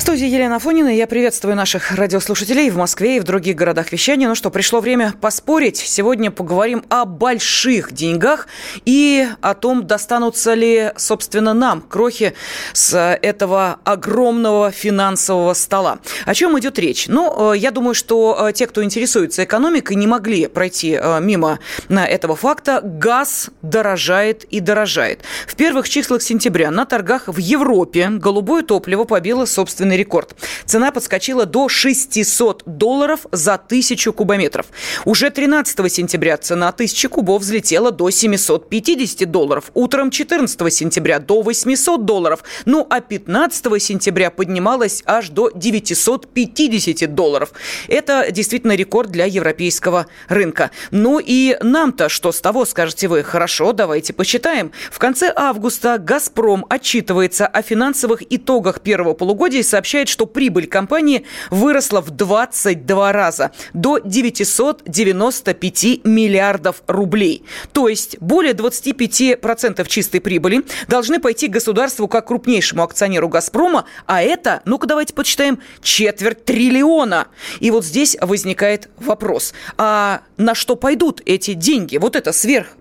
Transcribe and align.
студии 0.00 0.26
Елена 0.26 0.58
Фонина. 0.58 0.88
Я 0.88 1.06
приветствую 1.06 1.54
наших 1.56 1.92
радиослушателей 1.92 2.70
в 2.70 2.76
Москве 2.76 3.18
и 3.18 3.20
в 3.20 3.24
других 3.24 3.54
городах 3.54 3.92
вещания. 3.92 4.28
Ну 4.28 4.34
что, 4.34 4.48
пришло 4.48 4.80
время 4.80 5.12
поспорить. 5.20 5.76
Сегодня 5.76 6.30
поговорим 6.30 6.82
о 6.88 7.04
больших 7.04 7.92
деньгах 7.92 8.48
и 8.86 9.28
о 9.42 9.52
том, 9.52 9.86
достанутся 9.86 10.54
ли, 10.54 10.92
собственно, 10.96 11.52
нам 11.52 11.82
крохи 11.82 12.32
с 12.72 13.18
этого 13.20 13.78
огромного 13.84 14.70
финансового 14.70 15.52
стола. 15.52 15.98
О 16.24 16.34
чем 16.34 16.58
идет 16.58 16.78
речь? 16.78 17.06
Ну, 17.06 17.52
э, 17.52 17.58
я 17.58 17.70
думаю, 17.70 17.92
что 17.94 18.48
э, 18.48 18.52
те, 18.54 18.66
кто 18.66 18.82
интересуется 18.82 19.44
экономикой, 19.44 19.96
не 19.96 20.06
могли 20.06 20.46
пройти 20.46 20.98
э, 20.98 21.20
мимо 21.20 21.58
этого 21.90 22.36
факта. 22.36 22.80
Газ 22.82 23.50
дорожает 23.60 24.44
и 24.44 24.60
дорожает. 24.60 25.20
В 25.46 25.56
первых 25.56 25.90
числах 25.90 26.22
сентября 26.22 26.70
на 26.70 26.86
торгах 26.86 27.24
в 27.26 27.36
Европе 27.36 28.08
голубое 28.08 28.62
топливо 28.62 29.04
побило 29.04 29.44
собственный 29.90 29.96
рекорд. 29.96 30.34
Цена 30.64 30.92
подскочила 30.92 31.46
до 31.46 31.68
600 31.68 32.62
долларов 32.66 33.20
за 33.32 33.58
тысячу 33.58 34.12
кубометров. 34.12 34.66
Уже 35.04 35.30
13 35.30 35.92
сентября 35.92 36.36
цена 36.36 36.72
тысячи 36.72 37.08
кубов 37.08 37.42
взлетела 37.42 37.90
до 37.90 38.10
750 38.10 39.30
долларов. 39.30 39.70
Утром 39.74 40.10
14 40.10 40.72
сентября 40.72 41.18
до 41.18 41.42
800 41.42 42.04
долларов. 42.04 42.44
Ну 42.66 42.86
а 42.88 43.00
15 43.00 43.82
сентября 43.82 44.30
поднималась 44.30 45.02
аж 45.06 45.30
до 45.30 45.50
950 45.54 47.14
долларов. 47.14 47.52
Это 47.88 48.30
действительно 48.30 48.76
рекорд 48.76 49.10
для 49.10 49.24
европейского 49.24 50.06
рынка. 50.28 50.70
Ну 50.90 51.20
и 51.24 51.56
нам-то 51.62 52.08
что 52.08 52.32
с 52.32 52.40
того, 52.40 52.64
скажете 52.64 53.08
вы? 53.08 53.22
Хорошо, 53.22 53.72
давайте 53.72 54.12
посчитаем. 54.12 54.72
В 54.90 54.98
конце 54.98 55.32
августа 55.34 55.98
«Газпром» 55.98 56.66
отчитывается 56.68 57.46
о 57.46 57.62
финансовых 57.62 58.22
итогах 58.30 58.80
первого 58.80 59.14
полугодия 59.14 59.60
и 59.60 59.64
сообщает, 59.80 60.10
что 60.10 60.26
прибыль 60.26 60.66
компании 60.66 61.24
выросла 61.48 62.02
в 62.02 62.10
22 62.10 63.12
раза 63.12 63.50
до 63.72 63.98
995 63.98 66.04
миллиардов 66.04 66.82
рублей. 66.86 67.46
То 67.72 67.88
есть 67.88 68.18
более 68.20 68.52
25% 68.52 69.88
чистой 69.88 70.20
прибыли 70.20 70.64
должны 70.86 71.18
пойти 71.18 71.48
государству 71.48 72.08
как 72.08 72.26
крупнейшему 72.26 72.82
акционеру 72.82 73.30
«Газпрома», 73.30 73.86
а 74.04 74.20
это, 74.20 74.60
ну-ка 74.66 74.86
давайте 74.86 75.14
почитаем, 75.14 75.60
четверть 75.80 76.44
триллиона. 76.44 77.28
И 77.60 77.70
вот 77.70 77.86
здесь 77.86 78.18
возникает 78.20 78.90
вопрос, 78.98 79.54
а 79.78 80.20
на 80.36 80.54
что 80.54 80.76
пойдут 80.76 81.22
эти 81.24 81.54
деньги? 81.54 81.96
Вот 81.96 82.16
это 82.16 82.32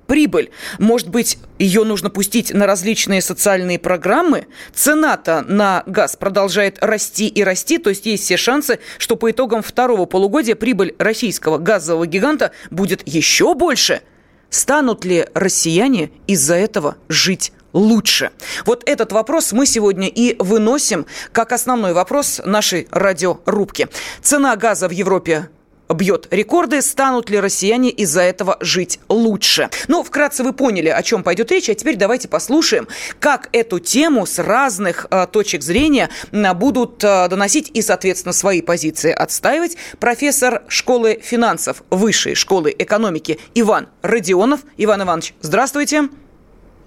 сверхприбыль. 0.09 0.49
Может 0.79 1.09
быть, 1.09 1.37
ее 1.57 1.83
нужно 1.83 2.09
пустить 2.09 2.53
на 2.53 2.65
различные 2.65 3.21
социальные 3.21 3.79
программы? 3.79 4.47
Цена-то 4.73 5.43
на 5.47 5.83
газ 5.85 6.15
продолжает 6.15 6.77
расти 6.81 7.27
и 7.27 7.43
расти, 7.43 7.77
то 7.77 7.89
есть 7.89 8.05
есть 8.05 8.23
все 8.23 8.37
шансы, 8.37 8.79
что 8.97 9.15
по 9.15 9.29
итогам 9.31 9.61
второго 9.61 10.05
полугодия 10.05 10.55
прибыль 10.55 10.95
российского 10.97 11.57
газового 11.57 12.07
гиганта 12.07 12.51
будет 12.71 13.07
еще 13.07 13.53
больше. 13.53 14.01
Станут 14.49 15.05
ли 15.05 15.27
россияне 15.35 16.11
из-за 16.25 16.55
этого 16.55 16.95
жить 17.07 17.51
лучше? 17.71 18.31
Вот 18.65 18.83
этот 18.87 19.11
вопрос 19.11 19.51
мы 19.51 19.67
сегодня 19.67 20.07
и 20.07 20.35
выносим 20.39 21.05
как 21.31 21.51
основной 21.51 21.93
вопрос 21.93 22.41
нашей 22.43 22.87
радиорубки. 22.89 23.87
Цена 24.23 24.55
газа 24.55 24.87
в 24.87 24.91
Европе 24.91 25.49
бьет 25.93 26.27
рекорды. 26.31 26.81
Станут 26.81 27.29
ли 27.29 27.39
россияне 27.39 27.89
из-за 27.89 28.21
этого 28.21 28.57
жить 28.61 28.99
лучше? 29.09 29.69
Ну, 29.87 30.03
вкратце 30.03 30.43
вы 30.43 30.53
поняли, 30.53 30.89
о 30.89 31.01
чем 31.03 31.23
пойдет 31.23 31.51
речь. 31.51 31.69
А 31.69 31.75
теперь 31.75 31.95
давайте 31.95 32.27
послушаем, 32.27 32.87
как 33.19 33.49
эту 33.51 33.79
тему 33.79 34.25
с 34.25 34.39
разных 34.39 35.07
э, 35.09 35.27
точек 35.31 35.61
зрения 35.61 36.09
будут 36.31 37.03
э, 37.03 37.27
доносить 37.29 37.71
и, 37.73 37.81
соответственно, 37.81 38.33
свои 38.33 38.61
позиции 38.61 39.11
отстаивать 39.11 39.77
профессор 39.99 40.63
школы 40.67 41.19
финансов 41.21 41.83
Высшей 41.89 42.35
школы 42.35 42.73
экономики 42.77 43.39
Иван 43.55 43.87
Родионов. 44.01 44.61
Иван 44.77 45.03
Иванович, 45.03 45.33
здравствуйте. 45.41 46.09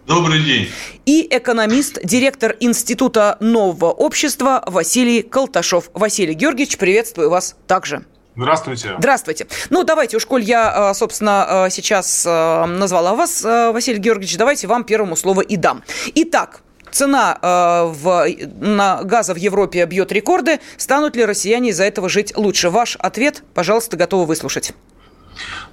Добрый 0.07 0.43
день. 0.43 0.69
И 1.07 1.29
экономист, 1.31 2.01
директор 2.03 2.57
Института 2.59 3.37
нового 3.41 3.91
общества 3.91 4.65
Василий 4.67 5.23
Колташов. 5.23 5.91
Василий 5.95 6.35
Георгиевич, 6.35 6.77
приветствую 6.77 7.31
вас 7.31 7.57
также. 7.69 8.05
Здравствуйте. 8.35 8.95
Здравствуйте. 8.99 9.47
Ну, 9.69 9.85
давайте, 9.85 10.17
уж 10.17 10.25
коль 10.25 10.43
я, 10.43 10.91
э, 10.91 10.95
собственно, 10.95 11.67
э, 11.67 11.71
сейчас 11.71 12.25
э, 12.27 12.65
назвала 12.67 13.15
вас, 13.15 13.43
Василий 13.43 13.99
Георгиевич, 13.99 14.37
давайте 14.39 14.67
вам 14.67 14.85
первому 14.85 15.17
слово 15.17 15.43
и 15.43 15.57
дам. 15.57 15.83
Итак, 16.15 16.63
цена 16.91 17.39
в, 17.43 18.27
на 18.61 19.03
газа 19.03 19.35
в 19.35 19.37
Европе 19.37 19.85
бьет 19.87 20.13
рекорды. 20.13 20.61
Станут 20.77 21.17
ли 21.17 21.25
россияне 21.25 21.71
из-за 21.71 21.85
этого 21.85 22.09
жить 22.09 22.37
лучше? 22.37 22.71
Ваш 22.71 22.97
ответ, 22.97 23.43
пожалуйста, 23.55 23.97
готовы 23.97 24.27
выслушать. 24.27 24.73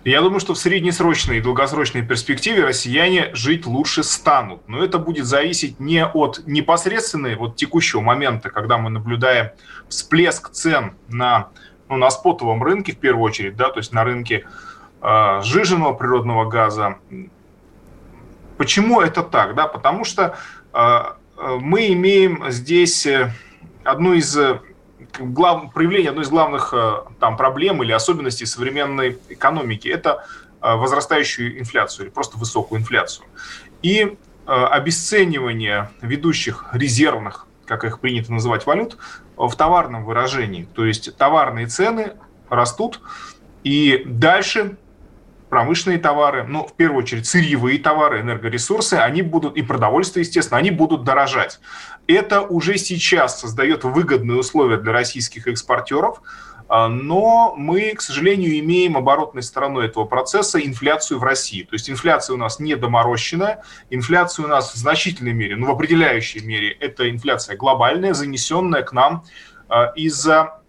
Я 0.06 0.22
думаю, 0.22 0.40
что 0.40 0.54
в 0.54 0.58
среднесрочной 0.58 1.38
и 1.38 1.42
долгосрочной 1.42 2.04
перспективе 2.04 2.64
россияне 2.64 3.32
жить 3.34 3.66
лучше 3.66 4.04
станут. 4.04 4.62
Но 4.68 4.84
это 4.84 4.98
будет 4.98 5.26
зависеть 5.26 5.80
не 5.80 6.06
от 6.06 6.42
непосредственной, 6.46 7.36
вот 7.36 7.58
текущего 7.58 8.00
момента, 8.00 8.50
когда 8.50 8.78
мы 8.78 8.90
наблюдаем 8.90 9.50
всплеск 9.90 10.52
цен 10.52 10.94
на 11.10 11.50
ну, 11.90 11.98
на 11.98 12.10
спотовом 12.12 12.64
рынке 12.64 12.94
в 12.94 12.98
первую 12.98 13.24
очередь, 13.24 13.56
да, 13.56 13.70
то 13.70 13.80
есть 13.80 13.92
на 13.92 14.04
рынке 14.04 14.46
э, 15.02 15.04
природного 15.04 16.46
газа. 16.46 16.98
Почему 18.58 19.02
это 19.02 19.24
так? 19.24 19.56
Да? 19.56 19.68
Потому 19.68 20.04
что 20.04 20.38
э, 20.74 21.00
мы 21.60 21.88
имеем 21.94 22.52
здесь 22.52 23.06
э, 23.06 23.34
одну 23.84 24.14
из 24.14 24.38
э, 24.38 24.60
глав, 25.20 25.74
проявление 25.74 26.10
одной 26.10 26.26
из 26.26 26.30
главных 26.30 26.74
э, 26.74 27.04
там, 27.20 27.38
проблем 27.38 27.82
или 27.82 27.92
особенностей 27.92 28.46
современной 28.46 29.18
экономики. 29.30 29.88
Это 29.88 30.26
возрастающую 30.62 31.58
инфляцию 31.58 32.08
или 32.08 32.12
просто 32.12 32.38
высокую 32.38 32.82
инфляцию. 32.82 33.26
И 33.82 34.18
обесценивание 34.46 35.90
ведущих 36.02 36.66
резервных 36.74 37.48
как 37.70 37.86
их 37.86 38.00
принято 38.00 38.34
называть, 38.34 38.66
валют, 38.66 38.98
в 39.48 39.56
товарном 39.56 40.04
выражении. 40.04 40.68
То 40.76 40.86
есть 40.86 41.16
товарные 41.18 41.68
цены 41.68 42.14
растут, 42.50 43.00
и 43.64 44.04
дальше 44.06 44.78
промышленные 45.50 46.00
товары, 46.00 46.44
ну, 46.44 46.66
в 46.66 46.74
первую 46.74 47.04
очередь, 47.04 47.26
сырьевые 47.26 47.80
товары, 47.80 48.22
энергоресурсы, 48.22 48.96
они 48.96 49.22
будут, 49.22 49.58
и 49.58 49.64
продовольствие, 49.64 50.24
естественно, 50.24 50.60
они 50.60 50.70
будут 50.72 51.04
дорожать. 51.04 51.60
Это 52.06 52.42
уже 52.42 52.78
сейчас 52.78 53.40
создает 53.40 53.84
выгодные 53.84 54.38
условия 54.38 54.78
для 54.78 54.94
российских 54.94 55.48
экспортеров, 55.48 56.22
но 56.70 57.56
мы, 57.58 57.94
к 57.96 58.02
сожалению, 58.02 58.58
имеем 58.60 58.96
оборотной 58.96 59.42
стороной 59.42 59.88
этого 59.88 60.06
процесса 60.06 60.60
инфляцию 60.60 61.20
в 61.20 61.24
России. 61.24 61.64
То 61.64 61.74
есть 61.74 61.90
инфляция 61.90 62.36
у 62.36 62.38
нас 62.38 62.60
не 62.60 62.76
доморощенная, 62.76 63.64
инфляция 63.90 64.46
у 64.46 64.48
нас 64.48 64.74
в 64.74 64.78
значительной 64.78 65.34
мере, 65.34 65.56
ну 65.56 65.66
в 65.66 65.72
определяющей 65.72 66.42
мере, 66.42 66.72
это 66.72 67.10
инфляция 67.10 67.58
глобальная, 67.58 68.14
занесенная 68.14 68.84
к 68.84 68.94
нам 68.94 69.24
а, 69.68 69.92
из-за 69.96 70.60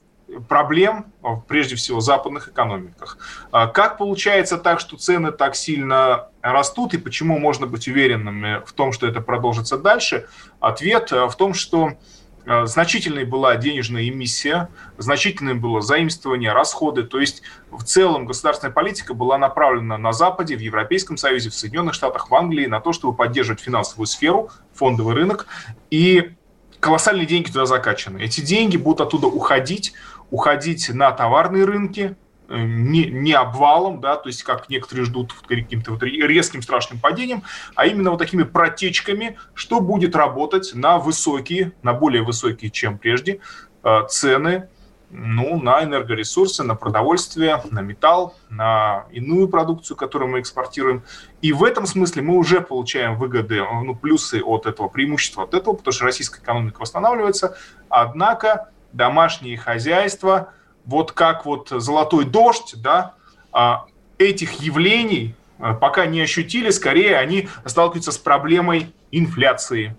проблем, 0.49 1.07
прежде 1.49 1.75
всего, 1.77 1.99
в 1.99 2.03
западных 2.03 2.49
экономиках. 2.49 3.19
А, 3.51 3.67
как 3.67 3.99
получается 3.99 4.59
так, 4.59 4.81
что 4.81 4.97
цены 4.97 5.33
так 5.33 5.57
сильно 5.57 6.29
растут, 6.41 6.95
и 6.95 6.99
почему 6.99 7.39
можно 7.39 7.67
быть 7.67 7.89
уверенными 7.89 8.63
в 8.65 8.73
том, 8.73 8.93
что 8.93 9.07
это 9.07 9.21
продолжится 9.21 9.77
дальше? 9.77 10.29
Ответ 10.61 11.11
в 11.11 11.35
том, 11.37 11.53
что 11.53 11.93
значительной 12.65 13.25
была 13.25 13.57
денежная 13.57 14.09
эмиссия, 14.09 14.69
значительным 14.99 15.61
было 15.61 15.81
заимствование, 15.81 16.53
расходы. 16.53 17.05
То 17.05 17.21
есть 17.21 17.43
в 17.71 17.85
целом 17.85 18.27
государственная 18.27 18.73
политика 18.73 19.15
была 19.15 19.39
направлена 19.39 19.99
на 19.99 20.13
Западе, 20.13 20.57
в 20.57 20.61
Европейском 20.61 21.17
Союзе, 21.17 21.51
в 21.51 21.55
Соединенных 21.55 21.95
Штатах, 21.95 22.31
в 22.31 22.35
Англии 22.35 22.67
на 22.67 22.81
то, 22.81 22.93
чтобы 22.93 23.17
поддерживать 23.17 23.61
финансовую 23.61 24.07
сферу, 24.07 24.51
фондовый 24.75 25.15
рынок. 25.15 25.47
И 25.91 26.33
колоссальные 26.81 27.27
деньги 27.27 27.49
туда 27.49 27.67
закачаны. 27.67 28.19
Эти 28.19 28.41
деньги 28.41 28.77
будут 28.77 29.03
оттуда 29.03 29.29
уходить, 29.29 29.93
уходить 30.31 30.89
на 30.89 31.13
товарные 31.13 31.65
рынки, 31.65 32.17
не, 32.51 33.07
не 33.07 33.33
обвалом, 33.33 34.01
да, 34.01 34.17
то 34.17 34.29
есть 34.29 34.43
как 34.43 34.69
некоторые 34.69 35.07
ждут 35.07 35.33
каким-то 35.47 35.93
вот 35.93 36.03
резким 36.03 36.63
страшным 36.63 36.99
падением, 36.99 37.45
а 37.75 37.87
именно 37.87 38.11
вот 38.11 38.19
такими 38.19 38.43
протечками, 38.43 39.39
что 39.55 39.81
будет 39.81 40.17
работать 40.17 40.73
на 40.75 40.99
высокие, 40.99 41.73
на 41.83 41.95
более 41.95 42.23
высокие, 42.23 42.71
чем 42.71 42.99
прежде, 42.99 43.41
э, 43.85 44.01
цены 44.09 44.69
ну, 45.11 45.61
на 45.61 45.83
энергоресурсы, 45.83 46.63
на 46.63 46.77
продовольствие, 46.77 47.61
на 47.71 47.81
металл, 47.81 48.37
на 48.49 49.07
иную 49.11 49.49
продукцию, 49.49 49.97
которую 49.97 50.31
мы 50.31 50.41
экспортируем. 50.41 51.03
И 51.43 51.53
в 51.53 51.65
этом 51.65 51.87
смысле 51.87 52.23
мы 52.23 52.37
уже 52.37 52.61
получаем 52.61 53.17
выгоды, 53.17 53.61
ну, 53.61 53.95
плюсы 53.97 54.41
от 54.41 54.67
этого, 54.67 54.89
преимущества 54.89 55.45
от 55.45 55.55
этого, 55.55 55.75
потому 55.75 55.93
что 55.93 56.05
российская 56.05 56.41
экономика 56.41 56.81
восстанавливается. 56.81 57.57
Однако 57.89 58.71
домашние 58.93 59.57
хозяйства, 59.57 60.53
вот 60.85 61.13
как 61.13 61.47
вот 61.47 61.69
золотой 61.71 62.25
дождь, 62.25 62.75
да, 62.77 63.15
а, 63.53 63.87
этих 64.19 64.61
явлений 64.61 65.35
а, 65.59 65.75
пока 65.75 66.07
не 66.07 66.21
ощутили, 66.21 66.71
скорее 66.71 67.19
они 67.19 67.49
сталкиваются 67.65 68.13
с 68.13 68.19
проблемой 68.19 68.93
инфляции. 69.11 69.95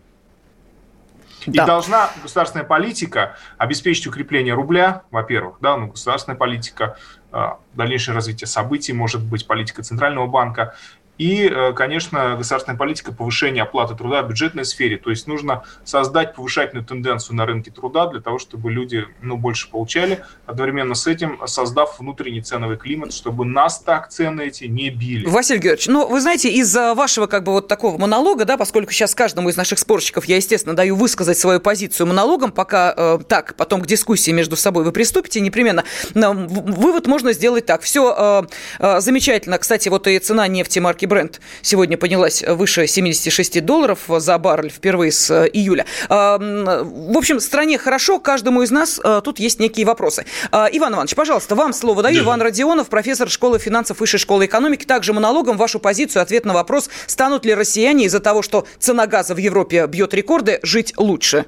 И 1.46 1.52
да. 1.52 1.66
должна 1.66 2.12
государственная 2.22 2.66
политика 2.66 3.36
обеспечить 3.58 4.06
укрепление 4.06 4.54
рубля, 4.54 5.04
во-первых, 5.10 5.58
да, 5.60 5.76
ну, 5.76 5.88
государственная 5.88 6.38
политика, 6.38 6.98
э, 7.32 7.48
дальнейшее 7.74 8.14
развитие 8.14 8.48
событий, 8.48 8.94
может 8.94 9.24
быть, 9.24 9.48
политика 9.48 9.82
Центрального 9.82 10.28
банка, 10.28 10.76
и, 11.22 11.48
э, 11.48 11.74
конечно, 11.74 12.36
государственная 12.36 12.80
политика 12.80 13.12
повышения 13.12 13.62
оплаты 13.62 13.94
труда 13.94 14.24
в 14.24 14.30
бюджетной 14.30 14.66
сфере. 14.66 14.98
То 14.98 15.12
есть 15.12 15.28
нужно 15.28 15.62
создать 15.86 16.34
повышательную 16.34 16.84
тенденцию 16.84 17.36
на 17.36 17.46
рынке 17.46 17.70
труда 17.70 18.08
для 18.08 18.22
того, 18.22 18.40
чтобы 18.40 18.72
люди 18.72 19.06
ну, 19.22 19.38
больше 19.38 19.70
получали, 19.70 20.24
одновременно 20.48 20.96
с 20.96 21.06
этим 21.06 21.40
создав 21.46 22.00
внутренний 22.00 22.42
ценовый 22.42 22.76
климат, 22.76 23.14
чтобы 23.14 23.46
нас 23.46 23.78
так 23.78 24.10
цены 24.10 24.48
эти 24.48 24.64
не 24.64 24.90
били. 24.90 25.28
Василий 25.28 25.60
Георгиевич, 25.60 25.90
ну, 25.90 26.08
вы 26.08 26.20
знаете, 26.22 26.50
из 26.52 26.74
вашего 26.74 27.28
как 27.28 27.44
бы 27.44 27.52
вот 27.52 27.68
такого 27.68 28.00
монолога, 28.00 28.46
да, 28.46 28.58
поскольку 28.58 28.92
сейчас 28.92 29.14
каждому 29.14 29.50
из 29.50 29.56
наших 29.56 29.78
спорщиков 29.78 30.26
я, 30.26 30.38
естественно, 30.38 30.76
даю 30.76 30.96
высказать 30.96 31.38
свою 31.38 31.60
позицию 31.60 32.08
монологом, 32.08 32.52
пока 32.52 32.96
э, 32.98 33.20
так, 33.28 33.54
потом 33.58 33.84
к 33.84 33.86
дискуссии 33.86 34.32
между 34.32 34.56
собой 34.56 34.84
вы 34.84 34.92
приступите 34.92 35.40
непременно, 35.40 35.84
но 36.16 36.34
вывод 36.34 37.06
можно 37.06 37.32
сделать 37.34 37.68
так. 37.68 37.84
Все 37.84 38.16
э, 38.18 38.44
э, 38.80 39.02
замечательно. 39.02 39.60
Кстати, 39.60 39.88
вот 39.88 40.08
и 40.08 40.18
цена 40.18 40.48
нефти 40.48 40.80
марки 40.80 41.11
Бренд 41.12 41.42
сегодня 41.62 41.98
поднялась 41.98 42.42
выше 42.42 42.88
76 42.88 43.66
долларов 43.66 44.00
за 44.08 44.38
баррель 44.38 44.70
впервые 44.70 45.12
с 45.12 45.30
э, 45.30 45.50
июля. 45.52 45.86
А, 46.08 46.38
в 46.38 47.18
общем, 47.18 47.42
стране 47.42 47.78
хорошо, 47.78 48.18
каждому 48.18 48.62
из 48.62 48.72
нас 48.72 48.98
э, 49.04 49.20
тут 49.22 49.38
есть 49.38 49.60
некие 49.60 49.86
вопросы. 49.86 50.26
А, 50.54 50.70
Иван 50.72 50.94
Иванович, 50.94 51.16
пожалуйста, 51.16 51.56
вам 51.56 51.74
слово 51.74 52.02
даю. 52.02 52.20
Да. 52.20 52.24
Иван 52.24 52.42
Родионов, 52.42 52.88
профессор 52.88 53.30
школы 53.30 53.60
финансов 53.60 54.00
Высшей 54.00 54.22
школы 54.22 54.46
экономики. 54.46 54.86
Также 54.86 55.12
монологом 55.12 55.58
вашу 55.58 55.80
позицию, 55.80 56.22
ответ 56.22 56.46
на 56.46 56.54
вопрос, 56.54 56.90
станут 57.08 57.44
ли 57.44 57.54
россияне 57.54 58.06
из-за 58.06 58.22
того, 58.22 58.42
что 58.42 58.66
цена 58.80 59.06
газа 59.06 59.36
в 59.36 59.38
Европе 59.38 59.88
бьет 59.88 60.14
рекорды, 60.14 60.62
жить 60.64 60.94
лучше? 60.96 61.46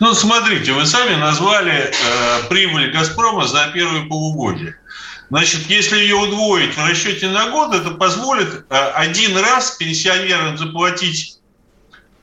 Ну, 0.00 0.14
смотрите, 0.14 0.72
вы 0.72 0.86
сами 0.86 1.14
назвали 1.16 1.74
э, 1.74 1.92
прибыль 2.48 2.90
«Газпрома» 2.90 3.46
за 3.46 3.70
первое 3.74 4.06
полугодие. 4.06 4.79
Значит, 5.30 5.70
если 5.70 5.96
ее 5.96 6.16
удвоить 6.16 6.76
в 6.76 6.84
расчете 6.84 7.28
на 7.28 7.50
год, 7.50 7.72
это 7.72 7.92
позволит 7.92 8.66
э, 8.68 8.74
один 8.94 9.36
раз 9.38 9.70
пенсионерам 9.72 10.58
заплатить 10.58 11.38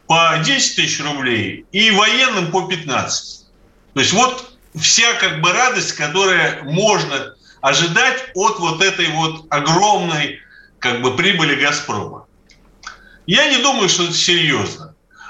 по 0.08 0.38
10 0.44 0.76
тысяч 0.76 1.02
рублей 1.02 1.66
и 1.72 1.90
военным 1.92 2.52
по 2.52 2.68
15. 2.68 3.46
То 3.94 4.00
есть 4.02 4.12
вот 4.12 4.52
вся 4.76 5.14
как 5.14 5.40
бы 5.40 5.54
радость, 5.54 5.94
которая 5.94 6.64
можно 6.64 7.34
ожидать 7.62 8.30
от 8.36 8.60
вот 8.60 8.82
этой 8.82 9.08
вот 9.12 9.46
огромной 9.50 10.40
как 10.80 11.02
бы 11.02 11.16
прибыли 11.16 11.56
«Газпрома». 11.56 12.26
Я 13.26 13.50
не 13.50 13.58
думаю, 13.62 13.88
что 13.88 14.04
это 14.04 14.14
серьезно. 14.14 14.87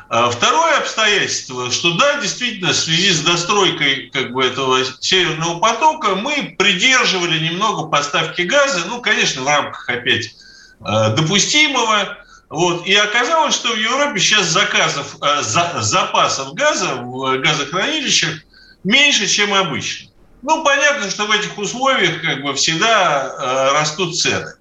А 0.09 0.29
второе 0.29 0.77
обстоятельство, 0.77 1.69
что 1.69 1.97
да, 1.97 2.21
действительно, 2.21 2.71
в 2.71 2.77
связи 2.77 3.11
с 3.11 3.21
достройкой 3.21 4.09
как 4.13 4.31
бы, 4.31 4.45
этого 4.45 4.79
северного 5.01 5.59
потока 5.59 6.15
мы 6.15 6.55
придерживали 6.57 7.39
немного 7.39 7.89
поставки 7.89 8.43
газа, 8.43 8.85
ну, 8.87 9.01
конечно, 9.01 9.41
в 9.41 9.47
рамках 9.47 9.89
опять 9.89 10.33
э, 10.79 11.15
допустимого. 11.15 12.17
Вот. 12.49 12.87
И 12.87 12.95
оказалось, 12.95 13.55
что 13.55 13.73
в 13.73 13.77
Европе 13.77 14.19
сейчас 14.19 14.45
заказов, 14.45 15.17
э, 15.21 15.41
за, 15.41 15.73
запасов 15.81 16.53
газа 16.53 16.95
в 16.95 17.39
газохранилищах 17.39 18.43
меньше, 18.85 19.27
чем 19.27 19.53
обычно. 19.53 20.09
Ну, 20.41 20.63
понятно, 20.63 21.09
что 21.09 21.25
в 21.25 21.31
этих 21.31 21.57
условиях 21.57 22.21
как 22.21 22.43
бы 22.43 22.53
всегда 22.53 23.73
растут 23.73 24.15
цены. 24.17 24.53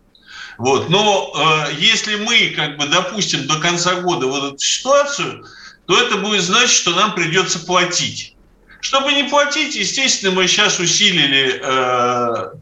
Вот. 0.58 0.88
Но 0.88 1.32
э, 1.68 1.74
если 1.78 2.16
мы 2.16 2.54
как 2.56 2.78
бы 2.78 2.86
допустим 2.86 3.46
до 3.46 3.58
конца 3.58 3.96
года 3.96 4.26
вот 4.26 4.54
эту 4.54 4.58
ситуацию, 4.58 5.46
то 5.86 6.00
это 6.00 6.16
будет 6.16 6.42
значить, 6.42 6.76
что 6.76 6.92
нам 6.92 7.14
придется 7.14 7.58
платить. 7.60 8.34
Чтобы 8.80 9.12
не 9.12 9.24
платить, 9.24 9.74
естественно, 9.74 10.32
мы 10.32 10.46
сейчас 10.46 10.78
усилили 10.78 11.60
э, 11.62 12.52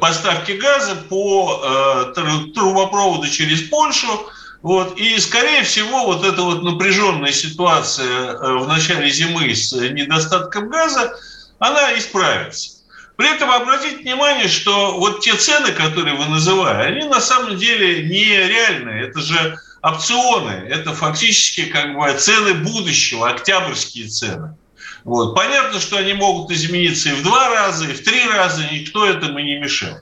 поставки 0.00 0.52
газа 0.52 0.96
по 1.08 1.60
э, 1.62 2.12
трубопроводу 2.14 3.28
через 3.28 3.62
Польшу. 3.62 4.30
Вот, 4.62 4.98
и, 4.98 5.18
скорее 5.18 5.62
всего, 5.62 6.06
вот 6.06 6.24
эта 6.24 6.40
вот 6.40 6.62
напряженная 6.62 7.32
ситуация 7.32 8.32
э, 8.32 8.58
в 8.58 8.66
начале 8.66 9.10
зимы 9.10 9.54
с 9.54 9.72
недостатком 9.72 10.70
газа, 10.70 11.14
она 11.58 11.96
исправится. 11.98 12.73
При 13.16 13.32
этом 13.32 13.50
обратите 13.50 13.98
внимание, 13.98 14.48
что 14.48 14.98
вот 14.98 15.20
те 15.20 15.34
цены, 15.34 15.70
которые 15.72 16.16
вы 16.16 16.26
называете, 16.26 16.96
они 16.96 17.08
на 17.08 17.20
самом 17.20 17.56
деле 17.56 18.08
нереальные. 18.08 19.08
Это 19.08 19.20
же 19.20 19.56
опционы, 19.82 20.66
это 20.68 20.92
фактически 20.94 21.66
как 21.66 21.94
бы 21.94 22.12
цены 22.14 22.54
будущего, 22.54 23.28
октябрьские 23.28 24.08
цены. 24.08 24.56
Вот. 25.04 25.34
Понятно, 25.34 25.78
что 25.78 25.98
они 25.98 26.14
могут 26.14 26.50
измениться 26.50 27.10
и 27.10 27.12
в 27.12 27.22
два 27.22 27.50
раза, 27.50 27.84
и 27.84 27.92
в 27.92 28.02
три 28.02 28.26
раза, 28.26 28.66
никто 28.72 29.06
этому 29.06 29.38
не 29.38 29.58
мешал. 29.58 30.00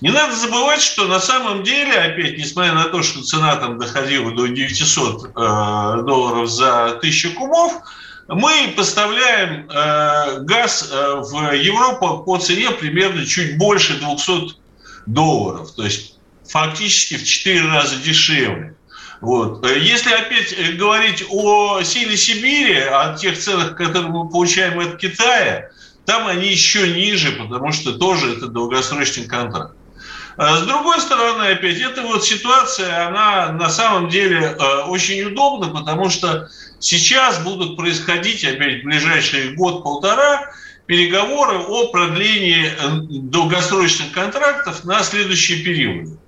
Не 0.00 0.10
надо 0.10 0.34
забывать, 0.34 0.80
что 0.80 1.06
на 1.06 1.20
самом 1.20 1.62
деле, 1.62 1.92
опять, 1.92 2.38
несмотря 2.38 2.72
на 2.72 2.84
то, 2.84 3.02
что 3.02 3.22
цена 3.22 3.56
там 3.56 3.78
доходила 3.78 4.30
до 4.32 4.46
900 4.46 5.24
э, 5.24 5.28
долларов 6.06 6.48
за 6.48 6.86
1000 6.86 7.30
кубов, 7.30 7.82
мы 8.30 8.72
поставляем 8.76 9.68
э, 9.68 10.40
газ 10.42 10.88
э, 10.90 11.14
в 11.16 11.52
Европу 11.52 12.22
по 12.24 12.38
цене 12.38 12.70
примерно 12.70 13.26
чуть 13.26 13.58
больше 13.58 13.98
200 13.98 14.54
долларов, 15.06 15.72
то 15.72 15.84
есть 15.84 16.18
фактически 16.48 17.16
в 17.16 17.24
4 17.24 17.66
раза 17.66 17.96
дешевле. 17.96 18.76
Вот. 19.20 19.66
Если 19.68 20.12
опять 20.12 20.76
говорить 20.78 21.24
о 21.28 21.82
силе 21.82 22.16
Сибири, 22.16 22.78
о 22.78 23.16
тех 23.16 23.36
ценах, 23.38 23.76
которые 23.76 24.10
мы 24.10 24.28
получаем 24.28 24.78
от 24.78 24.96
Китая, 24.96 25.68
там 26.06 26.26
они 26.26 26.48
еще 26.48 26.88
ниже, 26.88 27.32
потому 27.32 27.72
что 27.72 27.92
тоже 27.92 28.36
это 28.36 28.46
долгосрочный 28.46 29.26
контракт. 29.26 29.74
А 30.42 30.56
с 30.56 30.62
другой 30.62 31.00
стороны, 31.00 31.52
опять, 31.52 31.80
эта 31.80 32.00
вот 32.00 32.24
ситуация, 32.24 33.08
она 33.08 33.52
на 33.52 33.68
самом 33.68 34.08
деле 34.08 34.38
э, 34.38 34.82
очень 34.86 35.22
удобна, 35.22 35.68
потому 35.68 36.08
что 36.08 36.48
Сейчас 36.80 37.38
будут 37.42 37.76
происходить, 37.76 38.42
опять 38.42 38.80
в 38.80 38.84
ближайший 38.84 39.54
год-полтора, 39.54 40.50
переговоры 40.86 41.58
о 41.58 41.88
продлении 41.88 42.72
долгосрочных 43.28 44.12
контрактов 44.12 44.82
на 44.84 45.02
следующий 45.02 45.62
период. 45.62 46.18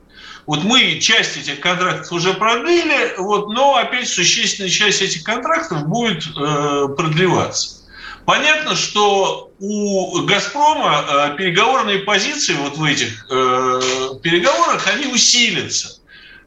Вот 0.46 0.62
мы 0.62 0.98
часть 1.00 1.38
этих 1.38 1.60
контрактов 1.60 2.12
уже 2.12 2.34
продлили, 2.34 3.14
вот, 3.16 3.48
но 3.48 3.76
опять 3.76 4.08
существенная 4.08 4.70
часть 4.70 5.00
этих 5.00 5.24
контрактов 5.24 5.86
будет 5.88 6.24
э, 6.36 6.88
продлеваться. 6.96 7.82
Понятно, 8.26 8.76
что 8.76 9.50
у 9.58 10.22
«Газпрома» 10.22 11.04
э, 11.08 11.36
переговорные 11.36 12.00
позиции 12.00 12.54
вот 12.54 12.76
в 12.76 12.84
этих 12.84 13.26
э, 13.30 13.34
переговорах, 14.22 14.86
они 14.88 15.06
усилятся. 15.06 16.00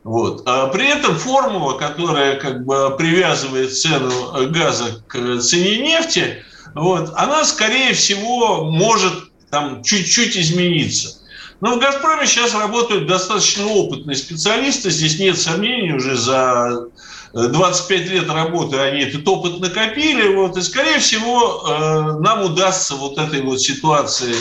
Вот. 0.04 0.44
А 0.46 0.68
при 0.68 0.88
этом 0.88 1.18
формула, 1.18 1.78
которая 1.78 2.38
как 2.38 2.66
бы 2.66 2.96
привязывает 2.98 3.76
цену 3.76 4.50
газа 4.50 5.04
к 5.08 5.40
цене 5.40 5.78
нефти, 5.80 6.44
вот, 6.76 7.12
она, 7.16 7.44
скорее 7.46 7.94
всего, 7.94 8.70
может 8.70 9.14
там 9.50 9.84
чуть-чуть 9.84 10.38
измениться. 10.38 11.22
Но 11.62 11.76
в 11.76 11.80
«Газпроме» 11.80 12.28
сейчас 12.28 12.54
работают 12.54 13.08
достаточно 13.08 13.66
опытные 13.66 14.16
специалисты, 14.16 14.92
здесь 14.92 15.18
нет 15.18 15.40
сомнений, 15.40 15.94
уже 15.94 16.18
за 16.18 16.90
25 17.34 18.10
лет 18.10 18.30
работы 18.30 18.78
они 18.78 19.02
этот 19.02 19.28
опыт 19.28 19.60
накопили, 19.60 20.36
вот, 20.36 20.58
и, 20.58 20.62
скорее 20.62 21.00
всего, 21.00 21.64
э, 21.66 22.20
нам 22.20 22.44
удастся 22.44 22.96
вот 22.96 23.18
этой 23.18 23.42
вот 23.42 23.62
ситуации 23.62 24.36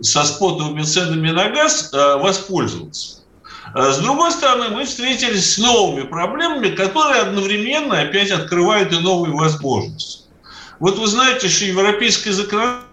со 0.00 0.24
спотовыми 0.24 0.82
ценами 0.82 1.30
на 1.30 1.48
газ 1.48 1.90
э, 1.92 2.16
воспользоваться. 2.16 3.22
А 3.74 3.92
с 3.92 3.98
другой 3.98 4.30
стороны, 4.30 4.68
мы 4.68 4.84
встретились 4.84 5.54
с 5.54 5.58
новыми 5.58 6.06
проблемами, 6.06 6.68
которые 6.68 7.22
одновременно 7.22 8.00
опять 8.00 8.30
открывают 8.30 8.92
и 8.92 8.98
новые 8.98 9.34
возможности. 9.34 10.24
Вот 10.78 10.98
вы 10.98 11.06
знаете, 11.06 11.48
что 11.48 11.64
европейское 11.64 12.32
законодательство 12.32 12.85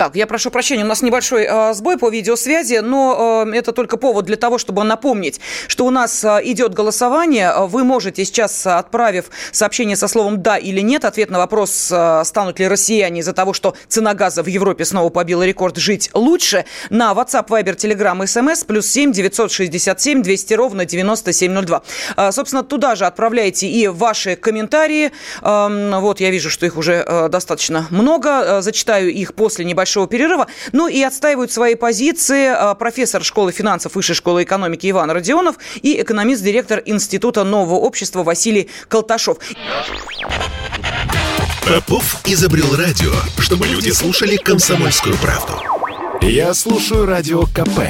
Так, 0.00 0.16
я 0.16 0.26
прошу 0.26 0.50
прощения, 0.50 0.82
у 0.82 0.86
нас 0.86 1.02
небольшой 1.02 1.44
э, 1.46 1.74
сбой 1.74 1.98
по 1.98 2.08
видеосвязи, 2.08 2.78
но 2.78 3.44
э, 3.46 3.54
это 3.54 3.72
только 3.72 3.98
повод 3.98 4.24
для 4.24 4.36
того, 4.36 4.56
чтобы 4.56 4.82
напомнить, 4.82 5.42
что 5.66 5.84
у 5.84 5.90
нас 5.90 6.24
э, 6.24 6.40
идет 6.44 6.72
голосование. 6.72 7.52
Вы 7.66 7.84
можете 7.84 8.24
сейчас, 8.24 8.66
отправив 8.66 9.26
сообщение 9.52 9.96
со 9.96 10.08
словом 10.08 10.40
«да» 10.40 10.56
или 10.56 10.80
«нет», 10.80 11.04
ответ 11.04 11.28
на 11.28 11.36
вопрос, 11.36 11.90
э, 11.92 12.22
станут 12.24 12.58
ли 12.58 12.66
россияне 12.66 13.20
из-за 13.20 13.34
того, 13.34 13.52
что 13.52 13.76
цена 13.88 14.14
газа 14.14 14.42
в 14.42 14.46
Европе 14.46 14.86
снова 14.86 15.10
побила 15.10 15.42
рекорд, 15.42 15.76
жить 15.76 16.08
лучше, 16.14 16.64
на 16.88 17.12
WhatsApp, 17.12 17.48
Viber, 17.48 17.76
Telegram, 17.76 18.18
SMS, 18.22 18.64
плюс 18.64 18.86
7 18.86 19.12
967 19.12 20.22
200 20.22 20.54
ровно 20.54 20.86
9702. 20.86 21.82
Э, 22.16 22.32
собственно, 22.32 22.62
туда 22.62 22.94
же 22.94 23.04
отправляйте 23.04 23.66
и 23.66 23.86
ваши 23.86 24.36
комментарии. 24.36 25.12
Э, 25.42 25.98
вот, 26.00 26.20
я 26.20 26.30
вижу, 26.30 26.48
что 26.48 26.64
их 26.64 26.78
уже 26.78 27.04
э, 27.06 27.28
достаточно 27.28 27.86
много. 27.90 28.28
Э, 28.30 28.62
зачитаю 28.62 29.12
их 29.12 29.34
после 29.34 29.66
небольшого 29.66 29.89
небольшого 29.90 30.06
перерыва. 30.06 30.46
Ну 30.72 30.88
и 30.88 31.02
отстаивают 31.02 31.52
свои 31.52 31.74
позиции 31.74 32.46
а, 32.46 32.74
профессор 32.74 33.24
школы 33.24 33.52
финансов 33.52 33.94
Высшей 33.94 34.14
школы 34.14 34.44
экономики 34.44 34.90
Иван 34.90 35.10
Родионов 35.10 35.56
и 35.82 36.00
экономист-директор 36.00 36.82
Института 36.86 37.44
нового 37.44 37.76
общества 37.76 38.22
Василий 38.22 38.68
Колташов. 38.88 39.38
Попов 41.66 42.16
изобрел 42.24 42.74
радио, 42.76 43.12
чтобы 43.38 43.66
люди 43.66 43.90
слушали 43.90 44.36
комсомольскую 44.36 45.16
правду. 45.16 45.54
Я 46.22 46.54
слушаю 46.54 47.06
радио 47.06 47.42
КП 47.42 47.80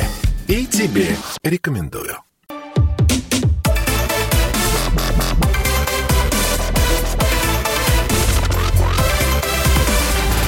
и 0.49 0.67
тебе 0.67 1.17
рекомендую. 1.43 2.30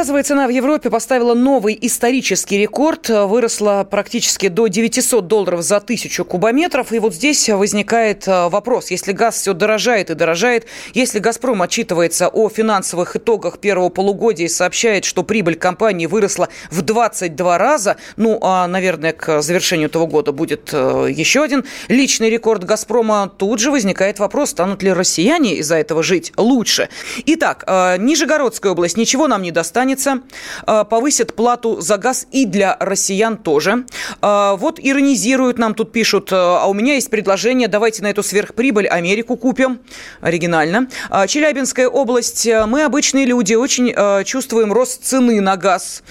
Газовая 0.00 0.22
цена 0.22 0.46
в 0.46 0.50
Европе 0.50 0.88
поставила 0.88 1.34
новый 1.34 1.76
исторический 1.78 2.56
рекорд. 2.56 3.10
Выросла 3.10 3.86
практически 3.90 4.48
до 4.48 4.66
900 4.66 5.26
долларов 5.26 5.60
за 5.60 5.78
тысячу 5.78 6.24
кубометров. 6.24 6.90
И 6.94 6.98
вот 6.98 7.12
здесь 7.12 7.50
возникает 7.50 8.26
э, 8.26 8.48
вопрос. 8.48 8.90
Если 8.90 9.12
газ 9.12 9.36
все 9.36 9.52
дорожает 9.52 10.08
и 10.08 10.14
дорожает, 10.14 10.64
если 10.94 11.18
«Газпром» 11.18 11.60
отчитывается 11.60 12.28
о 12.28 12.48
финансовых 12.48 13.14
итогах 13.14 13.58
первого 13.58 13.90
полугодия 13.90 14.46
и 14.46 14.48
сообщает, 14.48 15.04
что 15.04 15.22
прибыль 15.22 15.56
компании 15.56 16.06
выросла 16.06 16.48
в 16.70 16.80
22 16.80 17.58
раза, 17.58 17.98
ну, 18.16 18.38
а, 18.40 18.66
наверное, 18.68 19.12
к 19.12 19.42
завершению 19.42 19.90
этого 19.90 20.06
года 20.06 20.32
будет 20.32 20.70
э, 20.72 21.08
еще 21.10 21.42
один 21.42 21.66
личный 21.88 22.30
рекорд 22.30 22.64
«Газпрома», 22.64 23.30
тут 23.36 23.60
же 23.60 23.70
возникает 23.70 24.18
вопрос, 24.18 24.52
станут 24.52 24.82
ли 24.82 24.94
россияне 24.94 25.56
из-за 25.56 25.74
этого 25.74 26.02
жить 26.02 26.32
лучше. 26.38 26.88
Итак, 27.26 27.64
э, 27.66 27.98
Нижегородская 27.98 28.72
область 28.72 28.96
ничего 28.96 29.28
нам 29.28 29.42
не 29.42 29.50
достанет 29.50 29.89
останется. 29.90 30.20
А, 30.66 30.84
повысят 30.84 31.34
плату 31.34 31.80
за 31.80 31.96
газ 31.98 32.26
и 32.30 32.46
для 32.46 32.76
россиян 32.80 33.36
тоже. 33.36 33.84
А, 34.20 34.56
вот 34.56 34.78
иронизируют 34.80 35.58
нам 35.58 35.74
тут 35.74 35.92
пишут, 35.92 36.30
а 36.32 36.66
у 36.66 36.74
меня 36.74 36.94
есть 36.94 37.10
предложение, 37.10 37.68
давайте 37.68 38.02
на 38.02 38.10
эту 38.10 38.22
сверхприбыль 38.22 38.86
Америку 38.86 39.36
купим. 39.36 39.80
Оригинально. 40.20 40.88
Челябинская 41.26 41.88
область. 41.88 42.46
Мы 42.66 42.84
обычные 42.84 43.24
люди, 43.24 43.54
очень 43.54 43.94
чувствуем 44.24 44.72
рост 44.72 45.04
цены 45.04 45.40
на 45.40 45.56
газ. 45.56 46.02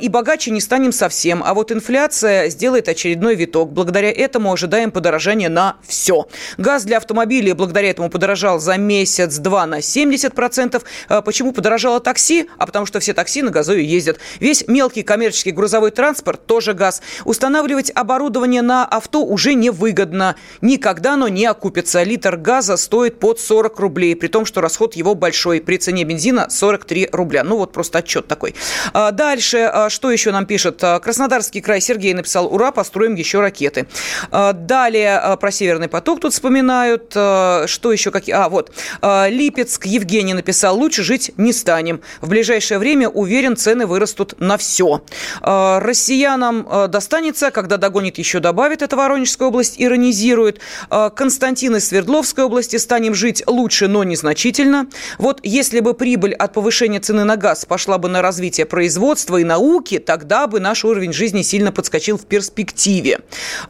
И 0.00 0.08
богаче 0.08 0.50
не 0.50 0.60
станем 0.60 0.92
совсем. 0.92 1.42
А 1.44 1.54
вот 1.54 1.72
инфляция 1.72 2.48
сделает 2.48 2.88
очередной 2.88 3.34
виток. 3.34 3.72
Благодаря 3.72 4.10
этому 4.10 4.52
ожидаем 4.52 4.90
подорожания 4.90 5.48
на 5.48 5.76
все. 5.86 6.26
Газ 6.58 6.84
для 6.84 6.98
автомобилей 6.98 7.52
благодаря 7.52 7.90
этому 7.90 8.10
подорожал 8.10 8.58
за 8.58 8.76
месяц-два 8.76 9.66
на 9.66 9.78
70%. 9.78 10.82
Почему 11.24 11.52
подорожало 11.52 12.00
такси? 12.00 12.48
А 12.58 12.66
потому 12.66 12.86
что 12.86 13.00
все 13.00 13.14
такси 13.14 13.23
на 13.42 13.50
газове 13.50 13.84
ездят. 13.84 14.18
Весь 14.40 14.66
мелкий 14.68 15.02
коммерческий 15.02 15.50
грузовой 15.50 15.90
транспорт 15.90 16.46
тоже 16.46 16.74
газ. 16.74 17.02
Устанавливать 17.24 17.90
оборудование 17.94 18.62
на 18.62 18.84
авто 18.84 19.24
уже 19.24 19.54
невыгодно. 19.54 20.36
Никогда 20.60 21.14
оно 21.14 21.28
не 21.28 21.46
окупится. 21.46 22.02
Литр 22.02 22.36
газа 22.36 22.76
стоит 22.76 23.18
под 23.18 23.40
40 23.40 23.78
рублей, 23.78 24.16
при 24.16 24.28
том, 24.28 24.44
что 24.46 24.60
расход 24.60 24.94
его 24.94 25.14
большой. 25.14 25.60
При 25.60 25.76
цене 25.76 26.04
бензина 26.04 26.48
43 26.50 27.10
рубля. 27.12 27.44
Ну 27.44 27.56
вот 27.56 27.72
просто 27.72 27.98
отчет 27.98 28.26
такой. 28.28 28.54
А 28.92 29.10
дальше, 29.10 29.58
а 29.72 29.90
что 29.90 30.10
еще 30.10 30.32
нам 30.32 30.46
пишет? 30.46 30.82
А, 30.82 30.98
Краснодарский 31.00 31.60
край 31.60 31.80
Сергей 31.80 32.14
написал, 32.14 32.46
ура, 32.52 32.72
построим 32.72 33.14
еще 33.14 33.40
ракеты. 33.40 33.86
Далее 34.30 35.36
про 35.40 35.50
Северный 35.50 35.88
поток 35.88 36.20
тут 36.20 36.32
вспоминают. 36.32 37.10
Что 37.10 37.92
еще? 37.92 38.10
Какие? 38.10 38.34
А, 38.34 38.48
вот. 38.48 38.72
Липецк 39.02 39.86
Евгений 39.86 40.34
написал, 40.34 40.76
лучше 40.78 41.02
жить 41.02 41.32
не 41.36 41.52
станем. 41.52 42.00
В 42.20 42.28
ближайшее 42.28 42.78
время, 42.78 43.08
уверен, 43.14 43.56
цены 43.56 43.86
вырастут 43.86 44.34
на 44.40 44.56
все. 44.58 45.02
А, 45.40 45.80
россиянам 45.80 46.66
а, 46.68 46.88
достанется, 46.88 47.50
когда 47.50 47.76
догонит, 47.76 48.18
еще 48.18 48.40
добавит, 48.40 48.82
это 48.82 48.96
Воронежская 48.96 49.48
область, 49.48 49.74
иронизирует. 49.78 50.60
А, 50.90 51.10
Константин 51.10 51.76
из 51.76 51.88
Свердловской 51.88 52.44
области, 52.44 52.76
станем 52.76 53.14
жить 53.14 53.42
лучше, 53.46 53.88
но 53.88 54.04
незначительно. 54.04 54.88
Вот 55.18 55.40
если 55.42 55.80
бы 55.80 55.94
прибыль 55.94 56.34
от 56.34 56.52
повышения 56.52 57.00
цены 57.00 57.24
на 57.24 57.36
газ 57.36 57.64
пошла 57.64 57.98
бы 57.98 58.08
на 58.08 58.22
развитие 58.22 58.66
производства 58.66 59.38
и 59.38 59.44
науки, 59.44 59.98
тогда 59.98 60.46
бы 60.46 60.60
наш 60.60 60.84
уровень 60.84 61.12
жизни 61.12 61.42
сильно 61.42 61.72
подскочил 61.72 62.18
в 62.18 62.26
перспективе. 62.26 63.20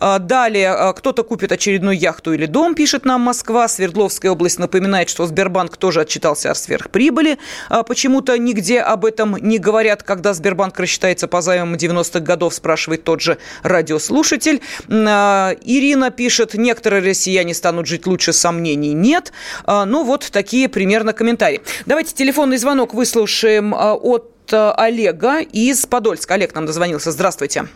Далее, 0.01 0.95
кто-то 0.97 1.23
купит 1.23 1.53
очередную 1.53 1.99
яхту 1.99 2.33
или 2.33 2.47
дом, 2.47 2.75
пишет 2.75 3.05
нам 3.05 3.21
Москва. 3.21 3.69
Свердловская 3.69 4.31
область 4.33 4.59
напоминает, 4.59 5.09
что 5.09 5.27
Сбербанк 5.27 5.77
тоже 5.77 6.01
отчитался 6.01 6.51
о 6.51 6.55
сверхприбыли. 6.55 7.39
Почему-то 7.87 8.39
нигде 8.39 8.81
об 8.81 9.05
этом 9.05 9.24
этом 9.25 9.37
не 9.47 9.59
говорят, 9.59 10.03
когда 10.03 10.35
Сбербанк 10.35 10.79
рассчитается 10.79 11.29
по 11.29 11.41
займам 11.41 11.75
90-х 11.75 12.21
годов, 12.21 12.55
спрашивает 12.55 13.05
тот 13.05 13.21
же 13.21 13.39
радиослушатель. 13.63 14.61
А, 14.89 15.55
Ирина 15.63 16.11
пишет, 16.11 16.55
некоторые 16.55 17.03
россияне 17.03 17.55
станут 17.55 17.87
жить 17.87 18.07
лучше, 18.07 18.33
сомнений 18.33 18.93
нет. 18.93 19.33
А, 19.65 19.85
ну, 19.85 20.05
вот 20.05 20.29
такие 20.31 20.69
примерно 20.69 21.13
комментарии. 21.13 21.63
Давайте 21.87 22.15
телефонный 22.15 22.59
звонок 22.59 22.95
выслушаем 22.95 23.75
а, 23.75 23.95
от 23.95 24.31
Олега 24.53 25.41
из 25.41 25.87
Подольска. 25.87 26.35
Олег 26.35 26.55
нам 26.55 26.67
дозвонился. 26.67 27.13
Здравствуйте. 27.13 27.67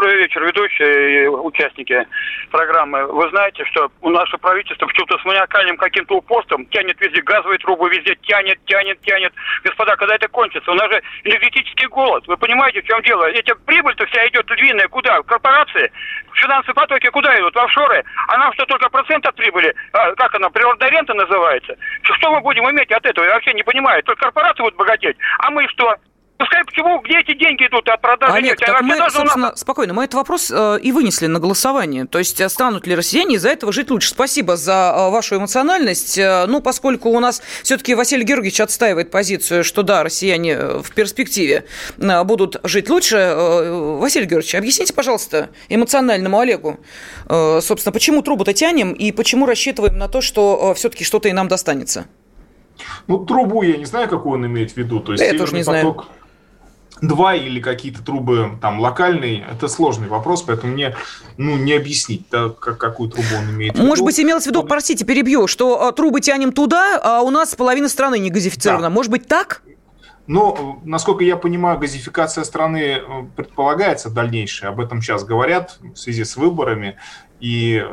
Добрый 0.00 0.16
вечер, 0.16 0.42
ведущие 0.42 1.24
и 1.24 1.26
участники 1.26 2.06
программы. 2.50 3.04
Вы 3.04 3.28
знаете, 3.28 3.66
что 3.66 3.92
у 4.00 4.08
наше 4.08 4.38
правительство 4.38 4.86
почему-то 4.86 5.18
с 5.18 5.24
маниакальным 5.26 5.76
каким-то 5.76 6.14
упорством 6.16 6.64
тянет 6.68 6.98
везде 7.02 7.20
газовые 7.20 7.58
трубы, 7.58 7.90
везде 7.90 8.16
тянет, 8.22 8.58
тянет, 8.64 8.98
тянет. 9.02 9.34
Господа, 9.62 9.96
когда 9.96 10.14
это 10.14 10.26
кончится? 10.28 10.70
У 10.70 10.74
нас 10.74 10.90
же 10.90 11.02
энергетический 11.24 11.86
голод. 11.88 12.26
Вы 12.26 12.38
понимаете, 12.38 12.80
в 12.80 12.86
чем 12.86 13.02
дело? 13.02 13.28
Эти 13.28 13.52
прибыль-то 13.66 14.06
вся 14.06 14.26
идет 14.28 14.48
львиная 14.52 14.88
куда? 14.88 15.20
В 15.20 15.26
корпорации? 15.26 15.92
Финансовые 16.32 16.76
потоки 16.76 17.10
куда 17.10 17.38
идут? 17.38 17.54
В 17.54 17.58
офшоры? 17.58 18.02
А 18.28 18.38
нам 18.38 18.54
что, 18.54 18.64
только 18.64 18.88
процент 18.88 19.26
от 19.26 19.34
прибыли? 19.34 19.74
А, 19.92 20.14
как 20.14 20.34
она, 20.34 20.48
природная 20.48 20.88
рента 20.88 21.12
называется? 21.12 21.76
Что 22.04 22.30
мы 22.30 22.40
будем 22.40 22.64
иметь 22.70 22.90
от 22.90 23.04
этого? 23.04 23.26
Я 23.26 23.34
вообще 23.34 23.52
не 23.52 23.64
понимаю. 23.64 24.02
Только 24.04 24.22
корпорации 24.22 24.62
будут 24.62 24.76
богатеть. 24.76 25.18
А 25.40 25.50
мы 25.50 25.68
что? 25.68 25.94
Пускай 26.40 26.64
почему, 26.64 27.02
где 27.02 27.18
эти 27.18 27.34
деньги 27.38 27.66
идут 27.66 27.86
от 27.86 28.00
продажи 28.00 28.32
Олег, 28.32 28.52
нефти? 28.52 28.64
Так 28.64 28.80
мы, 28.80 28.96
собственно, 28.96 29.48
нас... 29.50 29.60
спокойно, 29.60 29.92
мы 29.92 30.04
этот 30.04 30.14
вопрос 30.14 30.50
э, 30.50 30.78
и 30.82 30.90
вынесли 30.90 31.26
на 31.26 31.38
голосование. 31.38 32.06
То 32.06 32.18
есть, 32.18 32.50
станут 32.50 32.86
ли 32.86 32.94
россияне 32.94 33.34
из-за 33.34 33.50
этого 33.50 33.74
жить 33.74 33.90
лучше? 33.90 34.08
Спасибо 34.08 34.56
за 34.56 34.94
э, 34.96 35.10
вашу 35.10 35.36
эмоциональность. 35.36 36.16
Э, 36.16 36.46
ну, 36.46 36.62
поскольку 36.62 37.10
у 37.10 37.20
нас 37.20 37.42
все-таки 37.62 37.94
Василий 37.94 38.24
Георгиевич 38.24 38.58
отстаивает 38.62 39.10
позицию, 39.10 39.64
что 39.64 39.82
да, 39.82 40.02
россияне 40.02 40.52
э, 40.52 40.78
в 40.82 40.94
перспективе 40.94 41.66
э, 41.98 42.24
будут 42.24 42.58
жить 42.64 42.88
лучше. 42.88 43.16
Э, 43.16 43.98
Василий 44.00 44.24
Георгиевич, 44.24 44.54
объясните, 44.54 44.94
пожалуйста, 44.94 45.50
эмоциональному 45.68 46.38
Олегу, 46.38 46.80
э, 47.28 47.60
собственно, 47.60 47.92
почему 47.92 48.22
трубу-то 48.22 48.54
тянем 48.54 48.94
и 48.94 49.12
почему 49.12 49.44
рассчитываем 49.44 49.98
на 49.98 50.08
то, 50.08 50.22
что 50.22 50.70
э, 50.70 50.74
все-таки 50.74 51.04
что-то 51.04 51.28
и 51.28 51.34
нам 51.34 51.48
достанется? 51.48 52.06
Ну, 53.08 53.26
трубу 53.26 53.60
я 53.60 53.76
не 53.76 53.84
знаю, 53.84 54.08
какую 54.08 54.36
он 54.38 54.46
имеет 54.46 54.72
в 54.72 54.78
виду. 54.78 55.00
То 55.00 55.12
есть, 55.12 55.22
я 55.22 55.36
тоже 55.36 55.54
не 55.54 55.64
поток... 55.64 55.64
знаю 55.64 56.06
два 57.00 57.34
или 57.34 57.60
какие-то 57.60 58.02
трубы 58.02 58.58
там 58.60 58.80
локальные, 58.80 59.46
это 59.50 59.68
сложный 59.68 60.08
вопрос, 60.08 60.42
поэтому 60.42 60.72
мне 60.72 60.94
ну, 61.36 61.56
не 61.56 61.72
объяснить, 61.72 62.26
да, 62.30 62.50
как, 62.50 62.78
какую 62.78 63.10
трубу 63.10 63.28
он 63.38 63.50
имеет 63.50 63.74
в 63.74 63.76
виду. 63.78 63.86
Может 63.86 64.04
быть, 64.04 64.18
имелось 64.20 64.44
в 64.44 64.46
виду, 64.46 64.62
простите, 64.64 65.04
перебью, 65.04 65.46
что 65.46 65.86
а, 65.86 65.92
трубы 65.92 66.20
тянем 66.20 66.52
туда, 66.52 67.00
а 67.02 67.22
у 67.22 67.30
нас 67.30 67.54
половина 67.54 67.88
страны 67.88 68.18
не 68.18 68.30
газифицирована. 68.30 68.88
Да. 68.88 68.90
Может 68.90 69.10
быть, 69.10 69.26
так? 69.26 69.62
Но, 70.26 70.80
насколько 70.84 71.24
я 71.24 71.36
понимаю, 71.36 71.78
газификация 71.78 72.44
страны 72.44 72.78
э, 72.78 73.02
предполагается 73.34 74.10
дальнейшая. 74.10 74.70
Об 74.70 74.80
этом 74.80 75.02
сейчас 75.02 75.24
говорят 75.24 75.78
в 75.82 75.96
связи 75.96 76.22
с 76.22 76.36
выборами. 76.36 76.98
И 77.40 77.84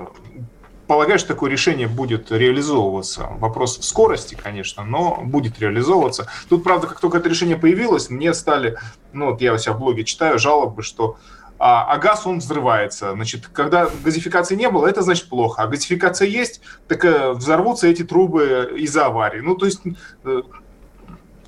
полагаю, 0.88 1.20
что 1.20 1.29
такое 1.29 1.51
решение 1.51 1.88
будет 1.88 2.32
реализовываться. 2.32 3.29
Вопрос 3.39 3.79
скорости, 3.82 4.36
конечно, 4.36 4.84
но 4.84 5.22
будет 5.24 5.60
реализовываться. 5.60 6.27
Тут, 6.50 6.63
правда, 6.63 6.88
как 6.88 7.00
только 7.00 7.17
это 7.17 7.29
решение 7.29 7.58
появилось, 7.58 8.10
мне 8.10 8.34
стали, 8.34 8.77
ну 9.13 9.32
вот 9.32 9.41
я 9.41 9.53
у 9.53 9.58
себя 9.58 9.74
в 9.74 9.79
блоге 9.79 10.03
читаю 10.03 10.39
жалобы, 10.39 10.84
что 10.84 11.17
а, 11.60 11.86
а 11.91 11.98
газ, 11.98 12.25
он 12.25 12.39
взрывается. 12.39 13.13
Значит, 13.13 13.48
когда 13.48 13.89
газификации 14.03 14.56
не 14.56 14.70
было, 14.70 14.88
это 14.88 15.01
значит 15.01 15.27
плохо. 15.27 15.63
А 15.63 15.67
газификация 15.67 16.27
есть, 16.27 16.62
так 16.88 17.03
э, 17.03 17.32
взорвутся 17.32 17.88
эти 17.88 18.03
трубы 18.03 18.75
из-за 18.77 19.08
аварии. 19.08 19.39
Ну, 19.39 19.56
то 19.56 19.65
есть 19.65 19.82
э, 20.24 20.41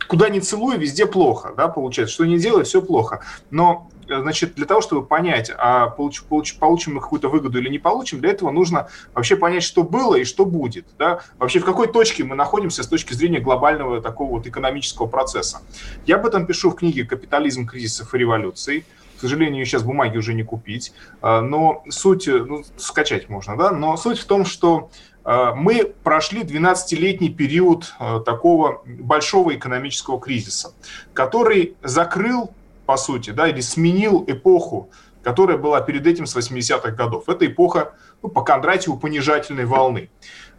куда 0.08 0.29
ни 0.29 0.39
целуй, 0.39 0.77
везде 0.77 1.05
плохо, 1.05 1.53
да, 1.55 1.67
получается. 1.67 2.15
Что 2.15 2.25
не 2.25 2.39
делай, 2.39 2.63
все 2.63 2.81
плохо. 2.81 3.24
Но 3.51 3.89
значит, 4.10 4.56
для 4.56 4.66
того, 4.66 4.82
чтобы 4.82 5.06
понять, 5.06 5.51
а 5.58 5.88
получ, 5.88 6.24
получ, 6.24 6.58
получим 6.58 6.96
мы 6.96 7.01
какую-то 7.01 7.30
выгоду 7.30 7.60
или 7.60 7.70
не 7.70 7.80
получим, 7.80 8.20
для 8.20 8.32
этого 8.32 8.51
нужно 8.51 8.89
вообще 9.13 9.36
понять, 9.36 9.63
что 9.63 9.84
было 9.84 10.16
и 10.16 10.24
что 10.24 10.46
будет. 10.46 10.86
Да? 10.98 11.22
Вообще, 11.38 11.60
в 11.60 11.66
какой 11.66 11.88
точке 11.88 12.24
мы 12.24 12.36
находимся 12.36 12.84
с 12.84 12.88
точки 12.88 13.13
зрения 13.13 13.39
глобального 13.39 14.01
такого 14.01 14.32
вот 14.32 14.48
экономического 14.48 15.08
процесса. 15.08 15.62
Я 16.06 16.16
об 16.16 16.25
этом 16.25 16.46
пишу 16.46 16.72
в 16.72 16.75
книге 16.75 17.06
«Капитализм 17.06 17.66
кризисов 17.66 18.13
и 18.13 18.18
революций». 18.18 18.86
К 19.18 19.22
сожалению, 19.22 19.66
сейчас 19.66 19.84
бумаги 19.84 20.18
уже 20.18 20.34
не 20.34 20.44
купить. 20.44 20.94
Э, 21.22 21.42
но 21.42 21.84
суть, 21.89 22.28
ну, 22.28 22.63
скачать 22.78 23.30
можно, 23.30 23.58
да, 23.58 23.72
но 23.72 23.98
суть 23.98 24.20
в 24.20 24.25
том, 24.25 24.46
что 24.46 24.89
мы 25.25 25.94
прошли 26.04 26.42
12-летний 26.42 27.30
период 27.30 27.94
такого 28.25 28.82
большого 28.86 29.54
экономического 29.54 30.20
кризиса, 30.20 30.74
который 31.13 31.75
закрыл 31.84 32.51
по 32.89 32.98
сути, 32.98 33.29
да, 33.29 33.48
или 33.48 33.62
сменил 33.62 34.24
эпоху, 34.25 34.89
которая 35.22 35.60
была 35.60 35.79
перед 35.79 36.08
этим 36.08 36.25
с 36.25 36.36
80-х 36.36 36.89
годов. 36.89 37.29
Это 37.29 37.46
эпоха 37.46 37.93
ну, 38.24 38.29
по 38.29 38.41
Кондратьеву 38.41 38.98
понижательной 38.98 39.65
волны. 39.65 40.10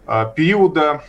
А, 0.07 0.27
периода 0.27 1.03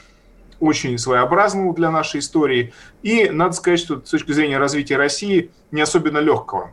очень 0.59 0.97
своеобразного 0.97 1.75
для 1.75 1.91
нашей 1.91 2.21
истории. 2.21 2.73
И 3.03 3.29
надо 3.29 3.53
сказать, 3.53 3.79
что 3.79 4.03
с 4.03 4.09
точки 4.09 4.31
зрения 4.31 4.57
развития 4.57 4.97
России 4.97 5.51
не 5.69 5.81
особенно 5.81 6.17
легкого. 6.17 6.71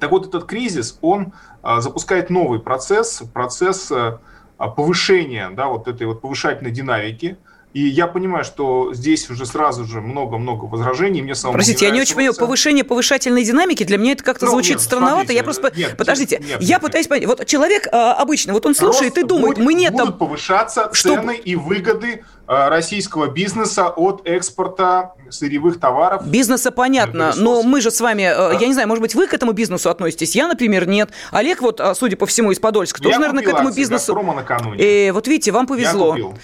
Так 0.00 0.10
вот, 0.10 0.26
этот 0.26 0.46
кризис, 0.46 0.98
он 1.00 1.32
а, 1.62 1.80
запускает 1.80 2.30
новый 2.30 2.58
процесс, 2.58 3.22
процесс 3.32 3.92
а, 3.92 4.18
повышения 4.58 5.48
да, 5.50 5.68
вот 5.68 5.86
этой 5.86 6.08
вот 6.08 6.20
повышательной 6.20 6.72
динамики– 6.72 7.38
и 7.74 7.88
я 7.88 8.06
понимаю, 8.06 8.44
что 8.44 8.94
здесь 8.94 9.28
уже 9.28 9.46
сразу 9.46 9.84
же 9.84 10.00
много-много 10.00 10.66
возражений. 10.66 11.22
Мне 11.22 11.34
самому 11.34 11.54
Простите, 11.54 11.84
не 11.84 11.88
я 11.88 11.94
не 11.94 12.00
очень 12.00 12.14
понимаю, 12.14 12.36
повышение 12.36 12.84
повышательной 12.84 13.42
динамики, 13.44 13.82
для 13.82 13.98
меня 13.98 14.12
это 14.12 14.22
как-то 14.22 14.44
ну, 14.46 14.52
звучит 14.52 14.76
нет, 14.76 14.80
странновато. 14.80 15.16
Смотрите, 15.16 15.34
я 15.34 15.42
просто... 15.42 15.72
Нет, 15.76 15.96
Подождите, 15.96 16.38
нет, 16.38 16.62
я 16.62 16.76
нет, 16.76 16.80
пытаюсь 16.80 17.08
понять. 17.08 17.26
Вот 17.26 17.44
человек 17.46 17.88
а, 17.90 18.14
обычно, 18.14 18.52
вот 18.52 18.64
он 18.64 18.76
слушает 18.76 19.18
и 19.18 19.24
думает, 19.24 19.56
будет, 19.56 19.66
мы 19.66 19.74
нет 19.74 19.92
будут 19.92 20.06
там... 20.06 20.18
повышаться 20.18 20.88
что... 20.92 21.16
цены 21.16 21.34
и 21.34 21.56
выгоды 21.56 22.22
Э, 22.46 22.68
российского 22.68 23.28
бизнеса 23.28 23.88
от 23.88 24.26
экспорта 24.26 25.14
сырьевых 25.30 25.80
товаров. 25.80 26.26
Бизнеса 26.26 26.70
понятно, 26.70 27.32
но 27.36 27.62
мы 27.62 27.80
же 27.80 27.90
с 27.90 28.02
вами, 28.02 28.24
а? 28.24 28.52
я 28.60 28.66
не 28.66 28.74
знаю, 28.74 28.86
может 28.86 29.00
быть, 29.00 29.14
вы 29.14 29.26
к 29.26 29.32
этому 29.32 29.52
бизнесу 29.52 29.88
относитесь, 29.88 30.36
я, 30.36 30.46
например, 30.46 30.86
нет. 30.86 31.08
Олег, 31.30 31.62
вот, 31.62 31.80
а, 31.80 31.94
судя 31.94 32.18
по 32.18 32.26
всему, 32.26 32.52
из 32.52 32.58
Подольска, 32.58 33.00
тоже, 33.00 33.14
я 33.14 33.18
наверное, 33.18 33.42
к 33.42 33.48
этому 33.48 33.72
бизнесу... 33.72 34.14
накануне. 34.14 34.76
И 34.78 35.10
вот 35.10 35.26
видите, 35.26 35.52
вам 35.52 35.66
повезло. 35.66 36.34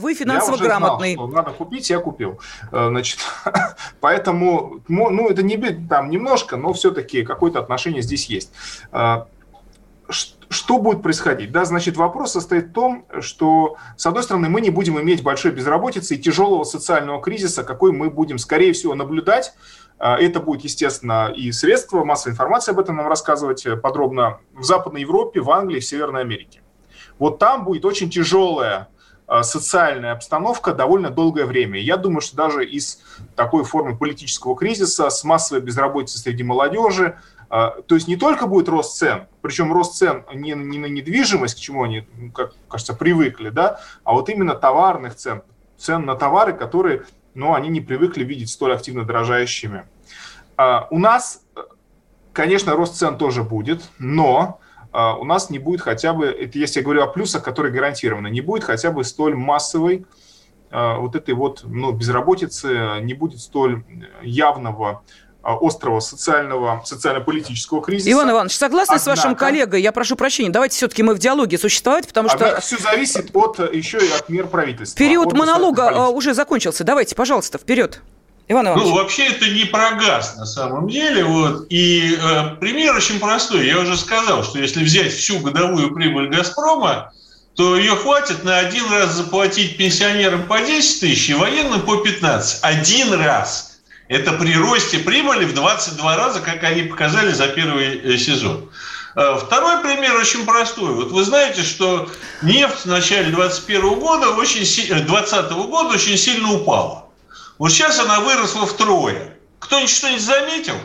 Вы 0.00 0.14
финансово 0.14 0.56
я 0.56 0.73
грамотный. 0.78 1.14
Знал, 1.14 1.28
что 1.28 1.36
надо 1.36 1.50
купить, 1.52 1.90
я 1.90 1.98
купил. 1.98 2.40
Значит, 2.70 3.20
поэтому, 4.00 4.80
ну, 4.88 5.28
это 5.28 5.42
не 5.42 5.56
там 5.56 6.10
немножко, 6.10 6.56
но 6.56 6.72
все-таки 6.72 7.24
какое-то 7.24 7.60
отношение 7.60 8.02
здесь 8.02 8.26
есть 8.26 8.52
что 10.54 10.78
будет 10.78 11.02
происходить? 11.02 11.52
Да, 11.52 11.64
значит, 11.64 11.96
вопрос 11.96 12.32
состоит 12.32 12.66
в 12.68 12.72
том, 12.72 13.06
что, 13.20 13.76
с 13.96 14.06
одной 14.06 14.22
стороны, 14.22 14.48
мы 14.48 14.60
не 14.60 14.70
будем 14.70 15.00
иметь 15.00 15.22
большой 15.22 15.50
безработицы 15.50 16.14
и 16.14 16.18
тяжелого 16.18 16.64
социального 16.64 17.20
кризиса, 17.20 17.64
какой 17.64 17.92
мы 17.92 18.10
будем, 18.10 18.38
скорее 18.38 18.72
всего, 18.72 18.94
наблюдать. 18.94 19.54
А, 19.98 20.18
это 20.18 20.40
будет, 20.40 20.62
естественно, 20.62 21.32
и 21.34 21.50
средства 21.52 22.04
массовой 22.04 22.32
информации 22.32 22.72
об 22.72 22.78
этом 22.78 22.96
нам 22.96 23.08
рассказывать 23.08 23.66
подробно 23.82 24.38
в 24.52 24.62
Западной 24.62 25.02
Европе, 25.02 25.40
в 25.40 25.50
Англии, 25.50 25.80
в 25.80 25.84
Северной 25.84 26.22
Америке. 26.22 26.62
Вот 27.18 27.38
там 27.38 27.64
будет 27.64 27.84
очень 27.84 28.10
тяжелая 28.10 28.88
социальная 29.42 30.12
обстановка 30.12 30.74
довольно 30.74 31.10
долгое 31.10 31.46
время. 31.46 31.80
Я 31.80 31.96
думаю, 31.96 32.20
что 32.20 32.36
даже 32.36 32.64
из 32.64 33.02
такой 33.36 33.64
формы 33.64 33.96
политического 33.96 34.56
кризиса, 34.56 35.08
с 35.10 35.24
массовой 35.24 35.62
безработицей 35.62 36.20
среди 36.20 36.42
молодежи, 36.42 37.16
а, 37.56 37.82
то 37.82 37.94
есть 37.94 38.08
не 38.08 38.16
только 38.16 38.46
будет 38.46 38.68
рост 38.68 38.96
цен, 38.96 39.28
причем 39.40 39.72
рост 39.72 39.94
цен 39.94 40.24
не, 40.34 40.52
не 40.52 40.78
на 40.78 40.86
недвижимость, 40.86 41.54
к 41.54 41.58
чему 41.60 41.84
они, 41.84 42.06
ну, 42.16 42.32
как 42.32 42.52
кажется, 42.68 42.94
привыкли, 42.94 43.50
да, 43.50 43.80
а 44.02 44.12
вот 44.12 44.28
именно 44.28 44.54
товарных 44.54 45.14
цен, 45.14 45.42
цен 45.76 46.04
на 46.04 46.16
товары, 46.16 46.52
которые, 46.52 47.04
ну, 47.34 47.54
они 47.54 47.68
не 47.68 47.80
привыкли 47.80 48.24
видеть 48.24 48.50
столь 48.50 48.74
активно 48.74 49.04
дорожающими. 49.04 49.86
А, 50.56 50.88
у 50.90 50.98
нас, 50.98 51.42
конечно, 52.32 52.74
рост 52.74 52.96
цен 52.96 53.18
тоже 53.18 53.42
будет, 53.42 53.88
но 53.98 54.60
у 54.94 55.24
нас 55.24 55.50
не 55.50 55.58
будет 55.58 55.80
хотя 55.80 56.12
бы, 56.12 56.26
это 56.26 56.58
если 56.58 56.80
я 56.80 56.84
говорю 56.84 57.02
о 57.02 57.08
плюсах, 57.08 57.42
которые 57.42 57.72
гарантированы, 57.72 58.28
не 58.28 58.40
будет 58.40 58.64
хотя 58.64 58.90
бы 58.90 59.02
столь 59.04 59.34
массовой 59.34 60.06
вот 60.70 61.16
этой 61.16 61.34
вот 61.34 61.62
ну, 61.64 61.92
безработицы, 61.92 63.00
не 63.00 63.14
будет 63.14 63.40
столь 63.40 63.84
явного 64.22 65.02
а, 65.44 65.58
острого 65.60 66.00
социального, 66.00 66.82
социально-политического 66.86 67.82
кризиса. 67.82 68.10
Иван 68.10 68.30
Иванович, 68.30 68.56
согласны 68.56 68.94
Однако, 68.94 69.02
с 69.02 69.06
вашим 69.06 69.36
коллегой? 69.36 69.82
Я 69.82 69.92
прошу 69.92 70.16
прощения, 70.16 70.48
давайте 70.48 70.76
все-таки 70.76 71.02
мы 71.02 71.14
в 71.14 71.18
диалоге 71.18 71.58
существовать, 71.58 72.08
потому 72.08 72.30
что... 72.30 72.58
все 72.62 72.78
зависит 72.78 73.30
от, 73.36 73.58
еще 73.58 73.98
и 73.98 74.10
от 74.10 74.30
мер 74.30 74.46
правительства. 74.46 74.98
Период 74.98 75.34
монолога 75.34 75.90
а, 75.90 76.08
уже 76.08 76.32
закончился. 76.32 76.82
Давайте, 76.82 77.14
пожалуйста, 77.14 77.58
вперед. 77.58 78.00
Иван 78.46 78.66
Иванович. 78.66 78.84
Ну, 78.84 78.94
вообще 78.94 79.26
это 79.28 79.48
не 79.48 79.64
про 79.64 79.92
газ 79.92 80.36
на 80.36 80.44
самом 80.44 80.88
деле. 80.88 81.24
Вот. 81.24 81.66
И 81.70 82.18
э, 82.20 82.56
пример 82.60 82.94
очень 82.94 83.18
простой. 83.18 83.66
Я 83.66 83.80
уже 83.80 83.96
сказал, 83.96 84.44
что 84.44 84.58
если 84.58 84.84
взять 84.84 85.12
всю 85.12 85.38
годовую 85.38 85.94
прибыль 85.94 86.28
«Газпрома», 86.28 87.12
то 87.56 87.76
ее 87.76 87.94
хватит 87.96 88.44
на 88.44 88.58
один 88.58 88.90
раз 88.90 89.12
заплатить 89.12 89.76
пенсионерам 89.76 90.42
по 90.42 90.60
10 90.60 91.00
тысяч 91.00 91.30
и 91.30 91.34
военным 91.34 91.82
по 91.82 91.96
15. 91.96 92.58
Один 92.62 93.14
раз– 93.14 93.78
это 94.08 94.32
при 94.32 94.54
росте 94.54 94.98
прибыли 94.98 95.44
в 95.44 95.54
22 95.54 96.16
раза, 96.16 96.40
как 96.40 96.62
они 96.64 96.82
показали 96.82 97.32
за 97.32 97.48
первый 97.48 97.98
э, 97.98 98.18
сезон. 98.18 98.68
Э, 99.16 99.38
второй 99.40 99.78
пример 99.78 100.16
очень 100.16 100.44
простой. 100.44 100.92
Вот 100.92 101.12
вы 101.12 101.24
знаете, 101.24 101.62
что 101.62 102.10
нефть 102.42 102.84
в 102.84 102.86
начале 102.86 103.30
2021 103.30 103.98
года, 104.00 104.30
очень, 104.30 104.60
2020 104.60 105.34
э, 105.34 105.54
года 105.54 105.94
очень 105.94 106.18
сильно 106.18 106.52
упала. 106.52 107.03
Вот 107.58 107.70
сейчас 107.70 107.98
она 107.98 108.20
выросла 108.20 108.66
втрое. 108.66 109.36
Кто-нибудь 109.58 109.90
что-нибудь 109.90 110.22
заметил? 110.22 110.76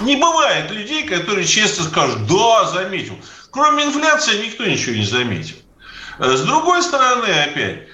Не 0.00 0.16
бывает 0.16 0.70
людей, 0.70 1.04
которые 1.04 1.46
честно 1.46 1.84
скажут, 1.84 2.26
да, 2.26 2.64
заметил. 2.66 3.16
Кроме 3.50 3.84
инфляции 3.84 4.46
никто 4.46 4.64
ничего 4.64 4.96
не 4.96 5.04
заметил. 5.04 5.56
С 6.18 6.42
другой 6.42 6.82
стороны, 6.82 7.26
опять, 7.26 7.88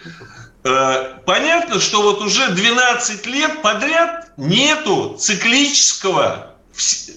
Э, 0.62 1.18
понятно, 1.24 1.81
что 1.81 2.03
вот 2.03 2.20
уже 2.20 2.48
12 2.50 3.26
лет 3.26 3.62
подряд 3.62 4.31
нету 4.37 5.16
циклического 5.18 6.55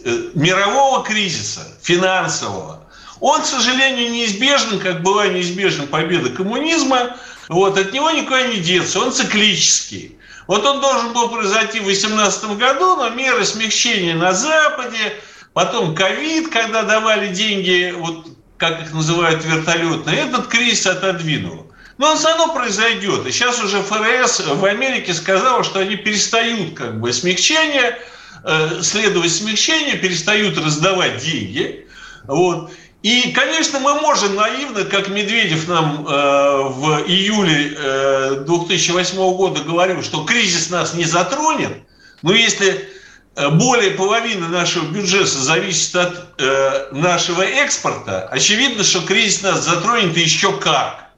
э, 0.06 0.30
мирового 0.34 1.04
кризиса 1.04 1.62
финансового. 1.82 2.88
Он, 3.20 3.42
к 3.42 3.46
сожалению, 3.46 4.12
неизбежен, 4.12 4.80
как 4.80 5.02
была 5.02 5.28
неизбежна 5.28 5.88
победа 5.88 6.30
коммунизма. 6.30 7.18
Вот, 7.54 7.78
от 7.78 7.94
него 7.94 8.10
никуда 8.10 8.48
не 8.48 8.58
деться, 8.58 9.00
он 9.00 9.12
циклический. 9.12 10.18
Вот 10.48 10.66
он 10.66 10.82
должен 10.82 11.14
был 11.14 11.30
произойти 11.30 11.80
в 11.80 11.84
2018 11.84 12.58
году, 12.58 12.96
но 12.96 13.10
меры 13.10 13.46
смягчения 13.46 14.16
на 14.16 14.34
Западе, 14.34 15.14
потом 15.54 15.94
ковид, 15.94 16.50
когда 16.50 16.82
давали 16.82 17.32
деньги, 17.32 17.94
вот 17.96 18.28
как 18.58 18.82
их 18.82 18.92
называют 18.92 19.46
вертолетные, 19.46 20.22
этот 20.22 20.48
кризис 20.48 20.88
отодвинул. 20.88 21.72
Но 22.00 22.14
он 22.14 22.18
все 22.18 22.30
равно 22.30 22.56
произойдет. 22.56 23.28
И 23.28 23.32
сейчас 23.32 23.64
уже 23.64 23.84
ФРС 23.84 24.40
в 24.48 24.66
Америке 24.66 25.14
сказала, 25.14 25.64
что 25.64 25.80
они 25.80 25.96
перестают 25.96 26.74
как 26.74 27.00
бы 27.00 27.14
смягчение, 27.14 28.00
э, 28.44 28.82
следовать 28.82 29.32
смягчению, 29.32 30.02
перестают 30.02 30.58
раздавать 30.58 31.20
деньги. 31.20 31.88
Вот. 32.24 32.72
И, 33.04 33.34
конечно, 33.34 33.80
мы 33.80 33.96
можем 34.00 34.36
наивно, 34.36 34.86
как 34.86 35.10
Медведев 35.10 35.68
нам 35.68 36.08
э, 36.08 36.62
в 36.70 37.04
июле 37.06 37.76
э, 37.78 38.44
2008 38.48 39.18
года 39.36 39.62
говорил, 39.62 40.02
что 40.02 40.24
кризис 40.24 40.70
нас 40.70 40.94
не 40.94 41.04
затронет, 41.04 41.84
но 42.22 42.34
если 42.34 42.88
э, 43.36 43.50
более 43.50 43.92
половины 43.92 44.48
нашего 44.48 44.86
бюджета 44.86 45.38
зависит 45.38 45.94
от 45.98 46.28
э, 46.38 46.88
нашего 46.94 47.42
экспорта, 47.42 48.26
очевидно, 48.32 48.86
что 48.86 49.02
кризис 49.02 49.42
нас 49.42 49.66
затронет 49.66 50.16
еще 50.16 50.58
как. 50.58 51.10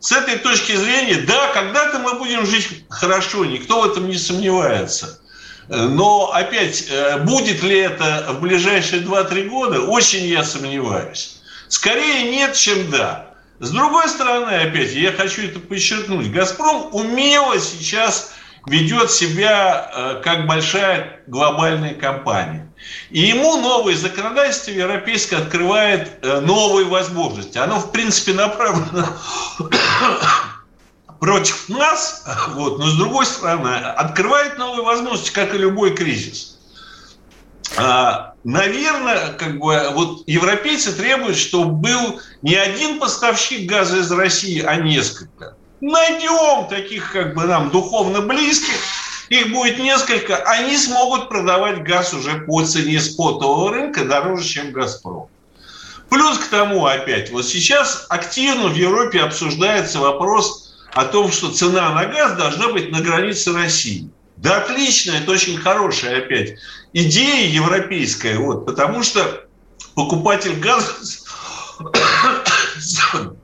С 0.00 0.12
этой 0.12 0.38
точки 0.38 0.74
зрения, 0.74 1.26
да, 1.26 1.48
когда-то 1.48 1.98
мы 1.98 2.14
будем 2.14 2.46
жить 2.46 2.86
хорошо, 2.88 3.44
никто 3.44 3.82
в 3.82 3.90
этом 3.90 4.08
не 4.08 4.16
сомневается. 4.16 5.20
Но 5.68 6.32
опять, 6.32 6.86
э, 6.88 7.18
будет 7.18 7.62
ли 7.62 7.80
это 7.80 8.28
в 8.30 8.40
ближайшие 8.40 9.02
2-3 9.02 9.48
года, 9.48 9.80
очень 9.80 10.24
я 10.24 10.42
сомневаюсь. 10.42 11.33
Скорее 11.74 12.30
нет, 12.30 12.54
чем 12.54 12.88
да. 12.88 13.30
С 13.58 13.70
другой 13.70 14.08
стороны, 14.08 14.48
опять, 14.48 14.92
я 14.92 15.10
хочу 15.10 15.42
это 15.42 15.58
подчеркнуть, 15.58 16.30
«Газпром» 16.30 16.90
умело 16.92 17.58
сейчас 17.58 18.32
ведет 18.64 19.10
себя 19.10 19.90
э, 19.92 20.20
как 20.22 20.46
большая 20.46 21.20
глобальная 21.26 21.94
компания. 21.94 22.72
И 23.10 23.22
ему 23.22 23.56
новое 23.56 23.96
законодательство 23.96 24.70
европейское 24.70 25.40
открывает 25.40 26.12
э, 26.22 26.38
новые 26.38 26.86
возможности. 26.86 27.58
Оно, 27.58 27.80
в 27.80 27.90
принципе, 27.90 28.34
направлено 28.34 29.08
против 31.18 31.68
нас, 31.68 32.24
вот, 32.50 32.78
но 32.78 32.86
с 32.86 32.96
другой 32.96 33.26
стороны, 33.26 33.74
открывает 33.74 34.58
новые 34.58 34.84
возможности, 34.84 35.32
как 35.32 35.52
и 35.56 35.58
любой 35.58 35.96
кризис. 35.96 36.53
А, 37.76 38.34
наверное, 38.44 39.32
как 39.32 39.58
бы 39.58 39.90
вот 39.92 40.22
европейцы 40.26 40.92
требуют, 40.92 41.36
чтобы 41.36 41.72
был 41.72 42.20
не 42.42 42.54
один 42.54 42.98
поставщик 43.00 43.68
газа 43.68 43.98
из 43.98 44.10
России, 44.12 44.62
а 44.62 44.76
несколько. 44.76 45.56
Найдем 45.80 46.68
таких 46.68 47.12
как 47.12 47.34
бы 47.34 47.44
нам 47.44 47.70
духовно 47.70 48.20
близких, 48.20 48.74
их 49.28 49.52
будет 49.52 49.78
несколько, 49.78 50.36
они 50.36 50.76
смогут 50.76 51.28
продавать 51.28 51.82
газ 51.82 52.14
уже 52.14 52.40
по 52.40 52.64
цене 52.64 53.00
спотового 53.00 53.72
рынка 53.72 54.04
дороже, 54.04 54.44
чем 54.46 54.72
«Газпром». 54.72 55.28
Плюс 56.10 56.38
к 56.38 56.48
тому 56.48 56.86
опять, 56.86 57.32
вот 57.32 57.44
сейчас 57.46 58.06
активно 58.08 58.68
в 58.68 58.74
Европе 58.74 59.20
обсуждается 59.20 59.98
вопрос 59.98 60.74
о 60.92 61.04
том, 61.06 61.32
что 61.32 61.50
цена 61.50 61.90
на 61.90 62.06
газ 62.06 62.36
должна 62.36 62.68
быть 62.68 62.92
на 62.92 63.00
границе 63.00 63.52
России. 63.52 64.10
Да 64.44 64.58
отлично, 64.58 65.12
это 65.12 65.30
очень 65.30 65.56
хорошая 65.56 66.18
опять 66.18 66.58
идея 66.92 67.48
европейская, 67.48 68.36
вот, 68.36 68.66
потому 68.66 69.02
что 69.02 69.46
покупатель 69.94 70.60
газа 70.60 70.94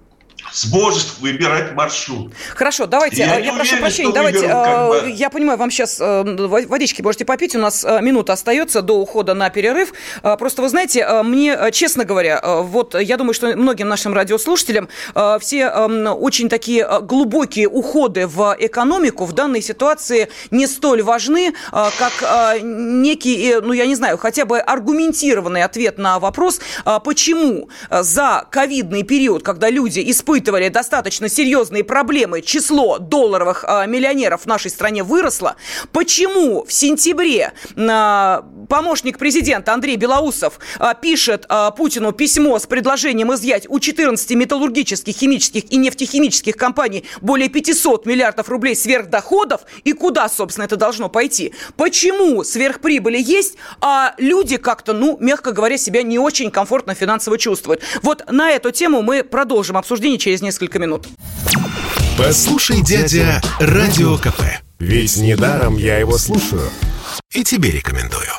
сможет 0.53 1.19
выбирать 1.21 1.75
маршрут. 1.75 2.33
Хорошо, 2.55 2.87
давайте, 2.87 3.19
я, 3.19 3.39
я 3.39 3.53
прошу 3.53 3.71
уверен, 3.71 3.81
прощения, 3.81 4.13
давайте, 4.13 4.41
выберу, 4.41 4.55
как 4.55 4.89
бы... 4.89 5.11
я 5.11 5.31
понимаю, 5.31 5.59
вам 5.59 5.71
сейчас 5.71 6.01
э, 6.01 6.23
водички 6.47 7.03
можете 7.03 7.25
попить, 7.25 7.55
у 7.55 7.59
нас 7.59 7.85
э, 7.85 8.01
минута 8.01 8.33
остается 8.33 8.83
до 8.83 8.99
ухода 8.99 9.35
на 9.35 9.51
перерыв. 9.51 9.93
Э, 10.23 10.37
просто 10.37 10.63
вы 10.63 10.69
знаете, 10.69 11.23
мне, 11.23 11.57
честно 11.73 12.05
говоря, 12.05 12.41
вот 12.63 12.95
я 12.95 13.17
думаю, 13.17 13.35
что 13.35 13.57
многим 13.57 13.89
нашим 13.89 14.15
радиослушателям 14.15 14.89
все 15.41 15.69
очень 15.69 16.49
такие 16.49 16.87
глубокие 17.03 17.69
уходы 17.69 18.27
в 18.27 18.57
экономику 18.59 19.25
в 19.25 19.33
данной 19.33 19.63
ситуации 19.63 20.29
не 20.51 20.67
столь 20.67 21.03
важны, 21.03 21.55
как 21.71 22.63
некий, 22.63 23.57
ну 23.61 23.73
я 23.73 23.87
не 23.87 23.95
знаю, 23.95 24.19
хотя 24.19 24.45
бы 24.45 24.59
аргументированный 24.59 25.63
ответ 25.63 25.99
на 25.99 26.19
вопрос, 26.19 26.61
почему 27.05 27.69
за 27.91 28.47
ковидный 28.51 29.03
период, 29.03 29.43
когда 29.43 29.71
люди 29.71 30.03
испытывают 30.11 30.40
испытывали 30.41 30.69
достаточно 30.69 31.29
серьезные 31.29 31.85
проблемы, 31.85 32.41
число 32.41 32.99
долларовых 32.99 33.65
э, 33.69 33.87
миллионеров 33.87 34.43
в 34.43 34.47
нашей 34.47 34.71
стране 34.71 35.03
выросло. 35.03 35.57
Почему 35.93 36.65
в 36.65 36.73
сентябре 36.73 37.53
э, 37.77 38.41
помощник 38.69 39.19
президента 39.19 39.75
Андрей 39.75 39.97
Белоусов 39.97 40.59
э, 40.79 40.95
пишет 41.01 41.47
Путину 41.77 42.13
письмо 42.13 42.59
с 42.59 42.67
предложением 42.67 43.35
изъять 43.35 43.67
у 43.69 43.79
14 43.81 44.31
металлургических, 44.31 45.15
химических 45.15 45.71
и 45.71 45.77
нефтехимических 45.77 46.57
компаний 46.57 47.05
более 47.21 47.49
500 47.51 48.07
миллиардов 48.07 48.49
рублей 48.49 48.75
сверхдоходов 48.75 49.63
и 49.85 49.93
куда, 49.93 50.29
собственно, 50.29 50.65
это 50.65 50.77
должно 50.77 51.11
пойти? 51.11 51.53
Почему 51.77 52.45
сверхприбыли 52.45 53.19
есть, 53.21 53.57
а 53.81 54.15
люди 54.17 54.57
как-то, 54.57 54.95
ну, 54.95 55.19
мягко 55.21 55.53
говоря, 55.53 55.77
себя 55.77 56.03
не 56.03 56.19
очень 56.19 56.51
комфортно 56.51 56.95
финансово 56.95 57.37
чувствуют? 57.37 57.83
Вот 58.03 58.25
на 58.31 58.51
эту 58.51 58.71
тему 58.71 59.03
мы 59.03 59.23
продолжим 59.23 59.77
обсуждение 59.77 60.19
через 60.19 60.30
через 60.31 60.43
несколько 60.43 60.79
минут. 60.79 61.09
Послушай, 62.17 62.83
дядя, 62.83 63.43
Радио 63.59 64.17
КП. 64.17 64.43
Ведь 64.79 65.17
недаром 65.17 65.77
я 65.77 65.99
его 65.99 66.19
слушаю. 66.19 66.71
И 67.33 67.43
тебе 67.43 67.73
рекомендую. 67.73 68.31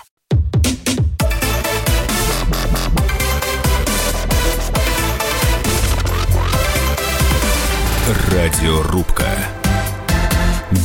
Радиорубка. 8.31 9.27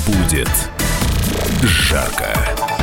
Будет 0.07 0.51
жарко. 1.63 2.76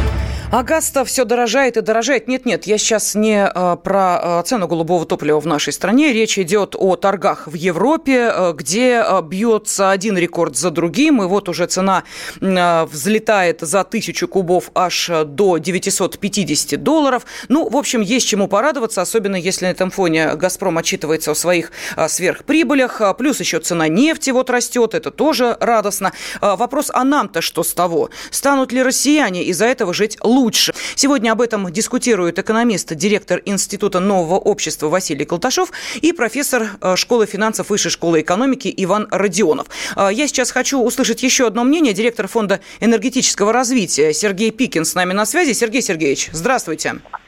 А 0.53 0.61
газ-то 0.61 1.03
все 1.03 1.25
дорожает 1.25 1.77
и 1.77 1.81
дорожает. 1.81 2.27
Нет-нет, 2.27 2.67
я 2.67 2.77
сейчас 2.77 3.15
не 3.15 3.43
э, 3.43 3.77
про 3.83 4.19
э, 4.21 4.43
цену 4.45 4.67
голубого 4.67 5.03
топлива 5.03 5.39
в 5.39 5.47
нашей 5.47 5.73
стране. 5.73 6.13
Речь 6.13 6.37
идет 6.37 6.75
о 6.77 6.95
торгах 6.95 7.47
в 7.47 7.55
Европе, 7.55 8.31
э, 8.31 8.53
где 8.55 9.03
бьется 9.23 9.89
один 9.89 10.15
рекорд 10.15 10.55
за 10.55 10.69
другим. 10.69 11.23
И 11.23 11.25
вот 11.25 11.49
уже 11.49 11.65
цена 11.65 12.03
взлетает 12.39 13.61
за 13.61 13.83
тысячу 13.83 14.27
кубов 14.27 14.69
аж 14.75 15.09
до 15.25 15.57
950 15.57 16.83
долларов. 16.83 17.25
Ну, 17.49 17.67
в 17.67 17.75
общем, 17.75 18.01
есть 18.01 18.27
чему 18.27 18.47
порадоваться, 18.47 19.01
особенно 19.01 19.37
если 19.37 19.65
на 19.65 19.71
этом 19.71 19.89
фоне 19.89 20.35
«Газпром» 20.35 20.77
отчитывается 20.77 21.31
о 21.31 21.35
своих 21.35 21.71
сверхприбылях. 22.07 23.01
Плюс 23.17 23.39
еще 23.39 23.59
цена 23.59 23.87
нефти 23.87 24.29
вот 24.29 24.51
растет, 24.51 24.93
это 24.93 25.09
тоже 25.09 25.57
радостно. 25.59 26.13
Э, 26.41 26.55
вопрос, 26.55 26.91
а 26.93 27.03
нам-то 27.03 27.41
что 27.41 27.63
с 27.63 27.73
того? 27.73 28.11
Станут 28.29 28.71
ли 28.71 28.83
россияне 28.83 29.45
из-за 29.45 29.65
этого 29.65 29.95
жить 29.95 30.19
лучше? 30.21 30.42
Лучше. 30.43 30.73
Сегодня 30.95 31.31
об 31.31 31.41
этом 31.41 31.71
дискутирует 31.71 32.37
экономист, 32.37 32.93
директор 32.95 33.41
Института 33.45 33.99
нового 33.99 34.35
общества 34.35 34.89
Василий 34.89 35.25
Колташов 35.25 35.71
и 36.01 36.11
профессор 36.11 36.67
э, 36.81 36.95
школы 36.97 37.25
финансов 37.25 37.69
Высшей 37.69 37.91
школы 37.91 38.21
экономики 38.21 38.73
Иван 38.75 39.07
Родионов. 39.09 39.67
Э, 39.95 40.09
я 40.11 40.27
сейчас 40.27 40.51
хочу 40.51 40.81
услышать 40.81 41.23
еще 41.23 41.47
одно 41.47 41.63
мнение. 41.63 41.93
Директор 41.93 42.27
Фонда 42.27 42.59
энергетического 42.81 43.53
развития 43.53 44.13
Сергей 44.13 44.51
Пикин 44.51 44.83
с 44.83 44.95
нами 44.95 45.13
на 45.13 45.25
связи. 45.25 45.53
Сергей 45.53 45.81
Сергеевич, 45.81 46.29
здравствуйте. 46.33 46.89
Здравствуйте. 46.89 47.22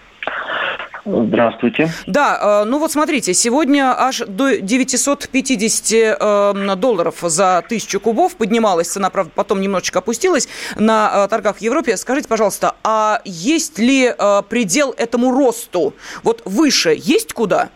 Да, 2.08 2.64
э, 2.64 2.66
ну 2.66 2.80
вот 2.80 2.92
смотрите, 2.92 3.34
сегодня 3.34 3.94
аж 3.96 4.24
до 4.28 4.58
950 4.58 5.94
э, 6.20 6.76
долларов 6.76 7.20
за 7.22 7.64
тысячу 7.68 8.00
кубов 8.00 8.36
поднималась 8.36 8.88
цена, 8.88 9.10
правда, 9.10 9.32
потом 9.36 9.62
немножечко 9.62 10.00
опустилась 10.00 10.50
на 10.78 11.26
э, 11.26 11.28
торгах 11.28 11.58
в 11.58 11.62
Европе. 11.62 11.96
Скажите, 11.98 12.28
пожалуйста, 12.28 12.76
а 12.84 13.22
есть 13.24 13.78
ли 13.78 14.12
предел 14.50 14.94
этому 14.98 15.32
росту? 15.32 15.94
Вот 16.24 16.42
выше 16.46 16.96
есть 16.98 17.34
куда? 17.34 17.70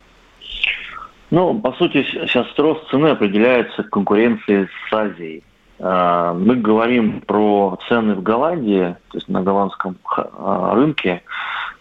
Ну, 1.30 1.60
по 1.60 1.74
сути, 1.74 2.04
сейчас 2.04 2.48
рост 2.58 2.90
цены 2.90 3.08
определяется 3.08 3.84
конкуренцией 3.84 4.68
с 4.90 4.94
Азией. 4.94 5.44
Мы 5.80 6.56
говорим 6.56 7.22
про 7.22 7.78
цены 7.88 8.16
в 8.16 8.24
Голландии, 8.24 8.96
то 9.10 9.18
есть 9.18 9.30
на 9.30 9.44
голландском 9.44 9.96
рынке 10.74 11.22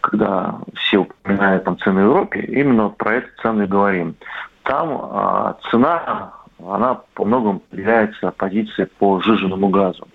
когда 0.01 0.61
все 0.75 0.99
упоминают 0.99 1.65
там 1.65 1.79
цены 1.79 2.03
в 2.03 2.05
Европе, 2.05 2.41
именно 2.41 2.89
про 2.89 3.17
эту 3.17 3.29
цену 3.43 3.65
и 3.65 3.67
говорим. 3.67 4.15
Там 4.63 4.89
а, 4.91 5.57
цена, 5.71 6.33
она 6.65 7.01
по 7.15 7.25
многому 7.25 7.63
определяется 7.71 8.31
позицией 8.33 8.89
по 8.99 9.21
жиженному 9.21 9.69
газу. 9.69 10.07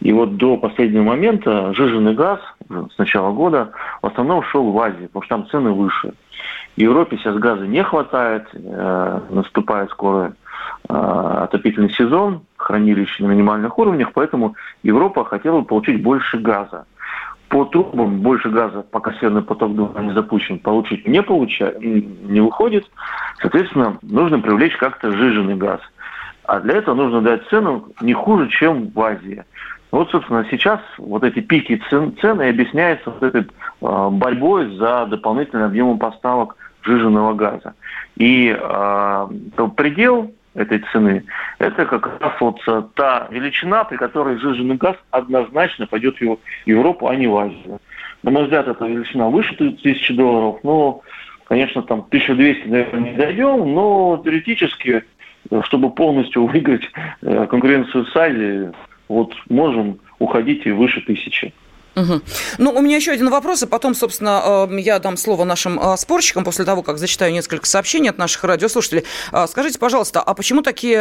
И 0.00 0.12
вот 0.12 0.36
до 0.36 0.56
последнего 0.56 1.02
момента 1.02 1.74
жиженый 1.74 2.14
газ 2.14 2.40
с 2.68 2.98
начала 2.98 3.32
года 3.32 3.72
в 4.02 4.06
основном 4.06 4.42
шел 4.44 4.70
в 4.70 4.78
Азии, 4.78 5.06
потому 5.06 5.24
что 5.24 5.36
там 5.36 5.48
цены 5.48 5.72
выше. 5.72 6.14
В 6.76 6.80
Европе 6.80 7.18
сейчас 7.18 7.36
газа 7.36 7.66
не 7.66 7.82
хватает, 7.82 8.48
э, 8.54 9.20
наступает 9.30 9.90
скоро 9.90 10.32
э, 10.88 10.92
отопительный 10.94 11.90
сезон, 11.90 12.42
хранилище 12.56 13.24
на 13.24 13.28
минимальных 13.28 13.78
уровнях, 13.78 14.12
поэтому 14.14 14.54
Европа 14.82 15.24
хотела 15.24 15.60
получить 15.62 16.02
больше 16.02 16.38
газа 16.38 16.86
по 17.50 17.64
трубам 17.64 18.20
больше 18.20 18.48
газа, 18.48 18.82
пока 18.90 19.12
Северный 19.14 19.42
поток-2 19.42 20.04
не 20.04 20.12
запущен, 20.14 20.60
получить 20.60 21.06
не, 21.06 21.20
получа... 21.20 21.74
не 21.80 22.40
выходит. 22.40 22.88
Соответственно, 23.42 23.98
нужно 24.02 24.38
привлечь 24.38 24.76
как-то 24.76 25.10
сжиженный 25.10 25.56
газ. 25.56 25.80
А 26.44 26.60
для 26.60 26.76
этого 26.76 26.94
нужно 26.94 27.20
дать 27.22 27.46
цену 27.48 27.88
не 28.00 28.12
хуже, 28.12 28.48
чем 28.50 28.88
в 28.90 29.00
Азии. 29.00 29.44
Вот, 29.90 30.10
собственно, 30.10 30.46
сейчас 30.48 30.80
вот 30.96 31.24
эти 31.24 31.40
пики 31.40 31.82
цен, 31.90 32.16
цены 32.20 32.48
объясняются 32.48 33.10
вот 33.10 33.22
этой 33.22 33.42
э, 33.42 34.08
борьбой 34.12 34.76
за 34.76 35.06
дополнительным 35.06 35.66
объемом 35.66 35.98
поставок 35.98 36.56
сжиженного 36.84 37.34
газа. 37.34 37.74
И 38.16 38.56
э, 38.56 39.28
предел 39.76 40.32
этой 40.54 40.82
цены, 40.92 41.24
это 41.58 41.86
как 41.86 42.20
раз 42.20 42.32
вот 42.40 42.60
э, 42.66 42.82
та 42.94 43.28
величина, 43.30 43.84
при 43.84 43.96
которой 43.96 44.38
сжиженный 44.38 44.76
газ 44.76 44.96
однозначно 45.10 45.86
пойдет 45.86 46.20
в 46.20 46.38
Европу, 46.66 47.08
а 47.08 47.14
не 47.14 47.26
в 47.26 47.36
Азию. 47.36 47.80
На 48.22 48.30
мой 48.30 48.44
взгляд, 48.44 48.68
эта 48.68 48.84
величина 48.84 49.28
выше 49.28 49.54
1000 49.54 50.14
долларов, 50.14 50.58
но, 50.62 51.02
конечно, 51.44 51.82
там 51.82 52.00
1200, 52.00 52.68
наверное, 52.68 53.00
не 53.00 53.16
дойдем, 53.16 53.74
но 53.74 54.20
теоретически, 54.24 55.04
чтобы 55.62 55.90
полностью 55.90 56.46
выиграть 56.46 56.88
э, 57.22 57.46
конкуренцию 57.46 58.06
с 58.06 58.16
Азией, 58.16 58.72
вот 59.08 59.34
можем 59.48 59.98
уходить 60.18 60.66
и 60.66 60.72
выше 60.72 61.00
тысячи. 61.00 61.52
Угу. 61.96 62.20
Ну, 62.58 62.72
у 62.72 62.80
меня 62.80 62.96
еще 62.96 63.10
один 63.10 63.30
вопрос, 63.30 63.62
и 63.62 63.66
потом, 63.66 63.94
собственно, 63.94 64.68
э, 64.70 64.80
я 64.80 64.98
дам 65.00 65.16
слово 65.16 65.44
нашим 65.44 65.78
э, 65.80 65.96
спорщикам 65.96 66.44
после 66.44 66.64
того, 66.64 66.82
как 66.82 66.98
зачитаю 66.98 67.32
несколько 67.32 67.66
сообщений 67.66 68.10
от 68.10 68.18
наших 68.18 68.44
радиослушателей. 68.44 69.04
Э, 69.32 69.46
скажите, 69.48 69.78
пожалуйста, 69.78 70.20
а 70.20 70.34
почему 70.34 70.62
такие, 70.62 71.00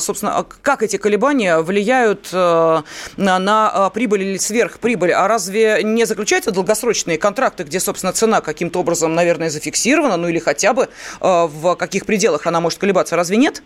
собственно, 0.00 0.38
а 0.38 0.44
как 0.44 0.82
эти 0.82 0.96
колебания 0.96 1.58
влияют 1.60 2.32
на 2.32 3.90
прибыль 3.94 4.22
или 4.22 4.36
сверхприбыль? 4.38 5.12
А 5.12 5.26
разве 5.28 5.82
не 5.82 6.04
заключаются 6.04 6.50
долгосрочные 6.50 7.18
контракты, 7.18 7.64
где, 7.64 7.80
собственно, 7.80 8.12
цена 8.12 8.40
каким-то 8.40 8.80
образом, 8.80 9.14
наверное, 9.14 9.50
зафиксирована, 9.50 10.16
ну 10.16 10.28
или 10.28 10.38
хотя 10.38 10.72
бы 10.72 10.88
в 11.20 11.74
каких 11.76 12.06
пределах 12.06 12.46
она 12.46 12.60
может 12.60 12.78
колебаться? 12.78 13.16
Разве 13.16 13.36
нет? 13.36 13.62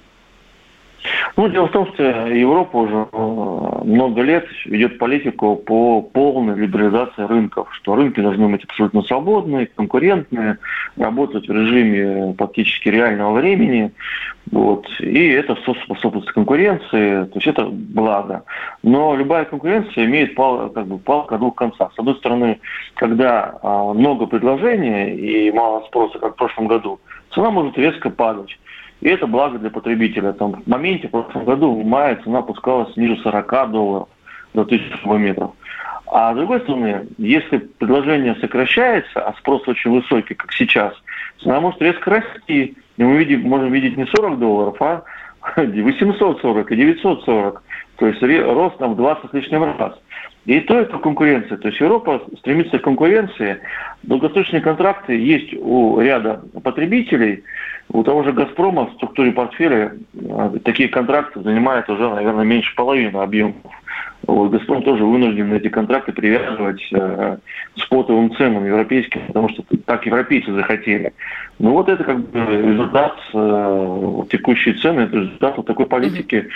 Ну, 1.37 1.49
дело 1.49 1.69
в 1.69 1.73
том, 1.73 1.87
что 1.93 2.03
Европа 2.03 2.77
уже 2.77 3.07
э, 3.13 3.85
много 3.85 4.23
лет 4.23 4.47
ведет 4.65 4.99
политику 4.99 5.57
по 5.57 6.03
полной 6.03 6.57
либерализации 6.57 7.23
рынков, 7.23 7.69
что 7.75 7.95
рынки 7.95 8.21
должны 8.21 8.49
быть 8.49 8.65
абсолютно 8.65 9.03
свободные, 9.03 9.67
конкурентные, 9.67 10.59
работать 10.97 11.49
в 11.49 11.53
режиме 11.53 12.35
практически 12.35 12.89
реального 12.89 13.35
времени, 13.35 13.93
вот, 14.51 14.87
и 15.01 15.29
это 15.31 15.57
способствует 15.57 16.27
конкуренции, 16.27 17.25
то 17.25 17.33
есть 17.35 17.47
это 17.49 17.67
благо. 17.67 18.45
Но 18.85 19.17
любая 19.17 19.45
конкуренция 19.45 20.05
имеет 20.05 20.37
пал, 20.37 20.71
как 20.71 20.87
бы 20.87 20.99
палка 20.99 21.37
двух 21.37 21.57
концах. 21.57 21.93
С 21.95 21.99
одной 21.99 22.15
стороны, 22.17 22.61
когда 22.95 23.59
а, 23.63 23.93
много 23.93 24.27
предложений 24.27 25.17
и 25.17 25.51
мало 25.51 25.85
спроса, 25.87 26.19
как 26.21 26.35
в 26.35 26.37
прошлом 26.37 26.69
году, 26.69 27.01
цена 27.35 27.51
может 27.51 27.77
резко 27.77 28.09
падать. 28.09 28.57
И 29.01 29.09
это 29.09 29.27
благо 29.27 29.59
для 29.59 29.71
потребителя. 29.71 30.33
Там, 30.33 30.63
в 30.63 30.67
моменте, 30.67 31.09
в 31.09 31.11
прошлом 31.11 31.45
году, 31.45 31.81
в 31.81 31.85
мае 31.85 32.19
цена 32.25 32.39
опускалась 32.41 32.97
ниже 32.97 33.17
40 33.23 33.71
долларов 33.71 34.09
за 34.55 34.65
тысячу 34.65 34.99
кубометров. 35.03 35.53
А 36.07 36.33
с 36.33 36.37
другой 36.37 36.61
стороны, 36.61 37.07
если 37.19 37.59
предложение 37.59 38.37
сокращается, 38.37 39.21
а 39.21 39.35
спрос 39.35 39.67
очень 39.67 39.91
высокий, 39.91 40.35
как 40.35 40.53
сейчас, 40.53 40.95
цена 41.43 41.61
может 41.61 41.83
резко 41.83 42.11
расти. 42.11 42.77
И 42.97 43.03
мы 43.03 43.19
видим, 43.19 43.43
можем 43.43 43.73
видеть 43.73 43.97
не 43.97 44.07
40 44.07 44.39
долларов, 44.39 44.77
а 44.81 45.05
840 45.57 46.73
и 46.73 46.77
940. 46.77 47.63
То 47.97 48.07
есть 48.07 48.23
рост 48.23 48.79
там 48.79 48.95
в 48.95 48.97
20 48.97 49.31
с 49.31 49.33
лишним 49.35 49.65
раз. 49.79 49.99
И 50.47 50.61
то 50.61 50.79
это 50.79 50.99
конкуренция. 50.99 51.59
То 51.59 51.69
есть 51.69 51.81
Европа 51.81 52.23
стремится 52.39 52.79
к 52.79 52.83
конкуренции. 52.83 53.59
Долгосрочные 54.05 54.63
контракты 54.63 55.19
есть 55.19 55.53
у 55.55 56.01
ряда 56.01 56.41
потребителей. 56.63 57.43
У 57.89 58.03
того 58.05 58.23
же 58.23 58.33
«Газпрома» 58.33 58.87
в 58.87 58.95
структуре 58.95 59.33
портфеля 59.33 59.93
э, 60.15 60.51
такие 60.65 60.89
контракты 60.89 61.41
занимают 61.41 61.89
уже, 61.89 62.09
наверное, 62.09 62.45
меньше 62.45 62.75
половины 62.75 63.17
объемов. 63.17 63.57
Вот, 64.27 64.51
«Газпром» 64.51 64.83
тоже 64.83 65.05
вынужден 65.05 65.53
эти 65.53 65.69
контракты 65.69 66.13
привязывать 66.13 66.81
э, 66.93 67.37
спотовым 67.77 68.35
ценам 68.37 68.67
европейским, 68.67 69.23
потому 69.29 69.49
что 69.51 69.63
так 69.85 70.05
европейцы 70.07 70.53
захотели. 70.53 71.13
Ну 71.59 71.73
вот 71.73 71.89
это 71.89 72.03
как 72.03 72.19
бы 72.19 72.41
результат 72.41 73.17
э, 73.35 74.23
текущей 74.31 74.75
цены, 74.75 75.03
это 75.03 75.17
результат 75.17 75.57
вот 75.57 75.67
такой 75.67 75.87
политики 75.87 76.49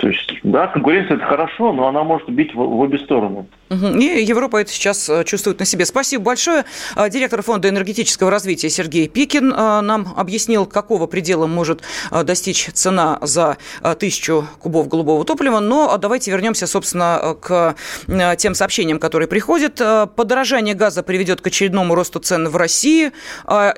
то 0.00 0.08
есть, 0.08 0.32
да, 0.42 0.66
конкуренция 0.68 1.18
это 1.18 1.26
хорошо, 1.26 1.72
но 1.72 1.86
она 1.86 2.04
может 2.04 2.28
бить 2.30 2.54
в, 2.54 2.56
в 2.56 2.80
обе 2.80 2.98
стороны. 2.98 3.46
И 3.68 4.24
Европа 4.24 4.56
это 4.56 4.70
сейчас 4.70 5.10
э, 5.10 5.24
чувствует 5.24 5.58
на 5.58 5.66
себе. 5.66 5.84
Спасибо 5.84 6.24
большое. 6.24 6.64
Э, 6.96 7.10
директор 7.10 7.42
Фонда 7.42 7.68
энергетического 7.68 8.30
развития 8.30 8.70
Сергей 8.70 9.08
Пикин 9.08 9.52
э, 9.52 9.80
нам 9.82 10.14
объяснил, 10.16 10.64
какого 10.64 11.06
предела 11.06 11.46
может 11.46 11.82
достичь 12.10 12.70
цена 12.72 13.18
за 13.20 13.58
тысячу 13.98 14.46
кубов 14.58 14.88
голубого 14.88 15.24
топлива. 15.26 15.60
Но 15.60 15.98
давайте 15.98 16.30
вернемся, 16.30 16.66
собственно, 16.66 17.36
к 17.40 17.74
тем 18.38 18.54
сообщениям, 18.54 18.98
которые 18.98 19.28
приходят. 19.28 19.80
Подорожание 20.16 20.74
газа 20.74 21.02
приведет 21.02 21.42
к 21.42 21.46
очередному 21.46 21.94
росту 21.94 22.20
цен 22.20 22.48
в 22.48 22.56
России. 22.56 23.12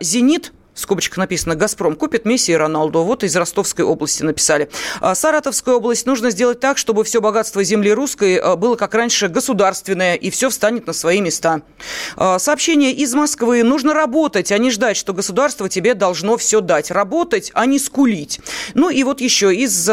«Зенит» 0.00 0.52
в 0.74 0.80
скобочках 0.80 1.18
написано 1.18 1.54
«Газпром 1.54 1.96
купит 1.96 2.24
Месси 2.24 2.56
Роналду». 2.56 3.02
Вот 3.02 3.24
из 3.24 3.36
Ростовской 3.36 3.84
области 3.84 4.22
написали. 4.22 4.70
А 5.00 5.14
Саратовская 5.14 5.74
область 5.74 6.06
нужно 6.06 6.30
сделать 6.30 6.60
так, 6.60 6.78
чтобы 6.78 7.04
все 7.04 7.20
богатство 7.20 7.62
земли 7.62 7.92
русской 7.92 8.36
а, 8.36 8.56
было, 8.56 8.76
как 8.76 8.94
раньше, 8.94 9.28
государственное, 9.28 10.14
и 10.14 10.30
все 10.30 10.48
встанет 10.48 10.86
на 10.86 10.94
свои 10.94 11.20
места. 11.20 11.60
А, 12.16 12.38
сообщение 12.38 12.92
из 12.92 13.14
Москвы. 13.14 13.62
Нужно 13.62 13.92
работать, 13.92 14.50
а 14.50 14.58
не 14.58 14.70
ждать, 14.70 14.96
что 14.96 15.12
государство 15.12 15.68
тебе 15.68 15.94
должно 15.94 16.38
все 16.38 16.60
дать. 16.60 16.90
Работать, 16.90 17.50
а 17.52 17.66
не 17.66 17.78
скулить. 17.78 18.40
Ну 18.72 18.88
и 18.88 19.04
вот 19.04 19.20
еще 19.20 19.54
из 19.54 19.90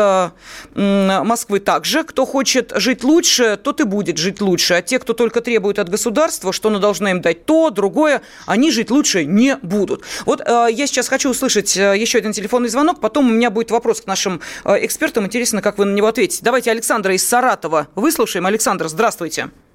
Москвы 0.76 1.60
также. 1.60 2.04
Кто 2.04 2.26
хочет 2.26 2.72
жить 2.76 3.04
лучше, 3.04 3.60
тот 3.62 3.82
и 3.82 3.84
будет 3.84 4.18
жить 4.18 4.40
лучше. 4.40 4.76
А 4.76 4.82
те, 4.82 5.00
кто 5.00 5.14
только 5.14 5.42
требует 5.42 5.78
от 5.80 5.90
государства, 5.90 6.54
что 6.54 6.70
оно 6.70 6.80
должно 6.80 7.10
им 7.10 7.22
дать 7.22 7.46
то, 7.46 7.70
другое, 7.70 8.22
они 8.46 8.72
жить 8.72 8.92
лучше 8.92 9.26
не 9.26 9.58
будут. 9.58 10.04
Вот 10.26 10.42
я 10.70 10.88
сейчас 10.88 11.10
хочу 11.10 11.30
услышать 11.30 11.76
э, 11.78 11.98
еще 11.98 12.18
один 12.18 12.32
телефонный 12.32 12.70
звонок, 12.70 13.00
потом 13.02 13.30
у 13.30 13.34
меня 13.34 13.50
будет 13.50 13.72
вопрос 13.72 14.02
к 14.02 14.08
нашим 14.08 14.42
э, 14.64 14.86
экспертам. 14.86 15.26
Интересно, 15.26 15.62
как 15.62 15.78
вы 15.78 15.86
на 15.86 15.94
него 15.94 16.08
ответите. 16.08 16.42
Давайте 16.44 16.72
Александра 16.72 17.14
из 17.14 17.28
Саратова 17.28 17.88
выслушаем. 17.96 18.46
Александр, 18.46 18.88
здравствуйте. 18.88 19.10
Здравствуйте. 19.20 19.69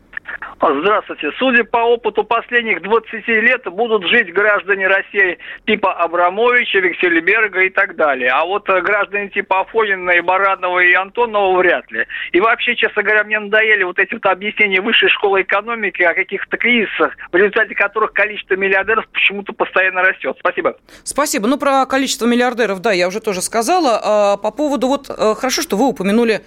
Судя 1.38 1.64
по 1.64 1.78
опыту 1.78 2.24
последних 2.24 2.82
20 2.82 3.28
лет, 3.28 3.64
будут 3.70 4.06
жить 4.08 4.32
граждане 4.32 4.88
России 4.88 5.38
типа 5.66 5.92
Абрамовича, 5.92 6.78
Виксельберга 6.78 7.62
и 7.62 7.70
так 7.70 7.96
далее. 7.96 8.30
А 8.30 8.44
вот 8.44 8.68
э, 8.68 8.80
граждане 8.80 9.28
типа 9.28 9.60
Афонина 9.60 10.12
и 10.12 10.20
Баранова 10.20 10.80
и 10.80 10.92
Антонова 10.94 11.58
вряд 11.58 11.90
ли. 11.90 12.06
И 12.32 12.40
вообще, 12.40 12.76
честно 12.76 13.02
говоря, 13.02 13.24
мне 13.24 13.38
надоели 13.38 13.82
вот 13.82 13.98
эти 13.98 14.14
вот 14.14 14.24
объяснения 14.26 14.80
высшей 14.80 15.08
школы 15.10 15.42
экономики 15.42 16.02
о 16.02 16.14
каких-то 16.14 16.56
кризисах, 16.56 17.16
в 17.30 17.36
результате 17.36 17.74
которых 17.74 18.12
количество 18.12 18.54
миллиардеров 18.54 19.06
почему-то 19.08 19.52
постоянно 19.52 20.02
растет. 20.02 20.36
Спасибо. 20.40 20.76
Спасибо. 21.02 21.46
Ну, 21.46 21.58
про 21.58 21.86
количество 21.86 22.26
миллиардеров, 22.26 22.80
да, 22.80 22.92
я 22.92 23.08
уже 23.08 23.20
тоже 23.20 23.42
сказала. 23.42 24.00
А 24.02 24.36
по 24.36 24.50
поводу 24.50 24.88
вот, 24.88 25.10
э, 25.10 25.34
хорошо, 25.34 25.62
что 25.62 25.76
вы 25.76 25.88
упомянули 25.88 26.42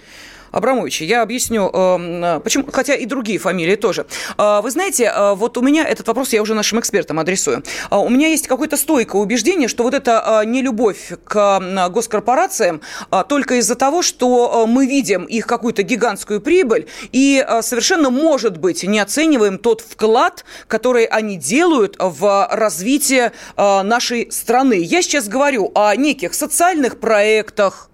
Абрамовича. 0.50 1.04
Я 1.04 1.22
объясню, 1.22 1.70
эм, 1.72 2.40
почему, 2.42 2.64
хотя 2.72 2.94
и 2.94 3.06
другие 3.06 3.38
фамилии 3.38 3.76
тоже. 3.76 4.06
А, 4.36 4.60
вы 4.62 4.70
знаете, 4.70 5.12
э, 5.14 5.34
вот 5.34 5.56
у 5.58 5.62
меня 5.62 5.84
этот 5.86 6.06
вопрос 6.08 6.32
я 6.32 6.42
уже 6.42 6.54
нашим 6.54 6.80
экспертам 6.80 7.18
адресую. 7.18 7.62
А, 7.90 8.00
у 8.00 8.08
меня 8.08 8.28
есть 8.28 8.46
какое-то 8.46 8.76
стойкое 8.76 9.20
убеждение, 9.20 9.68
что 9.68 9.82
вот 9.84 9.94
эта 9.94 10.42
нелюбовь 10.44 11.12
к 11.24 11.88
госкорпорациям 11.90 12.80
только 13.28 13.56
из-за 13.56 13.74
того, 13.74 14.02
что 14.02 14.64
э, 14.64 14.70
мы 14.70 14.86
видим 14.86 15.24
их 15.24 15.46
какую-то 15.46 15.82
гигантскую 15.82 16.40
прибыль 16.40 16.86
и 17.12 17.44
э, 17.46 17.62
совершенно, 17.62 18.10
может 18.10 18.58
быть, 18.58 18.82
не 18.82 18.98
оцениваем 18.98 19.58
тот 19.58 19.80
вклад, 19.80 20.44
который 20.66 21.04
они 21.04 21.36
делают 21.36 21.96
в 21.98 22.48
развитие 22.50 23.32
нашей 23.56 24.30
страны. 24.30 24.80
Я 24.82 25.02
сейчас 25.02 25.28
говорю 25.28 25.70
о 25.74 25.94
неких 25.96 26.34
социальных 26.34 27.00
проектах, 27.00 27.87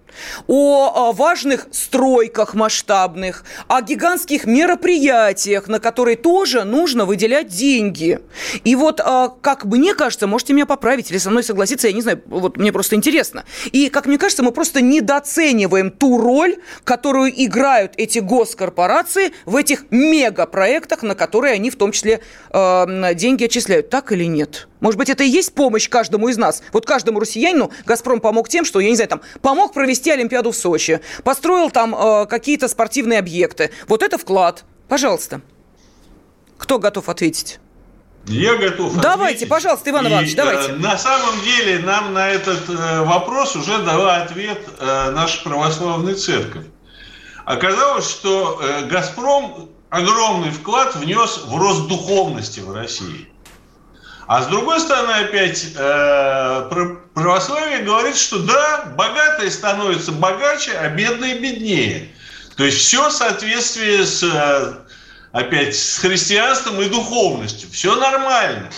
о 0.47 1.11
важных 1.13 1.67
стройках 1.71 2.53
масштабных, 2.53 3.43
о 3.67 3.81
гигантских 3.81 4.45
мероприятиях, 4.45 5.67
на 5.67 5.79
которые 5.79 6.15
тоже 6.17 6.63
нужно 6.63 7.05
выделять 7.05 7.47
деньги. 7.47 8.19
И 8.63 8.75
вот, 8.75 9.01
а, 9.03 9.29
как 9.41 9.65
мне 9.65 9.93
кажется, 9.93 10.27
можете 10.27 10.53
меня 10.53 10.65
поправить 10.65 11.11
или 11.11 11.17
со 11.17 11.29
мной 11.29 11.43
согласиться, 11.43 11.87
я 11.87 11.93
не 11.93 12.01
знаю, 12.01 12.21
вот 12.25 12.57
мне 12.57 12.71
просто 12.71 12.95
интересно. 12.95 13.45
И, 13.71 13.89
как 13.89 14.05
мне 14.05 14.17
кажется, 14.17 14.43
мы 14.43 14.51
просто 14.51 14.81
недооцениваем 14.81 15.91
ту 15.91 16.17
роль, 16.17 16.57
которую 16.83 17.31
играют 17.35 17.93
эти 17.97 18.19
госкорпорации 18.19 19.33
в 19.45 19.55
этих 19.55 19.85
мегапроектах, 19.91 21.03
на 21.03 21.15
которые 21.15 21.53
они 21.53 21.69
в 21.69 21.75
том 21.75 21.91
числе 21.91 22.21
э, 22.51 23.13
деньги 23.15 23.45
отчисляют. 23.45 23.89
Так 23.89 24.11
или 24.11 24.25
нет? 24.25 24.67
Может 24.81 24.97
быть, 24.97 25.09
это 25.09 25.23
и 25.23 25.27
есть 25.27 25.53
помощь 25.53 25.89
каждому 25.89 26.27
из 26.27 26.37
нас? 26.37 26.61
Вот 26.73 26.85
каждому 26.85 27.19
россиянину 27.19 27.71
«Газпром» 27.85 28.19
помог 28.19 28.49
тем, 28.49 28.65
что, 28.65 28.79
я 28.79 28.89
не 28.89 28.95
знаю, 28.95 29.09
там, 29.09 29.21
помог 29.41 29.73
провести 29.73 30.11
Олимпиаду 30.11 30.51
в 30.51 30.55
Сочи, 30.55 30.99
построил 31.23 31.71
там 31.71 31.95
э, 31.95 32.25
какие-то 32.25 32.67
спортивные 32.67 33.19
объекты. 33.19 33.71
Вот 33.87 34.03
это 34.03 34.17
вклад. 34.17 34.65
Пожалуйста. 34.87 35.41
Кто 36.57 36.79
готов 36.79 37.09
ответить? 37.09 37.59
Я 38.27 38.55
готов. 38.55 38.95
Давайте, 38.95 39.35
ответить. 39.35 39.49
пожалуйста, 39.49 39.89
Иван 39.91 40.07
Иванович, 40.07 40.33
и, 40.33 40.35
давайте. 40.35 40.71
Э, 40.71 40.75
на 40.75 40.97
самом 40.97 41.41
деле 41.41 41.79
нам 41.79 42.13
на 42.13 42.29
этот 42.29 42.69
э, 42.69 43.01
вопрос 43.03 43.55
уже 43.55 43.77
дала 43.83 44.17
ответ 44.17 44.59
э, 44.79 45.11
наша 45.11 45.43
православная 45.43 46.15
церковь. 46.15 46.65
Оказалось, 47.45 48.09
что 48.09 48.59
э, 48.61 48.87
Газпром 48.87 49.69
огромный 49.89 50.49
вклад 50.49 50.95
внес 50.95 51.43
в 51.45 51.55
рост 51.55 51.87
духовности 51.87 52.59
в 52.59 52.73
России. 52.73 53.29
А 54.27 54.41
с 54.41 54.47
другой 54.47 54.79
стороны, 54.79 55.11
опять, 55.11 55.67
э, 55.75 56.69
православие 57.13 57.83
говорит, 57.83 58.15
что 58.15 58.39
да, 58.39 58.85
богатые 58.97 59.51
становятся 59.51 60.11
богаче, 60.11 60.71
а 60.77 60.89
бедные 60.89 61.37
беднее. 61.37 62.09
То 62.57 62.63
есть 62.63 62.79
все 62.79 63.09
в 63.09 63.11
соответствии 63.11 64.03
с, 64.03 64.23
э, 64.23 64.73
опять, 65.31 65.75
с 65.75 65.99
христианством 65.99 66.81
и 66.81 66.89
духовностью. 66.89 67.69
Все 67.71 67.95
нормально. 67.95 68.71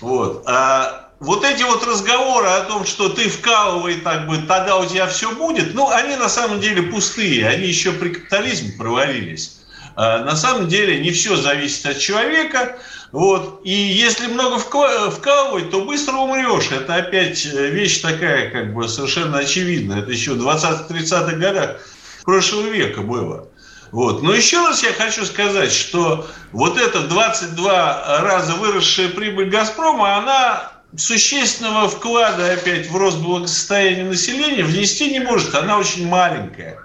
Вот. 0.00 0.42
А 0.46 1.10
вот 1.20 1.44
эти 1.44 1.62
вот 1.62 1.86
разговоры 1.86 2.48
о 2.48 2.62
том, 2.62 2.84
что 2.84 3.10
ты 3.10 3.28
вкалывай, 3.28 3.96
так 3.96 4.26
бы, 4.26 4.38
тогда 4.38 4.78
у 4.78 4.86
тебя 4.86 5.06
все 5.06 5.30
будет, 5.32 5.74
ну, 5.74 5.88
они 5.90 6.16
на 6.16 6.28
самом 6.28 6.60
деле 6.60 6.82
пустые. 6.82 7.46
Они 7.46 7.66
еще 7.66 7.92
при 7.92 8.08
капитализме 8.08 8.72
провалились. 8.72 9.58
На 9.96 10.34
самом 10.34 10.68
деле 10.68 11.00
не 11.00 11.10
все 11.10 11.36
зависит 11.36 11.84
от 11.84 11.98
человека. 11.98 12.78
Вот. 13.12 13.62
И 13.64 13.72
если 13.72 14.28
много 14.28 14.58
вкалывать, 14.58 15.70
то 15.70 15.84
быстро 15.84 16.16
умрешь. 16.16 16.70
Это 16.70 16.94
опять 16.94 17.44
вещь 17.44 18.00
такая, 18.00 18.50
как 18.50 18.72
бы 18.72 18.88
совершенно 18.88 19.38
очевидная. 19.38 20.00
Это 20.02 20.12
еще 20.12 20.32
в 20.32 20.46
20-30-х 20.46 21.36
годах 21.36 21.76
прошлого 22.24 22.68
века 22.68 23.00
было. 23.02 23.48
Вот. 23.90 24.22
Но 24.22 24.32
еще 24.32 24.58
раз 24.58 24.82
я 24.84 24.92
хочу 24.92 25.24
сказать, 25.26 25.72
что 25.72 26.28
вот 26.52 26.78
эта 26.78 27.00
22 27.00 28.20
раза 28.20 28.54
выросшая 28.54 29.08
прибыль 29.08 29.50
«Газпрома», 29.50 30.16
она 30.16 30.72
существенного 30.96 31.88
вклада 31.88 32.52
опять 32.52 32.88
в 32.88 32.96
рост 32.96 33.18
благосостояния 33.18 34.04
населения 34.04 34.62
внести 34.62 35.10
не 35.10 35.20
может. 35.20 35.54
Она 35.54 35.78
очень 35.78 36.08
маленькая. 36.08 36.78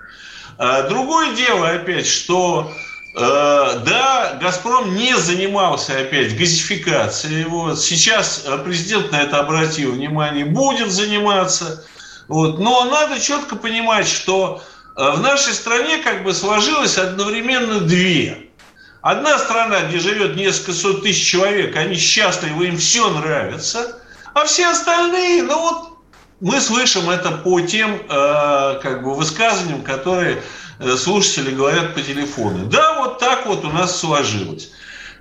А 0.58 0.84
другое 0.84 1.36
дело 1.36 1.70
опять, 1.70 2.08
что 2.08 2.72
э, 2.72 2.95
да, 3.16 4.38
«Газпром» 4.42 4.94
не 4.96 5.16
занимался 5.18 5.98
опять 6.00 6.38
газификацией. 6.38 7.46
Вот. 7.46 7.80
Сейчас 7.80 8.46
президент 8.64 9.12
на 9.12 9.22
это 9.22 9.40
обратил 9.40 9.94
внимание, 9.94 10.46
будет 10.46 10.92
заниматься. 10.92 11.86
Вот. 12.28 12.60
Но 12.60 12.86
надо 12.86 13.20
четко 13.20 13.56
понимать, 13.56 14.08
что 14.08 14.62
Э, 14.96 15.12
в 15.12 15.22
нашей 15.22 15.54
стране 15.54 15.98
как 15.98 16.24
бы 16.24 16.34
сложилось 16.34 16.98
одновременно 16.98 17.82
две. 17.82 18.50
Одна 19.02 19.38
страна, 19.38 19.82
где 19.82 20.00
живет 20.00 20.36
несколько 20.36 20.74
сот 20.74 21.04
тысяч 21.04 21.30
человек, 21.30 21.76
они 21.76 21.96
счастливы, 21.96 22.68
им 22.68 22.78
все 22.78 23.10
нравится, 23.10 24.00
а 24.34 24.46
все 24.46 24.68
остальные, 24.68 25.44
ну 25.44 25.60
вот 25.60 25.90
мы 26.40 26.60
слышим 26.60 27.10
это 27.10 27.32
по 27.32 27.62
тем 27.62 27.96
э, 27.96 28.80
как 28.82 29.04
бы 29.04 29.14
высказываниям, 29.14 29.84
которые 29.84 30.38
э, 30.38 30.40
слушатели 30.98 31.54
говорят 31.54 31.94
по 31.94 32.02
телефону. 32.02 32.66
Да, 32.66 33.00
вот 33.00 33.20
так 33.20 33.46
вот 33.46 33.64
у 33.66 33.70
нас 33.70 34.00
сложилось. 34.00 34.72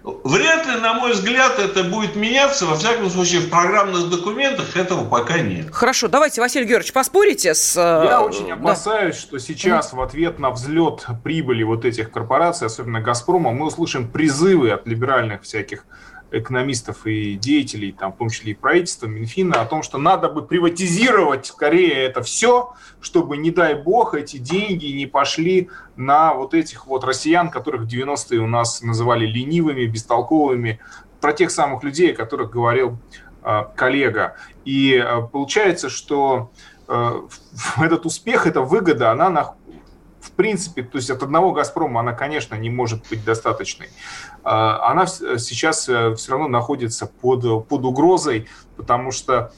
Вряд 0.03 0.67
ли, 0.67 0.81
на 0.81 0.93
мой 0.93 1.13
взгляд, 1.13 1.59
это 1.59 1.83
будет 1.83 2.15
меняться. 2.15 2.67
Во 2.67 2.77
всяком 2.77 3.09
случае, 3.09 3.41
в 3.41 3.49
программных 3.49 4.11
документах 4.11 4.77
этого 4.77 5.09
пока 5.09 5.39
нет. 5.39 5.69
Хорошо, 5.73 6.09
давайте, 6.09 6.43
Василий 6.43 6.67
Георгиевич, 6.67 6.93
поспорите 6.93 7.55
с... 7.55 7.75
Э, 7.75 8.05
Я 8.07 8.21
очень 8.21 8.53
опасаюсь, 8.53 9.15
да. 9.15 9.21
что 9.23 9.39
сейчас 9.39 9.95
в 9.95 10.01
ответ 10.03 10.39
на 10.39 10.51
взлет 10.51 11.07
прибыли 11.23 11.63
вот 11.63 11.87
этих 11.87 12.11
корпораций, 12.11 12.67
особенно 12.67 13.01
«Газпрома», 13.01 13.53
мы 13.53 13.65
услышим 13.65 14.07
призывы 14.11 14.73
от 14.73 14.87
либеральных 14.87 15.43
всяких 15.43 15.87
экономистов 16.39 17.07
и 17.07 17.35
деятелей, 17.35 17.93
там, 17.93 18.13
в 18.13 18.17
том 18.17 18.29
числе 18.31 18.53
и 18.53 18.55
правительства, 18.55 19.07
Минфина, 19.07 19.61
о 19.61 19.67
том, 19.67 19.83
что 19.83 19.99
надо 19.99 20.29
бы 20.29 20.45
приватизировать 20.45 21.47
скорее 21.47 21.95
это 22.05 22.23
все, 22.23 22.75
чтобы, 23.01 23.37
не 23.37 23.51
дай 23.51 23.75
бог, 23.75 24.15
эти 24.15 24.39
деньги 24.39 24.87
не 24.87 25.07
пошли 25.07 25.69
на 25.97 26.35
вот 26.35 26.55
этих 26.55 26.87
вот 26.87 27.05
россиян, 27.05 27.51
которых 27.51 27.83
в 27.83 27.87
90-е 27.87 28.41
у 28.41 28.47
нас 28.47 28.83
называли 28.83 29.27
ленивыми, 29.27 29.87
бестолковыми, 29.87 30.81
про 31.21 31.33
тех 31.33 31.51
самых 31.51 31.83
людей, 31.83 32.13
о 32.13 32.17
которых 32.17 32.51
говорил 32.51 32.99
э, 33.43 33.63
коллега. 33.77 34.37
И 34.67 34.95
э, 34.95 35.23
получается, 35.33 35.89
что 35.89 36.51
э, 36.87 37.21
этот 37.79 38.05
успех, 38.05 38.47
эта 38.47 38.61
выгода, 38.61 39.11
она 39.11 39.31
на, 39.31 39.55
в 40.25 40.33
принципе, 40.33 40.83
то 40.83 40.97
есть 40.97 41.11
от 41.11 41.23
одного 41.23 41.53
«Газпрома» 41.53 42.01
она, 42.01 42.13
конечно, 42.13 42.55
не 42.55 42.71
может 42.71 43.03
быть 43.11 43.25
достаточной. 43.25 43.89
А, 44.43 44.91
она 44.91 45.07
сейчас 45.07 45.89
э, 45.89 46.15
все 46.15 46.33
равно 46.33 46.49
находится 46.49 47.07
под, 47.07 47.69
под 47.69 47.85
угрозой, 47.85 48.49
потому 48.77 49.13
что 49.13 49.53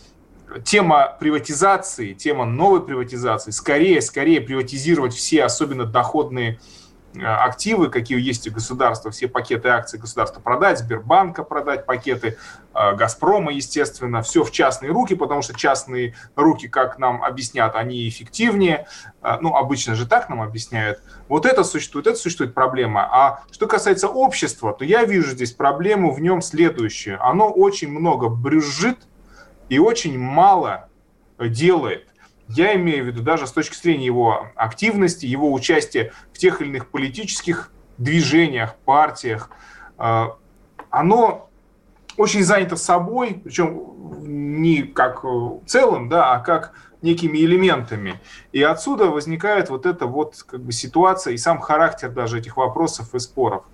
тема 0.65 1.17
приватизации, 1.21 2.13
тема 2.15 2.45
новой 2.45 2.83
приватизации, 2.83 3.53
скорее, 3.53 4.03
скорее 4.03 4.41
приватизировать 4.41 5.15
все, 5.15 5.45
особенно 5.45 5.85
доходные 5.85 6.59
Э, 6.59 6.86
активы, 7.25 7.89
какие 7.89 8.21
есть 8.21 8.49
у 8.49 8.53
государства, 8.53 9.11
все 9.11 9.29
пакеты 9.29 9.69
акций 9.69 9.99
государства 9.99 10.41
продать, 10.41 10.79
Сбербанка 10.79 11.43
продать, 11.43 11.87
пакеты 11.87 12.39
э, 12.75 12.95
Газпрома, 12.95 13.53
естественно, 13.53 14.23
все 14.23 14.45
в 14.45 14.51
частные 14.51 14.91
руки, 14.91 15.15
потому 15.15 15.43
что 15.43 15.55
частные 15.55 16.15
руки, 16.35 16.69
как 16.69 16.99
нам 16.99 17.23
объяснят, 17.23 17.75
они 17.75 18.09
эффективнее. 18.09 18.87
Э, 19.23 19.37
ну, 19.41 19.55
обычно 19.55 19.95
же 19.95 20.07
так 20.07 20.29
нам 20.29 20.43
объясняют. 20.43 21.03
Вот 21.29 21.47
это 21.47 21.65
существует, 21.65 22.07
это 22.07 22.17
существует 22.17 22.55
проблема. 22.55 23.09
А 23.11 23.45
что 23.51 23.67
касается 23.67 24.09
общества, 24.09 24.73
то 24.73 24.85
я 24.85 25.05
вижу 25.05 25.31
здесь 25.33 25.53
проблему 25.53 26.13
в 26.13 26.21
нем 26.21 26.43
следующее. 26.43 27.17
Оно 27.17 27.51
очень 27.51 27.91
много 27.91 28.29
брюзжит 28.29 28.99
и 29.69 29.79
очень 29.79 30.19
мало 30.19 30.89
делает. 31.39 32.09
Я 32.49 32.75
имею 32.77 33.05
в 33.05 33.07
виду 33.09 33.23
даже 33.23 33.47
с 33.47 33.53
точки 33.53 33.77
зрения 33.77 34.07
его 34.07 34.49
активности, 34.55 35.27
его 35.27 35.53
участия 35.53 36.13
в 36.33 36.39
тех 36.39 36.61
или 36.61 36.69
иных 36.69 36.89
политических 36.89 37.73
движениях, 37.99 38.77
партиях. 38.85 39.51
А, 39.99 40.37
оно 40.91 41.49
очень 42.17 42.45
занято 42.45 42.77
собой, 42.77 43.41
причем 43.43 43.95
не 44.21 44.83
как 44.83 45.25
целым, 45.67 46.09
да, 46.09 46.33
а 46.33 46.39
как 46.41 46.73
некими 47.03 47.39
элементами. 47.39 48.21
И 48.53 48.63
отсюда 48.63 49.07
возникает 49.07 49.71
вот 49.71 49.87
эта 49.87 50.07
вот 50.07 50.43
как 50.47 50.61
бы 50.61 50.73
ситуация 50.73 51.35
и 51.35 51.37
сам 51.37 51.61
характер 51.61 52.11
даже 52.11 52.39
этих 52.39 52.57
вопросов 52.57 53.15
и 53.15 53.19
споров. 53.19 53.65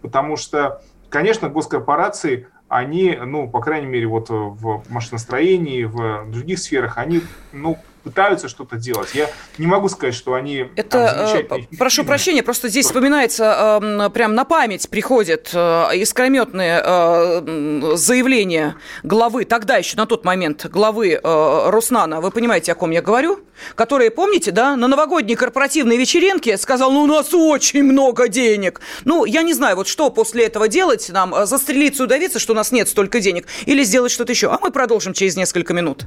Потому 0.00 0.36
что, 0.36 0.82
конечно, 1.08 1.48
госкорпорации 1.48 2.48
они, 2.68 3.18
ну, 3.24 3.48
по 3.48 3.60
крайней 3.60 3.86
мере, 3.86 4.06
вот 4.06 4.28
в 4.28 4.82
машиностроении, 4.90 5.84
в 5.84 6.30
других 6.30 6.58
сферах, 6.58 6.98
они, 6.98 7.22
ну, 7.52 7.78
пытаются 8.08 8.48
что-то 8.48 8.76
делать. 8.76 9.10
Я 9.14 9.30
не 9.58 9.66
могу 9.66 9.88
сказать, 9.88 10.14
что 10.14 10.32
они 10.34 10.66
Это, 10.76 11.44
там, 11.48 11.60
э, 11.60 11.76
прошу 11.78 12.04
прощения, 12.04 12.42
просто 12.42 12.68
здесь 12.68 12.86
вспоминается, 12.86 13.80
э, 13.82 14.10
прям 14.10 14.34
на 14.34 14.44
память 14.44 14.88
приходит 14.88 15.50
э, 15.52 15.90
искрометное 15.96 16.82
э, 16.84 17.92
заявление 17.96 18.76
главы, 19.02 19.44
тогда 19.44 19.76
еще 19.76 19.96
на 19.96 20.06
тот 20.06 20.24
момент 20.24 20.66
главы 20.66 21.20
э, 21.22 21.70
Руснана, 21.70 22.20
вы 22.22 22.30
понимаете, 22.30 22.72
о 22.72 22.74
ком 22.74 22.90
я 22.92 23.02
говорю? 23.02 23.40
Который, 23.74 24.10
помните, 24.10 24.52
да, 24.52 24.76
на 24.76 24.88
новогодней 24.88 25.34
корпоративной 25.34 25.96
вечеринке 25.96 26.56
сказал, 26.56 26.92
ну, 26.92 27.02
у 27.02 27.06
нас 27.06 27.34
очень 27.34 27.82
много 27.82 28.28
денег. 28.28 28.80
Ну, 29.04 29.24
я 29.24 29.42
не 29.42 29.52
знаю, 29.52 29.76
вот 29.76 29.88
что 29.88 30.10
после 30.10 30.46
этого 30.46 30.68
делать, 30.68 31.10
нам 31.10 31.34
застрелиться, 31.44 32.04
удавиться, 32.04 32.38
что 32.38 32.52
у 32.52 32.56
нас 32.56 32.72
нет 32.72 32.88
столько 32.88 33.20
денег, 33.20 33.46
или 33.66 33.82
сделать 33.82 34.12
что-то 34.12 34.32
еще. 34.32 34.48
А 34.48 34.58
мы 34.62 34.70
продолжим 34.70 35.12
через 35.12 35.36
несколько 35.36 35.74
минут. 35.74 36.06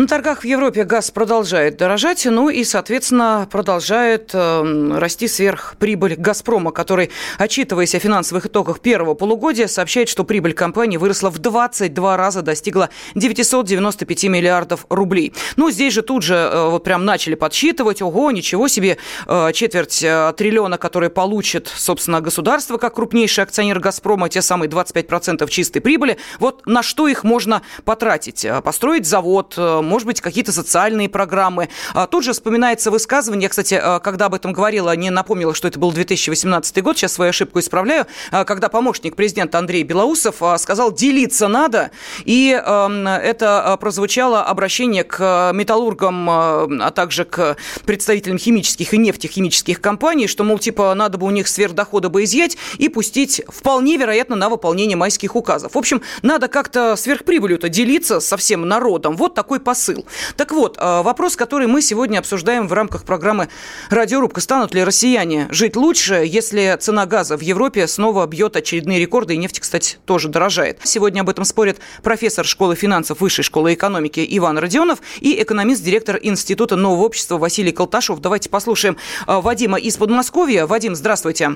На 0.00 0.06
торгах 0.06 0.40
в 0.40 0.44
Европе 0.44 0.84
газ 0.84 1.10
продолжает 1.10 1.76
дорожать, 1.76 2.24
ну 2.24 2.48
и, 2.48 2.64
соответственно, 2.64 3.46
продолжает 3.50 4.30
э, 4.32 4.92
расти 4.96 5.28
сверхприбыль 5.28 6.14
«Газпрома», 6.16 6.70
который, 6.70 7.10
отчитываясь 7.36 7.94
о 7.94 7.98
финансовых 7.98 8.46
итогах 8.46 8.80
первого 8.80 9.12
полугодия, 9.12 9.66
сообщает, 9.66 10.08
что 10.08 10.24
прибыль 10.24 10.54
компании 10.54 10.96
выросла 10.96 11.28
в 11.28 11.38
22 11.38 12.16
раза, 12.16 12.40
достигла 12.40 12.88
995 13.14 14.24
миллиардов 14.24 14.86
рублей. 14.88 15.34
Ну, 15.56 15.70
здесь 15.70 15.92
же 15.92 16.00
тут 16.00 16.22
же 16.22 16.34
э, 16.34 16.70
вот 16.70 16.82
прям 16.82 17.04
начали 17.04 17.34
подсчитывать, 17.34 18.00
ого, 18.00 18.30
ничего 18.30 18.68
себе, 18.68 18.96
э, 19.26 19.52
четверть 19.52 20.02
э, 20.02 20.32
триллиона, 20.34 20.78
которые 20.78 21.10
получит, 21.10 21.68
собственно, 21.68 22.22
государство 22.22 22.78
как 22.78 22.94
крупнейший 22.94 23.44
акционер 23.44 23.80
«Газпрома», 23.80 24.30
те 24.30 24.40
самые 24.40 24.70
25% 24.70 25.46
чистой 25.50 25.80
прибыли, 25.80 26.16
вот 26.38 26.64
на 26.64 26.82
что 26.82 27.06
их 27.06 27.22
можно 27.22 27.60
потратить? 27.84 28.46
Э, 28.46 28.62
построить 28.62 29.04
завод, 29.04 29.56
э, 29.58 29.89
может 29.90 30.06
быть, 30.06 30.20
какие-то 30.20 30.52
социальные 30.52 31.08
программы. 31.08 31.68
А, 31.94 32.06
тут 32.06 32.24
же 32.24 32.32
вспоминается 32.32 32.90
высказывание, 32.92 33.44
я, 33.44 33.48
кстати, 33.48 33.74
а, 33.74 33.98
когда 33.98 34.26
об 34.26 34.34
этом 34.34 34.52
говорила, 34.52 34.94
не 34.94 35.10
напомнила, 35.10 35.52
что 35.52 35.66
это 35.66 35.80
был 35.80 35.90
2018 35.90 36.80
год, 36.80 36.96
сейчас 36.96 37.14
свою 37.14 37.30
ошибку 37.30 37.58
исправляю, 37.58 38.06
а, 38.30 38.44
когда 38.44 38.68
помощник 38.68 39.16
президента 39.16 39.58
Андрей 39.58 39.82
Белоусов 39.82 40.36
сказал, 40.58 40.92
делиться 40.92 41.48
надо, 41.48 41.90
и 42.24 42.50
это 42.50 43.76
прозвучало 43.80 44.44
обращение 44.44 45.02
к 45.02 45.50
металлургам, 45.52 46.30
а 46.30 46.92
также 46.94 47.24
к 47.24 47.56
представителям 47.84 48.38
химических 48.38 48.94
и 48.94 48.98
нефтехимических 48.98 49.80
компаний, 49.80 50.28
что, 50.28 50.44
мол, 50.44 50.58
типа, 50.58 50.94
надо 50.94 51.18
бы 51.18 51.26
у 51.26 51.30
них 51.30 51.48
сверхдохода 51.48 52.08
бы 52.08 52.22
изъять 52.24 52.56
и 52.78 52.88
пустить 52.88 53.42
вполне 53.48 53.96
вероятно 53.96 54.36
на 54.36 54.48
выполнение 54.48 54.96
майских 54.96 55.34
указов. 55.34 55.74
В 55.74 55.78
общем, 55.78 56.02
надо 56.22 56.46
как-то 56.46 56.94
сверхприбылью-то 56.94 57.68
делиться 57.68 58.20
со 58.20 58.36
всем 58.36 58.68
народом. 58.68 59.16
Вот 59.16 59.34
такой 59.34 59.58
посыл 59.58 59.79
посыл. 59.80 60.06
Так 60.36 60.52
вот, 60.52 60.76
вопрос, 60.78 61.36
который 61.36 61.66
мы 61.66 61.80
сегодня 61.80 62.18
обсуждаем 62.18 62.68
в 62.68 62.72
рамках 62.74 63.04
программы 63.04 63.48
«Радиорубка». 63.88 64.40
Станут 64.40 64.74
ли 64.74 64.84
россияне 64.84 65.46
жить 65.50 65.74
лучше, 65.74 66.22
если 66.26 66.76
цена 66.78 67.06
газа 67.06 67.38
в 67.38 67.40
Европе 67.40 67.86
снова 67.86 68.26
бьет 68.26 68.56
очередные 68.56 69.00
рекорды, 69.00 69.34
и 69.34 69.36
нефть, 69.38 69.60
кстати, 69.60 69.96
тоже 70.04 70.28
дорожает? 70.28 70.80
Сегодня 70.84 71.22
об 71.22 71.30
этом 71.30 71.44
спорят 71.44 71.78
профессор 72.02 72.44
школы 72.44 72.76
финансов 72.76 73.20
Высшей 73.20 73.42
школы 73.42 73.72
экономики 73.72 74.26
Иван 74.28 74.58
Родионов 74.58 74.98
и 75.20 75.42
экономист-директор 75.42 76.18
Института 76.20 76.76
нового 76.76 77.04
общества 77.04 77.38
Василий 77.38 77.72
Колташов. 77.72 78.20
Давайте 78.20 78.50
послушаем 78.50 78.98
Вадима 79.26 79.78
из 79.78 79.96
Подмосковья. 79.96 80.66
Вадим, 80.66 80.94
здравствуйте. 80.94 81.52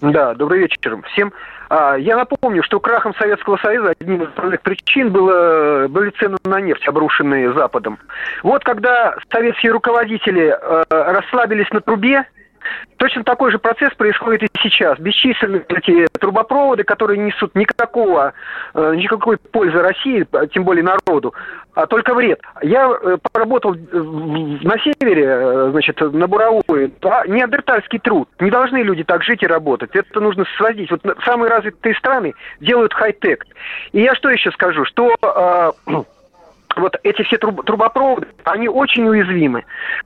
Да, 0.00 0.34
добрый 0.34 0.60
вечер 0.60 1.00
всем. 1.12 1.32
А, 1.74 1.96
я 1.96 2.18
напомню, 2.18 2.62
что 2.62 2.80
крахом 2.80 3.14
Советского 3.14 3.56
Союза 3.56 3.94
одним 3.98 4.24
из 4.24 4.28
основных 4.28 4.60
причин 4.60 5.10
было, 5.10 5.88
были 5.88 6.10
цены 6.10 6.36
на 6.44 6.60
нефть, 6.60 6.86
обрушенные 6.86 7.50
Западом. 7.54 7.98
Вот 8.42 8.62
когда 8.62 9.14
советские 9.32 9.72
руководители 9.72 10.54
э, 10.54 10.84
расслабились 10.90 11.70
на 11.70 11.80
трубе, 11.80 12.26
Точно 12.96 13.24
такой 13.24 13.50
же 13.50 13.58
процесс 13.58 13.92
происходит 13.94 14.44
и 14.44 14.48
сейчас. 14.62 14.98
Бесчисленные 14.98 15.64
эти 15.68 16.06
трубопроводы, 16.18 16.84
которые 16.84 17.18
несут 17.18 17.54
никакого, 17.54 18.32
э, 18.74 18.94
никакой 18.96 19.38
пользы 19.38 19.80
России, 19.80 20.26
а 20.32 20.46
тем 20.46 20.64
более 20.64 20.84
народу, 20.84 21.34
а 21.74 21.86
только 21.86 22.14
вред. 22.14 22.40
Я 22.62 22.88
э, 22.90 23.18
поработал 23.32 23.74
на 23.74 24.78
севере, 24.78 25.24
э, 25.26 25.68
значит, 25.72 26.00
на 26.00 26.28
буровой. 26.28 26.92
А 27.02 27.26
неандертальский 27.26 27.98
труд. 27.98 28.28
Не 28.38 28.50
должны 28.50 28.82
люди 28.82 29.02
так 29.04 29.24
жить 29.24 29.42
и 29.42 29.46
работать. 29.46 29.96
Это 29.96 30.20
нужно 30.20 30.44
сводить. 30.56 30.90
Вот 30.90 31.00
самые 31.24 31.50
развитые 31.50 31.94
страны 31.96 32.34
делают 32.60 32.94
хай-тек. 32.94 33.46
И 33.92 34.00
я 34.00 34.14
что 34.14 34.30
еще 34.30 34.52
скажу, 34.52 34.84
что 34.84 35.16
вот 36.76 36.96
эти 37.02 37.22
все 37.22 37.38
труб, 37.38 37.64
трубопроводы, 37.64 38.28
они 38.44 38.68
очень 38.68 39.08
уязвимы. 39.08 39.64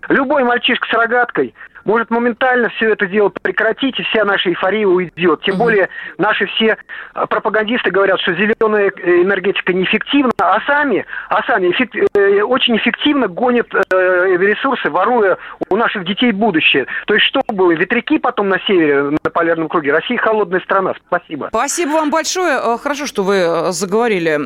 Любой 0.08 0.44
мальчишка 0.44 0.88
с 0.88 0.92
рогаткой 0.92 1.54
может 1.86 2.10
моментально 2.10 2.68
все 2.70 2.92
это 2.92 3.06
дело 3.06 3.30
прекратить, 3.30 3.98
и 3.98 4.02
вся 4.02 4.24
наша 4.24 4.50
эйфория 4.50 4.86
уйдет. 4.86 5.42
Тем 5.42 5.56
более 5.56 5.88
наши 6.18 6.46
все 6.46 6.76
а, 7.14 7.26
пропагандисты 7.26 7.90
говорят, 7.90 8.20
что 8.20 8.34
зеленая 8.34 8.90
э, 8.96 9.22
энергетика 9.22 9.72
неэффективна, 9.72 10.32
а 10.38 10.60
сами, 10.66 11.06
а 11.28 11.42
сами 11.44 11.70
эффект, 11.70 11.94
э, 11.94 12.42
очень 12.42 12.76
эффективно 12.76 13.28
гонят 13.28 13.68
э, 13.72 14.36
ресурсы, 14.36 14.90
воруя 14.90 15.38
у 15.70 15.76
наших 15.76 16.04
детей 16.04 16.32
будущее. 16.32 16.86
То 17.06 17.14
есть 17.14 17.26
что 17.26 17.40
было? 17.48 17.70
Ветряки 17.72 18.18
потом 18.18 18.48
на 18.48 18.58
севере, 18.66 19.16
на 19.22 19.30
полярном 19.30 19.68
круге. 19.68 19.92
Россия 19.92 20.18
холодная 20.18 20.60
страна. 20.60 20.94
Спасибо. 21.06 21.48
Спасибо 21.50 21.90
вам 21.90 22.10
большое. 22.10 22.58
Э, 22.62 22.78
хорошо, 22.78 23.06
что 23.06 23.22
вы 23.22 23.36
э, 23.36 23.70
заговорили 23.70 24.36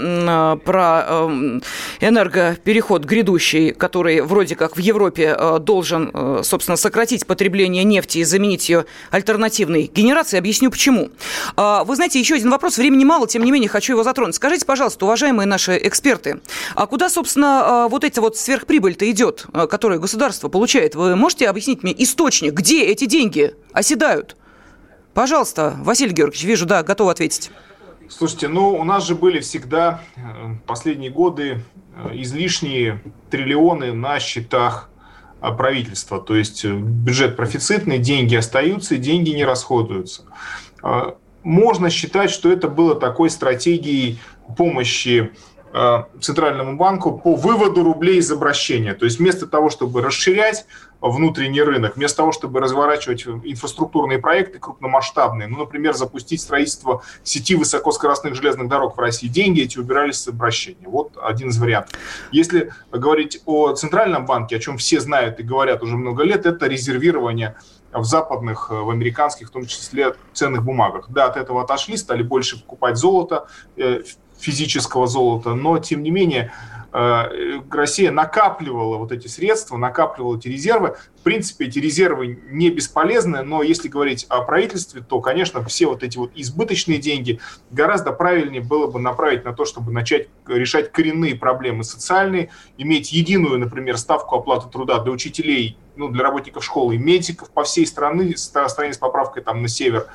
про 0.65 1.05
эм, 1.09 1.63
энергопереход 2.01 3.05
грядущий, 3.05 3.73
который 3.73 4.21
вроде 4.21 4.57
как 4.57 4.77
в 4.77 4.81
Европе 4.81 5.37
должен, 5.61 6.43
собственно, 6.43 6.77
сократить 6.77 7.27
потребления 7.31 7.85
нефти 7.85 8.19
и 8.19 8.25
заменить 8.25 8.69
ее 8.69 8.87
альтернативной 9.13 9.89
генерацией. 9.95 10.41
Объясню 10.41 10.69
почему. 10.69 11.11
А, 11.55 11.85
вы 11.85 11.95
знаете, 11.95 12.19
еще 12.19 12.35
один 12.35 12.51
вопрос. 12.51 12.77
Времени 12.77 13.05
мало, 13.05 13.29
тем 13.29 13.45
не 13.45 13.53
менее, 13.53 13.69
хочу 13.69 13.93
его 13.93 14.03
затронуть. 14.03 14.35
Скажите, 14.35 14.67
пожалуйста, 14.67 15.05
уважаемые 15.05 15.47
наши 15.47 15.79
эксперты, 15.81 16.41
а 16.75 16.89
куда, 16.89 17.09
собственно, 17.09 17.85
а, 17.85 17.89
вот 17.89 18.03
эта 18.03 18.21
вот 18.21 18.37
сверхприбыль-то 18.37 19.09
идет, 19.09 19.47
а, 19.53 19.69
которую 19.69 20.01
государство 20.01 20.49
получает? 20.49 20.97
Вы 20.97 21.15
можете 21.15 21.49
объяснить 21.49 21.85
мне 21.85 21.95
источник, 22.03 22.55
где 22.55 22.85
эти 22.85 23.05
деньги 23.05 23.55
оседают? 23.73 24.37
Пожалуйста, 25.15 25.77
Василий 25.79 26.13
Георгиевич, 26.13 26.43
вижу, 26.43 26.67
да, 26.67 26.83
готов 26.83 27.11
ответить. 27.11 27.53
Слушайте, 28.09 28.49
ну 28.49 28.71
у 28.71 28.83
нас 28.83 29.07
же 29.07 29.15
были 29.15 29.39
всегда 29.39 30.01
э, 30.17 30.21
последние 30.67 31.13
годы 31.13 31.63
э, 31.95 32.11
излишние 32.15 33.01
триллионы 33.31 33.93
на 33.93 34.19
счетах 34.19 34.91
правительства. 35.41 36.21
То 36.21 36.37
есть 36.37 36.65
э, 36.65 36.73
бюджет 36.73 37.37
профицитный, 37.37 37.99
деньги 37.99 38.35
остаются, 38.35 38.97
деньги 38.97 39.31
не 39.31 39.45
расходуются. 39.45 40.25
А, 40.83 41.17
можно 41.43 41.91
считать, 41.91 42.31
что 42.31 42.53
это 42.53 42.69
было 42.69 42.95
такой 42.95 43.31
стратегией 43.31 44.19
помощи 44.57 45.31
а, 45.31 45.60
Центральному 46.21 46.77
банку 46.77 47.17
по 47.17 47.37
выводу 47.37 47.85
рублей 47.85 48.19
из 48.19 48.31
обращения. 48.33 48.93
То 48.95 49.05
есть 49.05 49.21
вместо 49.21 49.47
того, 49.47 49.71
чтобы 49.71 50.03
расширять 50.03 50.67
внутренний 51.01 51.63
рынок, 51.63 51.97
вместо 51.97 52.19
того, 52.19 52.33
чтобы 52.33 52.59
разворачивать 52.61 53.27
инфраструктурные 53.27 54.19
проекты 54.19 54.59
крупномасштабные, 54.59 55.47
ну, 55.47 55.59
например, 55.59 55.95
запустить 55.95 56.41
строительство 56.41 57.03
сети 57.23 57.55
высокоскоростных 57.55 58.35
железных 58.35 58.69
дорог 58.69 58.97
в 58.97 59.01
России, 59.01 59.29
деньги 59.29 59.63
эти 59.63 59.79
убирались 59.79 60.21
с 60.21 60.29
обращения. 60.29 60.89
Вот 60.89 61.17
один 61.23 61.51
из 61.51 61.59
вариантов. 61.59 61.99
Если 62.33 62.73
говорить 62.91 63.41
о 63.47 63.73
Центральном 63.75 64.27
банке, 64.27 64.57
о 64.57 64.59
чем 64.59 64.77
все 64.77 64.99
знают 64.99 65.39
и 65.39 65.45
говорят 65.45 65.85
уже 65.85 65.97
много 65.97 66.25
лет, 66.25 66.47
это 66.47 66.67
резервирование 66.67 67.55
в 67.93 68.05
западных, 68.05 68.71
в 68.71 68.91
американских, 68.91 69.49
в 69.49 69.51
том 69.51 69.67
числе, 69.67 70.15
ценных 70.33 70.65
бумагах. 70.65 71.07
Да, 71.11 71.27
от 71.27 71.37
этого 71.37 71.63
отошли, 71.63 71.97
стали 71.97 72.23
больше 72.23 72.61
покупать 72.61 72.97
золото, 72.97 73.47
э, 73.77 74.03
физического 74.41 75.07
золота, 75.07 75.55
но, 75.55 75.79
тем 75.79 76.03
не 76.03 76.11
менее, 76.11 76.53
Россия 76.93 78.11
накапливала 78.11 78.97
вот 78.97 79.13
эти 79.13 79.29
средства, 79.29 79.77
накапливала 79.77 80.37
эти 80.37 80.49
резервы. 80.49 80.97
В 81.19 81.23
принципе, 81.23 81.67
эти 81.67 81.79
резервы 81.79 82.41
не 82.51 82.71
бесполезны, 82.71 83.43
но 83.43 83.63
если 83.63 83.89
говорить 83.89 84.27
о 84.29 84.43
правительстве, 84.43 85.03
то, 85.03 85.21
конечно, 85.21 85.63
все 85.65 85.87
вот 85.87 86.03
эти 86.03 86.19
вот 86.19 86.33
избыточные 86.35 86.99
деньги 86.99 87.39
гораздо 87.71 88.13
правильнее 88.13 88.63
было 88.63 88.87
бы 88.87 88.99
направить 88.99 89.45
на 89.45 89.53
то, 89.53 89.65
чтобы 89.65 89.93
начать 89.93 90.29
решать 90.47 90.91
коренные 90.91 91.37
проблемы 91.37 91.85
социальные, 91.85 92.51
иметь 92.79 93.13
единую, 93.13 93.59
например, 93.59 93.97
ставку 93.97 94.37
оплаты 94.37 94.69
труда 94.69 94.99
для 95.01 95.13
учителей, 95.13 95.77
ну, 95.97 96.09
для 96.09 96.23
работников 96.23 96.65
школы 96.65 96.95
и 96.95 96.99
медиков 96.99 97.51
по 97.51 97.63
всей 97.63 97.87
стране, 97.87 98.37
стране 98.37 98.95
с 98.95 98.99
поправкой 98.99 99.43
там 99.43 99.63
на 99.63 99.69
север, 99.69 100.07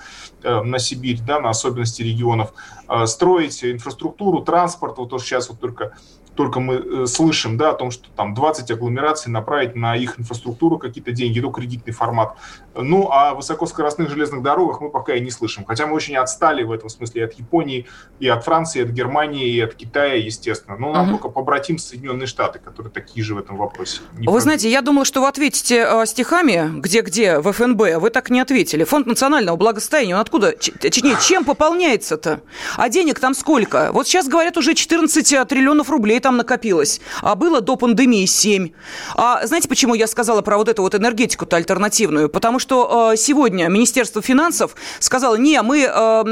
э, 0.43 0.61
на 0.61 0.80
Сибирь, 0.80 1.19
да, 1.26 1.39
на 1.39 1.49
особенности 1.49 2.01
регионов, 2.01 2.53
э, 2.89 3.05
строить 3.05 3.63
инфраструктуру, 3.63 4.41
транспорт, 4.41 4.97
вот 4.97 5.09
то, 5.11 5.19
сейчас 5.19 5.49
вот 5.49 5.59
только 5.59 5.95
только 6.36 6.59
мы 6.59 6.75
э, 6.75 7.05
слышим, 7.07 7.57
да, 7.57 7.71
о 7.71 7.73
том, 7.73 7.91
что 7.91 8.09
там 8.15 8.33
20 8.33 8.69
агломераций 8.71 9.31
направить 9.31 9.75
на 9.75 9.95
их 9.95 10.19
инфраструктуру 10.19 10.77
какие-то 10.77 11.11
деньги, 11.11 11.39
ну, 11.39 11.51
кредитный 11.51 11.93
формат. 11.93 12.36
Ну, 12.75 13.09
а 13.09 13.31
о 13.31 13.36
высокоскоростных 13.36 14.09
железных 14.09 14.43
дорогах 14.43 14.81
мы 14.81 14.89
пока 14.89 15.15
и 15.15 15.21
не 15.21 15.31
слышим. 15.31 15.65
Хотя 15.65 15.88
мы 15.88 15.93
очень 15.93 16.17
отстали 16.17 16.63
в 16.63 16.71
этом 16.71 16.89
смысле 16.89 17.25
от 17.25 17.33
Японии, 17.33 17.88
и 18.19 18.27
от 18.27 18.43
Франции, 18.43 18.79
и 18.79 18.83
от 18.83 18.89
Германии, 18.89 19.47
и 19.47 19.61
от 19.61 19.75
Китая, 19.75 20.15
естественно. 20.15 20.77
Но 20.77 20.91
нам 20.91 21.03
угу. 21.05 21.11
только 21.13 21.29
побратим 21.29 21.77
Соединенные 21.77 22.27
Штаты, 22.27 22.59
которые 22.59 22.91
такие 22.91 23.23
же 23.23 23.36
в 23.36 23.38
этом 23.38 23.57
вопросе. 23.57 24.01
Не 24.17 24.27
вы 24.27 24.39
знаете, 24.41 24.69
я 24.69 24.81
думала, 24.81 25.05
что 25.05 25.21
вы 25.21 25.27
ответите 25.27 25.88
э, 25.88 26.05
стихами, 26.05 26.79
где-где, 26.79 27.39
в 27.39 27.51
ФНБ. 27.51 27.97
Вы 27.99 28.09
так 28.09 28.29
не 28.29 28.41
ответили. 28.41 28.83
Фонд 28.83 29.07
национального 29.07 29.55
благосостояния, 29.55 30.15
он 30.15 30.21
откуда, 30.21 30.51
точнее, 30.51 31.15
чем 31.21 31.45
пополняется-то? 31.45 32.41
А 32.75 32.89
денег 32.89 33.19
там 33.19 33.33
сколько? 33.33 33.91
Вот 33.93 34.07
сейчас 34.07 34.27
говорят 34.27 34.57
уже 34.57 34.73
14 34.73 35.33
э, 35.33 35.45
триллионов 35.45 35.89
рублей 35.89 36.19
там 36.26 36.38
накопилось. 36.38 37.01
А 37.21 37.36
было 37.36 37.61
до 37.61 37.76
пандемии 37.76 38.26
7. 38.26 38.69
А 39.13 39.45
знаете, 39.45 39.69
почему 39.69 39.93
я 39.93 40.07
сказала 40.07 40.41
про 40.41 40.57
вот 40.57 40.67
эту 40.67 40.82
вот 40.82 40.95
энергетику-то 40.95 41.55
альтернативную? 41.55 42.30
Потому 42.30 42.57
что 42.57 43.11
э, 43.13 43.15
сегодня 43.15 43.67
Министерство 43.67 44.23
финансов 44.23 44.76
сказало, 44.97 45.36
не, 45.36 45.61
мы 45.61 45.82
э, 45.82 45.88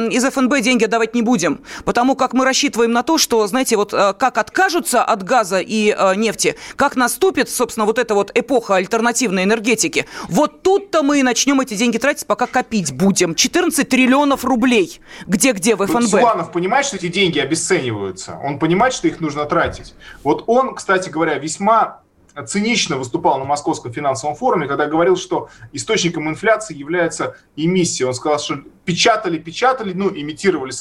из 0.10 0.24
ФНБ 0.24 0.62
деньги 0.62 0.86
отдавать 0.86 1.14
не 1.14 1.22
будем, 1.22 1.60
потому 1.86 2.16
как 2.16 2.34
мы 2.34 2.44
рассчитываем 2.44 2.92
на 2.92 3.04
то, 3.04 3.20
что, 3.20 3.46
знаете, 3.46 3.78
вот 3.78 3.94
э, 3.94 4.14
как 4.18 4.40
откажутся 4.40 5.04
от 5.04 5.22
газа 5.22 5.60
и 5.60 5.96
э, 5.96 6.16
нефти, 6.16 6.56
как 6.76 6.96
наступит, 6.96 7.48
собственно, 7.48 7.86
вот 7.86 8.00
эта 8.00 8.16
вот 8.16 8.32
эпоха 8.34 8.78
альтернативной 8.78 9.44
энергетики, 9.44 10.08
вот 10.28 10.64
тут-то 10.64 11.04
мы 11.04 11.20
и 11.20 11.24
начнем 11.24 11.62
эти 11.62 11.76
деньги 11.76 12.00
тратить, 12.00 12.26
пока 12.26 12.48
копить 12.48 12.94
будем. 12.94 13.36
14 13.36 13.88
триллионов 13.88 14.44
рублей. 14.44 15.02
Где-где 15.28 15.76
в 15.76 15.86
ФНБ? 15.86 16.10
Суланов 16.10 16.52
понимает, 16.52 16.88
что 16.88 16.96
эти 16.96 17.10
деньги 17.10 17.38
обесцениваются. 17.38 18.40
Он 18.44 18.58
понимает, 18.58 18.96
что 18.96 19.08
их 19.08 19.20
нужно 19.20 19.46
тратить 19.46 19.83
есть. 19.84 19.96
Вот 20.24 20.44
он, 20.48 20.76
кстати 20.76 21.10
говоря, 21.10 21.38
весьма 21.38 22.02
цинично 22.48 22.98
выступал 22.98 23.38
на 23.38 23.46
Московском 23.46 23.94
финансовом 23.94 24.36
форуме, 24.36 24.68
когда 24.68 24.88
говорил, 24.88 25.16
что 25.16 25.50
источником 25.72 26.28
инфляции 26.30 26.76
является 26.76 27.36
эмиссия. 27.56 28.08
Он 28.08 28.14
сказал, 28.14 28.40
что 28.40 28.56
печатали, 28.86 29.38
печатали, 29.38 29.94
ну, 29.94 30.10
имитировали 30.10 30.72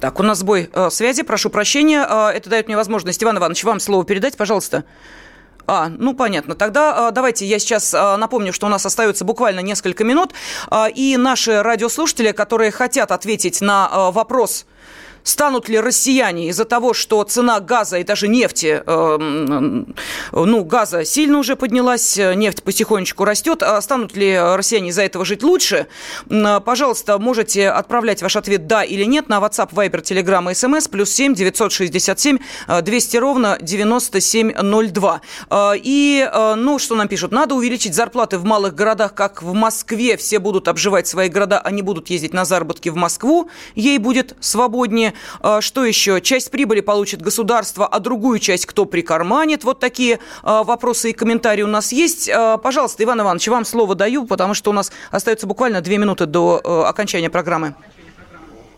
так, 0.00 0.20
у 0.20 0.22
нас 0.22 0.38
сбой 0.38 0.70
э, 0.72 0.90
связи, 0.90 1.24
прошу 1.24 1.50
прощения. 1.50 2.06
Э, 2.08 2.28
это 2.28 2.48
дает 2.48 2.68
мне 2.68 2.76
возможность, 2.76 3.22
Иван 3.22 3.38
Иванович, 3.38 3.64
вам 3.64 3.80
слово 3.80 4.04
передать, 4.04 4.36
пожалуйста. 4.36 4.84
А, 5.66 5.88
ну 5.88 6.14
понятно. 6.14 6.54
Тогда 6.54 7.08
а, 7.08 7.10
давайте 7.10 7.44
я 7.44 7.58
сейчас 7.58 7.92
напомню, 7.92 8.52
что 8.52 8.66
у 8.66 8.70
нас 8.70 8.86
остается 8.86 9.24
буквально 9.24 9.60
несколько 9.60 10.04
минут. 10.04 10.32
И 10.94 11.16
наши 11.18 11.62
радиослушатели, 11.62 12.32
которые 12.32 12.70
хотят 12.70 13.10
ответить 13.10 13.60
на 13.60 14.10
вопрос 14.12 14.66
станут 15.28 15.68
ли 15.68 15.78
россияне 15.78 16.48
из-за 16.48 16.64
того, 16.64 16.94
что 16.94 17.22
цена 17.24 17.60
газа 17.60 17.98
и 17.98 18.04
даже 18.04 18.28
нефти, 18.28 18.82
э, 18.84 19.84
ну, 20.32 20.64
газа 20.64 21.04
сильно 21.04 21.38
уже 21.38 21.56
поднялась, 21.56 22.16
нефть 22.16 22.62
потихонечку 22.62 23.24
растет, 23.24 23.62
а 23.62 23.80
станут 23.80 24.16
ли 24.16 24.38
россияне 24.38 24.88
из-за 24.88 25.02
этого 25.02 25.24
жить 25.24 25.42
лучше? 25.42 25.86
Пожалуйста, 26.64 27.18
можете 27.18 27.68
отправлять 27.68 28.22
ваш 28.22 28.36
ответ 28.36 28.66
«да» 28.66 28.82
или 28.82 29.04
«нет» 29.04 29.28
на 29.28 29.38
WhatsApp, 29.38 29.72
Viber, 29.72 30.02
Telegram 30.02 30.50
и 30.50 30.54
SMS, 30.54 30.88
плюс 30.88 31.10
7 31.10 31.34
967 31.34 32.38
200 32.82 33.16
ровно 33.16 33.58
9702. 33.60 35.20
И, 35.76 36.30
ну, 36.56 36.78
что 36.78 36.94
нам 36.94 37.08
пишут? 37.08 37.32
Надо 37.32 37.54
увеличить 37.54 37.94
зарплаты 37.94 38.38
в 38.38 38.44
малых 38.44 38.74
городах, 38.74 39.14
как 39.14 39.42
в 39.42 39.52
Москве. 39.52 40.16
Все 40.16 40.38
будут 40.38 40.68
обживать 40.68 41.06
свои 41.06 41.28
города, 41.28 41.60
они 41.60 41.82
будут 41.82 42.10
ездить 42.10 42.32
на 42.32 42.44
заработки 42.44 42.88
в 42.88 42.96
Москву. 42.96 43.50
Ей 43.74 43.98
будет 43.98 44.36
свободнее. 44.40 45.14
А, 45.40 45.60
что 45.60 45.84
еще? 45.84 46.20
Часть 46.20 46.50
прибыли 46.50 46.80
получит 46.80 47.22
государство, 47.22 47.86
а 47.86 47.98
другую 47.98 48.38
часть 48.38 48.66
кто 48.66 48.84
прикарманит? 48.84 49.64
Вот 49.64 49.80
такие 49.80 50.18
а, 50.42 50.64
вопросы 50.64 51.10
и 51.10 51.12
комментарии 51.12 51.62
у 51.62 51.68
нас 51.68 51.92
есть. 51.92 52.28
А, 52.28 52.56
пожалуйста, 52.58 53.02
Иван 53.04 53.20
Иванович, 53.20 53.48
вам 53.48 53.64
слово 53.64 53.94
даю, 53.94 54.26
потому 54.26 54.54
что 54.54 54.70
у 54.70 54.72
нас 54.72 54.92
остается 55.10 55.46
буквально 55.46 55.80
две 55.80 55.98
минуты 55.98 56.26
до 56.26 56.86
окончания 56.88 57.30
программы. 57.30 57.74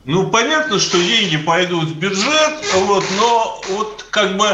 Ну, 0.05 0.31
понятно, 0.31 0.79
что 0.79 0.99
деньги 0.99 1.37
пойдут 1.37 1.91
в 1.91 1.99
бюджет, 1.99 2.55
вот, 2.75 3.05
но 3.19 3.61
вот 3.69 4.07
как 4.11 4.37
бы 4.37 4.47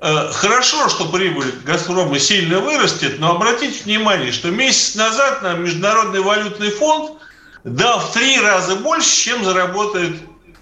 э, 0.00 0.30
хорошо, 0.32 0.88
что 0.88 1.06
прибыль 1.06 1.52
«Газпрома» 1.64 2.18
сильно 2.20 2.60
вырастет, 2.60 3.18
но 3.18 3.32
обратите 3.32 3.82
внимание, 3.84 4.30
что 4.30 4.50
месяц 4.50 4.94
назад 4.94 5.42
нам 5.42 5.64
Международный 5.64 6.20
валютный 6.20 6.70
фонд 6.70 7.18
дал 7.64 7.98
в 7.98 8.12
три 8.12 8.40
раза 8.40 8.76
больше, 8.76 9.10
чем 9.10 9.44
заработает 9.44 10.16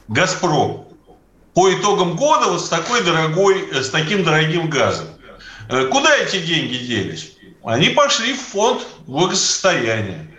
«Газпром» 0.08 0.84
по 1.54 1.72
итогам 1.72 2.16
года 2.16 2.50
вот 2.50 2.64
с 2.64 2.68
такой 2.68 3.02
дорогой, 3.02 3.68
э, 3.70 3.82
с 3.82 3.90
таким 3.90 4.24
дорогим 4.24 4.68
газом. 4.68 5.06
Э, 5.68 5.86
куда 5.86 6.14
эти 6.16 6.40
деньги 6.40 6.76
делись? 6.76 7.32
Они 7.64 7.90
пошли 7.90 8.34
в 8.34 8.40
фонд 8.40 8.82
благосостояния. 9.06 10.30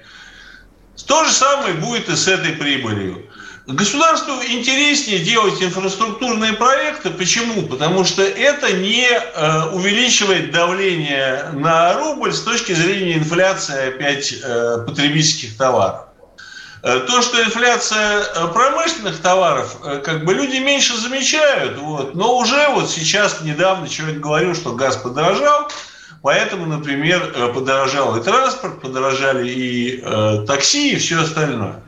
То 1.08 1.24
же 1.24 1.32
самое 1.32 1.74
будет 1.76 2.10
и 2.10 2.16
с 2.16 2.28
этой 2.28 2.54
прибылью. 2.54 3.30
Государству 3.68 4.34
интереснее 4.48 5.20
делать 5.20 5.62
инфраструктурные 5.62 6.54
проекты. 6.54 7.10
Почему? 7.10 7.64
Потому 7.64 8.06
что 8.06 8.22
это 8.22 8.72
не 8.74 9.08
э, 9.08 9.70
увеличивает 9.72 10.52
давление 10.52 11.50
на 11.54 11.94
рубль 11.94 12.32
с 12.34 12.42
точки 12.42 12.74
зрения 12.74 13.18
инфляции 13.18 13.88
опять 13.88 14.36
потребительских 14.86 15.58
товаров. 15.58 16.02
Э, 16.86 17.00
то, 17.00 17.24
что 17.24 17.44
инфляция 17.44 18.22
э, 18.22 18.48
промышленных 18.54 19.20
товаров, 19.20 19.78
э, 19.84 20.02
как 20.06 20.24
бы 20.24 20.36
люди 20.36 20.58
меньше 20.58 20.96
замечают, 20.96 21.80
вот, 21.80 22.14
но 22.14 22.38
уже 22.38 22.70
вот 22.70 22.92
сейчас 22.92 23.42
недавно 23.42 23.90
человек 23.90 24.20
говорил, 24.20 24.54
что 24.54 24.74
газ 24.74 24.96
подорожал, 24.96 25.68
поэтому, 26.22 26.68
например, 26.68 27.52
подорожал 27.56 28.16
и 28.18 28.24
транспорт, 28.24 28.82
подорожали 28.82 29.50
и 29.50 30.00
э, 30.00 30.46
такси 30.46 30.92
и 30.92 30.98
все 30.98 31.24
остальное. 31.24 31.82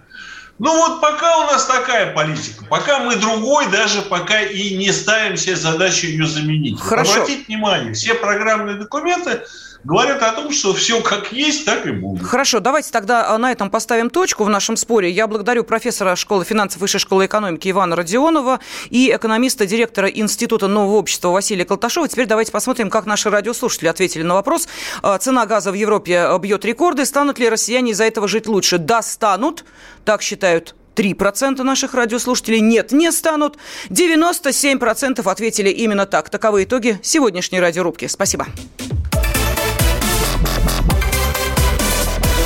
Ну 0.57 0.75
вот 0.75 0.99
пока 0.99 1.37
у 1.37 1.43
нас 1.43 1.67
такая 1.67 2.11
политика, 2.13 2.65
пока 2.65 2.97
мы 2.97 3.17
другой, 3.17 3.67
даже 3.67 4.01
пока 4.01 4.41
и 4.41 4.75
не 4.77 4.91
ставим 4.91 5.37
себе 5.37 5.55
задачу 5.55 6.07
ее 6.07 6.25
заменить. 6.25 6.81
Хорошо. 6.81 7.21
Обратите 7.21 7.45
внимание, 7.45 7.93
все 7.93 8.15
программные 8.15 8.77
документы 8.77 9.43
говорят 9.88 10.21
о 10.21 10.33
том, 10.33 10.51
что 10.51 10.73
все 10.73 11.01
как 11.01 11.31
есть, 11.31 11.65
так 11.65 11.88
и 11.88 11.91
будет. 11.91 12.21
Хорошо, 12.21 12.59
давайте 12.59 12.91
тогда 12.91 13.29
а, 13.29 13.38
на 13.38 13.53
этом 13.53 13.69
поставим 13.69 14.09
точку 14.09 14.43
в 14.43 14.49
нашем 14.49 14.75
споре. 14.75 15.09
Я 15.09 15.27
благодарю 15.27 15.63
профессора 15.63 16.17
школы 16.17 16.43
финансов 16.43 16.81
Высшей 16.81 16.99
школы 16.99 17.25
экономики 17.25 17.71
Ивана 17.71 17.95
Родионова 17.95 18.59
и 18.89 19.09
экономиста, 19.15 19.65
директора 19.65 20.09
Института 20.09 20.67
нового 20.67 20.97
общества 20.97 21.29
Василия 21.29 21.63
Колташова. 21.63 22.09
Теперь 22.09 22.25
давайте 22.27 22.51
посмотрим, 22.51 22.89
как 22.89 23.05
наши 23.05 23.29
радиослушатели 23.29 23.88
ответили 23.88 24.23
на 24.23 24.33
вопрос. 24.33 24.67
А, 25.01 25.17
цена 25.19 25.45
газа 25.45 25.71
в 25.71 25.75
Европе 25.75 26.19
а, 26.19 26.38
бьет 26.38 26.65
рекорды. 26.65 27.05
Станут 27.05 27.39
ли 27.39 27.47
россияне 27.47 27.91
из-за 27.91 28.03
этого 28.03 28.27
жить 28.27 28.47
лучше? 28.47 28.79
Да, 28.79 29.01
станут. 29.01 29.63
Так 30.03 30.21
считают 30.21 30.75
3% 30.97 31.63
наших 31.63 31.93
радиослушателей 31.93 32.59
нет, 32.59 32.91
не 32.91 33.09
станут. 33.13 33.57
97% 33.89 35.31
ответили 35.31 35.69
именно 35.69 36.05
так. 36.05 36.29
Таковы 36.29 36.65
итоги 36.65 36.99
сегодняшней 37.03 37.61
радиорубки. 37.61 38.07
Спасибо. 38.07 38.47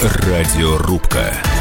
Радиорубка. 0.04 1.61